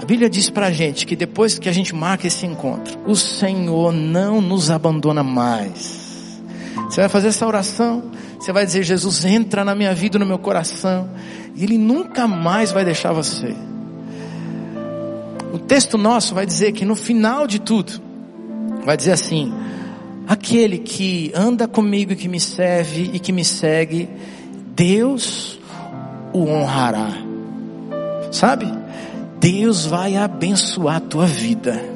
A 0.00 0.04
Bíblia 0.04 0.28
diz 0.28 0.50
pra 0.50 0.70
gente 0.70 1.06
que 1.06 1.14
depois 1.14 1.58
que 1.58 1.68
a 1.68 1.72
gente 1.72 1.94
marca 1.94 2.26
esse 2.26 2.44
encontro, 2.44 2.98
o 3.06 3.14
Senhor 3.14 3.92
não 3.92 4.40
nos 4.40 4.70
abandona 4.70 5.22
mais. 5.22 5.99
Você 6.88 7.00
vai 7.00 7.08
fazer 7.08 7.28
essa 7.28 7.46
oração, 7.46 8.10
você 8.38 8.52
vai 8.52 8.64
dizer, 8.64 8.82
Jesus, 8.82 9.24
entra 9.24 9.64
na 9.64 9.74
minha 9.74 9.94
vida, 9.94 10.18
no 10.18 10.26
meu 10.26 10.38
coração, 10.38 11.08
e 11.54 11.64
Ele 11.64 11.78
nunca 11.78 12.26
mais 12.26 12.72
vai 12.72 12.84
deixar 12.84 13.12
você. 13.12 13.54
O 15.52 15.58
texto 15.58 15.98
nosso 15.98 16.34
vai 16.34 16.46
dizer 16.46 16.72
que 16.72 16.84
no 16.84 16.94
final 16.94 17.46
de 17.46 17.58
tudo, 17.58 18.00
vai 18.84 18.96
dizer 18.96 19.12
assim, 19.12 19.52
aquele 20.26 20.78
que 20.78 21.32
anda 21.34 21.66
comigo 21.66 22.12
e 22.12 22.16
que 22.16 22.28
me 22.28 22.38
serve 22.38 23.10
e 23.12 23.18
que 23.18 23.32
me 23.32 23.44
segue, 23.44 24.08
Deus 24.74 25.58
o 26.32 26.44
honrará. 26.46 27.10
Sabe? 28.30 28.72
Deus 29.40 29.86
vai 29.86 30.16
abençoar 30.16 30.96
a 30.96 31.00
tua 31.00 31.26
vida 31.26 31.89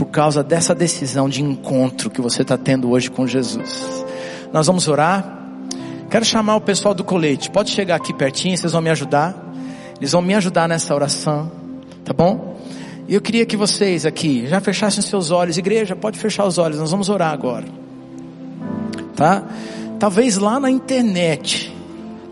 por 0.00 0.06
causa 0.06 0.42
dessa 0.42 0.74
decisão 0.74 1.28
de 1.28 1.42
encontro 1.42 2.08
que 2.08 2.22
você 2.22 2.40
está 2.40 2.56
tendo 2.56 2.88
hoje 2.88 3.10
com 3.10 3.26
Jesus. 3.26 4.02
Nós 4.50 4.66
vamos 4.66 4.88
orar. 4.88 5.50
Quero 6.08 6.24
chamar 6.24 6.56
o 6.56 6.60
pessoal 6.62 6.94
do 6.94 7.04
colete. 7.04 7.50
Pode 7.50 7.70
chegar 7.70 7.96
aqui 7.96 8.14
pertinho, 8.14 8.56
vocês 8.56 8.72
vão 8.72 8.80
me 8.80 8.88
ajudar. 8.88 9.52
Eles 9.98 10.12
vão 10.12 10.22
me 10.22 10.32
ajudar 10.32 10.66
nessa 10.66 10.94
oração, 10.94 11.52
tá 12.02 12.14
bom? 12.14 12.58
E 13.06 13.14
eu 13.14 13.20
queria 13.20 13.44
que 13.44 13.58
vocês 13.58 14.06
aqui 14.06 14.46
já 14.46 14.58
fechassem 14.58 15.02
seus 15.02 15.30
olhos. 15.30 15.58
Igreja, 15.58 15.94
pode 15.94 16.18
fechar 16.18 16.46
os 16.46 16.56
olhos. 16.56 16.78
Nós 16.78 16.90
vamos 16.90 17.10
orar 17.10 17.34
agora. 17.34 17.66
Tá? 19.14 19.44
Talvez 19.98 20.38
lá 20.38 20.58
na 20.58 20.70
internet, 20.70 21.76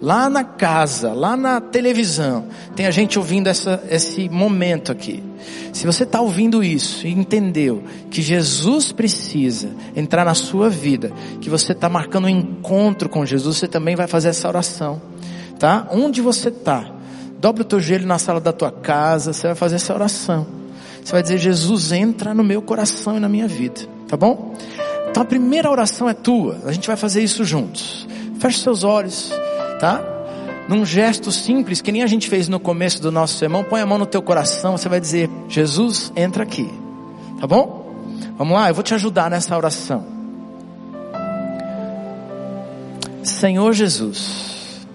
lá 0.01 0.31
na 0.31 0.43
casa, 0.43 1.12
lá 1.12 1.37
na 1.37 1.61
televisão, 1.61 2.47
tem 2.75 2.87
a 2.87 2.91
gente 2.91 3.19
ouvindo 3.19 3.47
essa, 3.47 3.85
esse 3.91 4.27
momento 4.31 4.91
aqui. 4.91 5.28
Se 5.72 5.86
você 5.86 6.05
está 6.05 6.20
ouvindo 6.20 6.62
isso 6.62 7.07
e 7.07 7.12
entendeu 7.12 7.82
que 8.11 8.20
Jesus 8.22 8.90
precisa 8.92 9.70
entrar 9.94 10.24
na 10.24 10.34
sua 10.34 10.68
vida, 10.68 11.12
que 11.40 11.49
você 11.49 11.72
está 11.72 11.88
marcando 11.88 12.24
um 12.24 12.28
encontro 12.28 13.09
com 13.09 13.24
Jesus, 13.24 13.59
você 13.59 13.68
também 13.68 13.94
vai 13.94 14.07
fazer 14.07 14.28
essa 14.28 14.49
oração, 14.49 15.01
tá? 15.59 15.86
Onde 15.90 16.20
você 16.20 16.49
está? 16.49 16.92
Dobre 17.40 17.62
o 17.62 17.64
teu 17.64 17.80
joelho 17.80 18.07
na 18.07 18.18
sala 18.18 18.40
da 18.40 18.53
tua 18.53 18.72
casa, 18.72 19.32
você 19.32 19.46
vai 19.46 19.57
fazer 19.57 19.76
essa 19.76 19.94
oração. 19.94 20.46
Você 21.05 21.12
vai 21.12 21.22
dizer, 21.22 21.38
Jesus 21.38 21.92
entra 21.92 22.34
no 22.34 22.42
meu 22.42 22.61
coração 22.61 23.16
e 23.16 23.20
na 23.20 23.28
minha 23.28 23.46
vida, 23.46 23.82
tá 24.09 24.16
bom? 24.16 24.55
Então 25.11 25.22
a 25.22 25.26
primeira 25.26 25.70
oração 25.70 26.09
é 26.09 26.14
tua, 26.14 26.59
a 26.64 26.72
gente 26.72 26.86
vai 26.86 26.96
fazer 26.96 27.22
isso 27.22 27.44
juntos. 27.44 28.07
Feche 28.40 28.61
seus 28.61 28.84
olhos, 28.84 29.32
tá? 29.80 30.18
Num 30.69 30.85
gesto 30.85 31.33
simples, 31.33 31.81
que 31.81 31.91
nem 31.91 32.03
a 32.03 32.07
gente 32.07 32.29
fez 32.29 32.47
no 32.47 32.61
começo 32.61 33.01
do 33.01 33.11
nosso 33.11 33.39
sermão, 33.39 33.64
põe 33.64 33.81
a 33.81 33.87
mão 33.87 33.97
no 33.97 34.05
teu 34.05 34.21
coração, 34.21 34.77
você 34.77 34.89
vai 34.89 35.01
dizer, 35.01 35.31
Jesus, 35.49 36.12
entra 36.14 36.43
aqui. 36.43 36.69
Tá 37.41 37.47
bom? 37.47 37.95
Vamos 38.37 38.55
lá, 38.55 38.69
eu 38.69 38.75
vou 38.75 38.85
te 38.85 38.93
ajudar 38.93 39.31
nessa 39.31 39.57
oração. 39.57 40.05
Senhor 43.23 43.73
Jesus, 43.73 44.87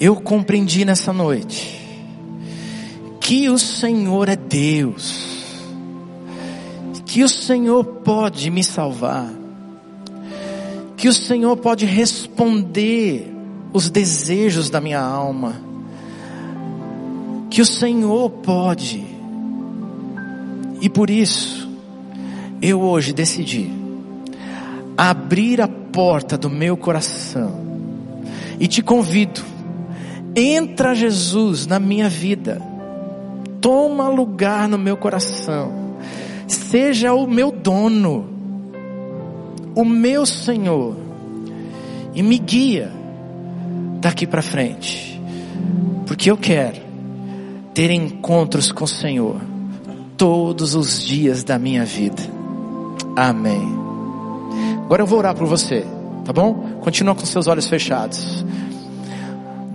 eu 0.00 0.16
compreendi 0.16 0.84
nessa 0.84 1.12
noite 1.12 1.80
que 3.20 3.48
o 3.50 3.58
Senhor 3.58 4.28
é 4.28 4.36
Deus, 4.36 5.60
que 7.04 7.22
o 7.22 7.28
Senhor 7.28 7.84
pode 7.84 8.50
me 8.50 8.64
salvar, 8.64 9.30
que 10.96 11.08
o 11.08 11.12
Senhor 11.12 11.56
pode 11.58 11.84
responder 11.84 13.31
os 13.72 13.88
desejos 13.88 14.68
da 14.68 14.80
minha 14.80 15.00
alma, 15.00 15.54
que 17.50 17.60
o 17.60 17.66
Senhor 17.66 18.30
pode, 18.30 19.04
e 20.80 20.88
por 20.88 21.10
isso, 21.10 21.70
eu 22.60 22.80
hoje 22.80 23.12
decidi 23.12 23.70
abrir 24.96 25.60
a 25.60 25.68
porta 25.68 26.36
do 26.36 26.50
meu 26.50 26.76
coração. 26.76 27.60
E 28.60 28.66
te 28.66 28.82
convido, 28.82 29.40
entra 30.36 30.94
Jesus 30.94 31.66
na 31.66 31.80
minha 31.80 32.08
vida, 32.08 32.60
toma 33.60 34.08
lugar 34.08 34.68
no 34.68 34.78
meu 34.78 34.96
coração, 34.96 35.96
seja 36.46 37.12
o 37.14 37.26
meu 37.26 37.50
dono, 37.50 38.28
o 39.74 39.84
meu 39.84 40.24
Senhor. 40.26 40.96
E 42.14 42.22
me 42.22 42.38
guia 42.38 43.01
daqui 44.02 44.26
para 44.26 44.42
frente, 44.42 45.22
porque 46.06 46.28
eu 46.28 46.36
quero 46.36 46.80
ter 47.72 47.88
encontros 47.92 48.72
com 48.72 48.84
o 48.84 48.88
Senhor 48.88 49.40
todos 50.16 50.74
os 50.74 51.00
dias 51.00 51.44
da 51.44 51.56
minha 51.56 51.84
vida. 51.84 52.22
Amém. 53.16 53.62
Agora 54.84 55.02
eu 55.02 55.06
vou 55.06 55.20
orar 55.20 55.36
por 55.36 55.46
você, 55.46 55.86
tá 56.24 56.32
bom? 56.32 56.80
Continua 56.80 57.14
com 57.14 57.24
seus 57.24 57.46
olhos 57.46 57.68
fechados. 57.68 58.44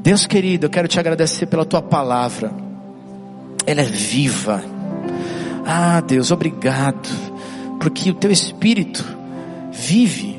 Deus 0.03 0.28
querido, 0.28 0.65
eu 0.65 0.69
quero 0.69 0.89
te 0.89 0.99
agradecer 0.99 1.45
pela 1.45 1.63
tua 1.63 1.82
palavra. 1.82 2.51
Ela 3.65 3.82
é 3.82 3.86
viva. 3.86 4.61
Ah, 5.65 6.01
Deus, 6.01 6.32
obrigado, 6.32 7.09
porque 7.80 8.11
o 8.11 8.13
teu 8.13 8.32
espírito 8.32 9.05
vive 9.71 10.36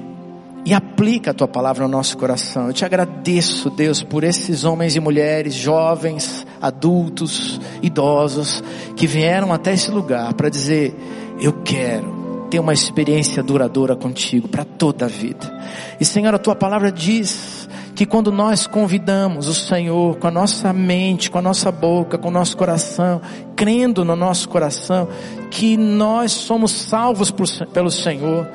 e 0.68 0.74
aplica 0.74 1.30
a 1.30 1.34
tua 1.34 1.48
palavra 1.48 1.84
no 1.84 1.90
nosso 1.96 2.18
coração. 2.18 2.66
Eu 2.66 2.74
te 2.74 2.84
agradeço, 2.84 3.70
Deus, 3.70 4.02
por 4.02 4.22
esses 4.22 4.64
homens 4.64 4.94
e 4.96 5.00
mulheres, 5.00 5.54
jovens, 5.54 6.46
adultos, 6.60 7.58
idosos, 7.80 8.62
que 8.94 9.06
vieram 9.06 9.50
até 9.50 9.72
esse 9.72 9.90
lugar 9.90 10.34
para 10.34 10.50
dizer: 10.50 10.94
Eu 11.40 11.54
quero 11.62 12.46
ter 12.50 12.60
uma 12.60 12.74
experiência 12.74 13.42
duradoura 13.42 13.96
contigo 13.96 14.46
para 14.46 14.62
toda 14.62 15.06
a 15.06 15.08
vida. 15.08 15.50
E 15.98 16.04
Senhor, 16.04 16.34
a 16.34 16.38
tua 16.38 16.54
palavra 16.54 16.92
diz 16.92 17.66
que 17.94 18.04
quando 18.04 18.30
nós 18.30 18.66
convidamos 18.66 19.48
o 19.48 19.54
Senhor 19.54 20.18
com 20.18 20.26
a 20.26 20.30
nossa 20.30 20.70
mente, 20.70 21.30
com 21.30 21.38
a 21.38 21.42
nossa 21.42 21.72
boca, 21.72 22.18
com 22.18 22.28
o 22.28 22.30
nosso 22.30 22.54
coração, 22.58 23.22
crendo 23.56 24.04
no 24.04 24.14
nosso 24.14 24.46
coração, 24.50 25.08
que 25.50 25.78
nós 25.78 26.30
somos 26.30 26.72
salvos 26.72 27.30
por, 27.30 27.46
pelo 27.72 27.90
Senhor, 27.90 28.46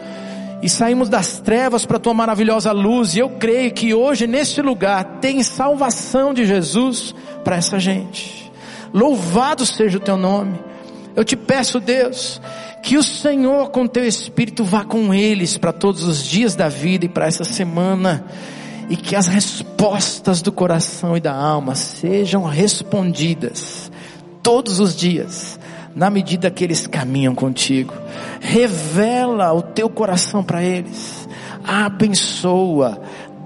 e 0.64 0.70
saímos 0.70 1.10
das 1.10 1.42
trevas 1.42 1.86
para 1.86 1.98
a 1.98 2.00
tua 2.00 2.14
maravilhosa 2.14 2.72
luz, 2.72 3.16
e 3.16 3.20
eu 3.20 3.32
creio 3.32 3.74
que 3.74 3.94
hoje 3.94 4.26
neste 4.26 4.62
lugar 4.62 5.20
tem 5.20 5.44
salvação 5.44 6.34
de 6.34 6.46
Jesus 6.46 7.14
para 7.44 7.58
essa 7.58 7.78
gente. 7.78 8.50
Louvado 8.94 9.66
seja 9.66 9.98
o 9.98 10.02
teu 10.02 10.16
nome. 10.16 10.58
Eu 11.18 11.26
te 11.26 11.36
peço, 11.36 11.82
Deus, 11.82 12.42
que 12.82 12.98
o 12.98 13.04
Senhor 13.04 13.72
com 13.72 13.86
teu 13.86 14.08
espírito 14.08 14.64
vá 14.64 14.86
com 14.86 15.14
eles 15.14 15.58
para 15.58 15.74
todos 15.74 16.04
os 16.04 16.24
dias 16.24 16.56
da 16.56 16.70
vida 16.70 17.06
e 17.06 17.10
para 17.10 17.28
essa 17.28 17.44
semana, 17.44 18.26
e 18.90 18.96
que 18.96 19.18
as 19.18 19.28
respostas 19.28 20.42
do 20.42 20.52
coração 20.52 21.18
e 21.18 21.20
da 21.20 21.36
alma 21.36 21.76
sejam 21.76 22.44
respondidas 22.46 23.92
todos 24.42 24.80
os 24.80 24.96
dias, 24.96 25.60
na 25.96 26.10
medida 26.10 26.50
que 26.52 26.64
eles 26.64 26.88
caminham 26.88 27.36
contigo. 27.36 27.94
Revela 28.40 29.54
o 29.54 29.62
teu 29.62 29.90
coração 29.90 30.44
para 30.44 30.64
eles. 30.64 31.28
Abençoa, 31.64 33.02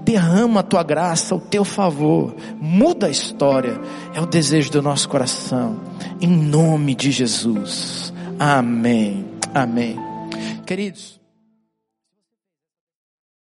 derrama 0.08 0.60
a 0.60 0.62
tua 0.62 0.82
graça, 0.82 1.34
o 1.34 1.40
teu 1.40 1.64
favor, 1.64 2.34
muda 2.58 3.08
a 3.08 3.10
história, 3.10 3.78
é 4.14 4.20
o 4.20 4.26
desejo 4.26 4.70
do 4.72 4.80
nosso 4.80 5.06
coração, 5.06 5.78
em 6.18 6.28
nome 6.28 6.94
de 6.94 7.10
Jesus, 7.10 8.12
amém, 8.38 9.26
amém, 9.54 9.96
queridos. 10.64 11.17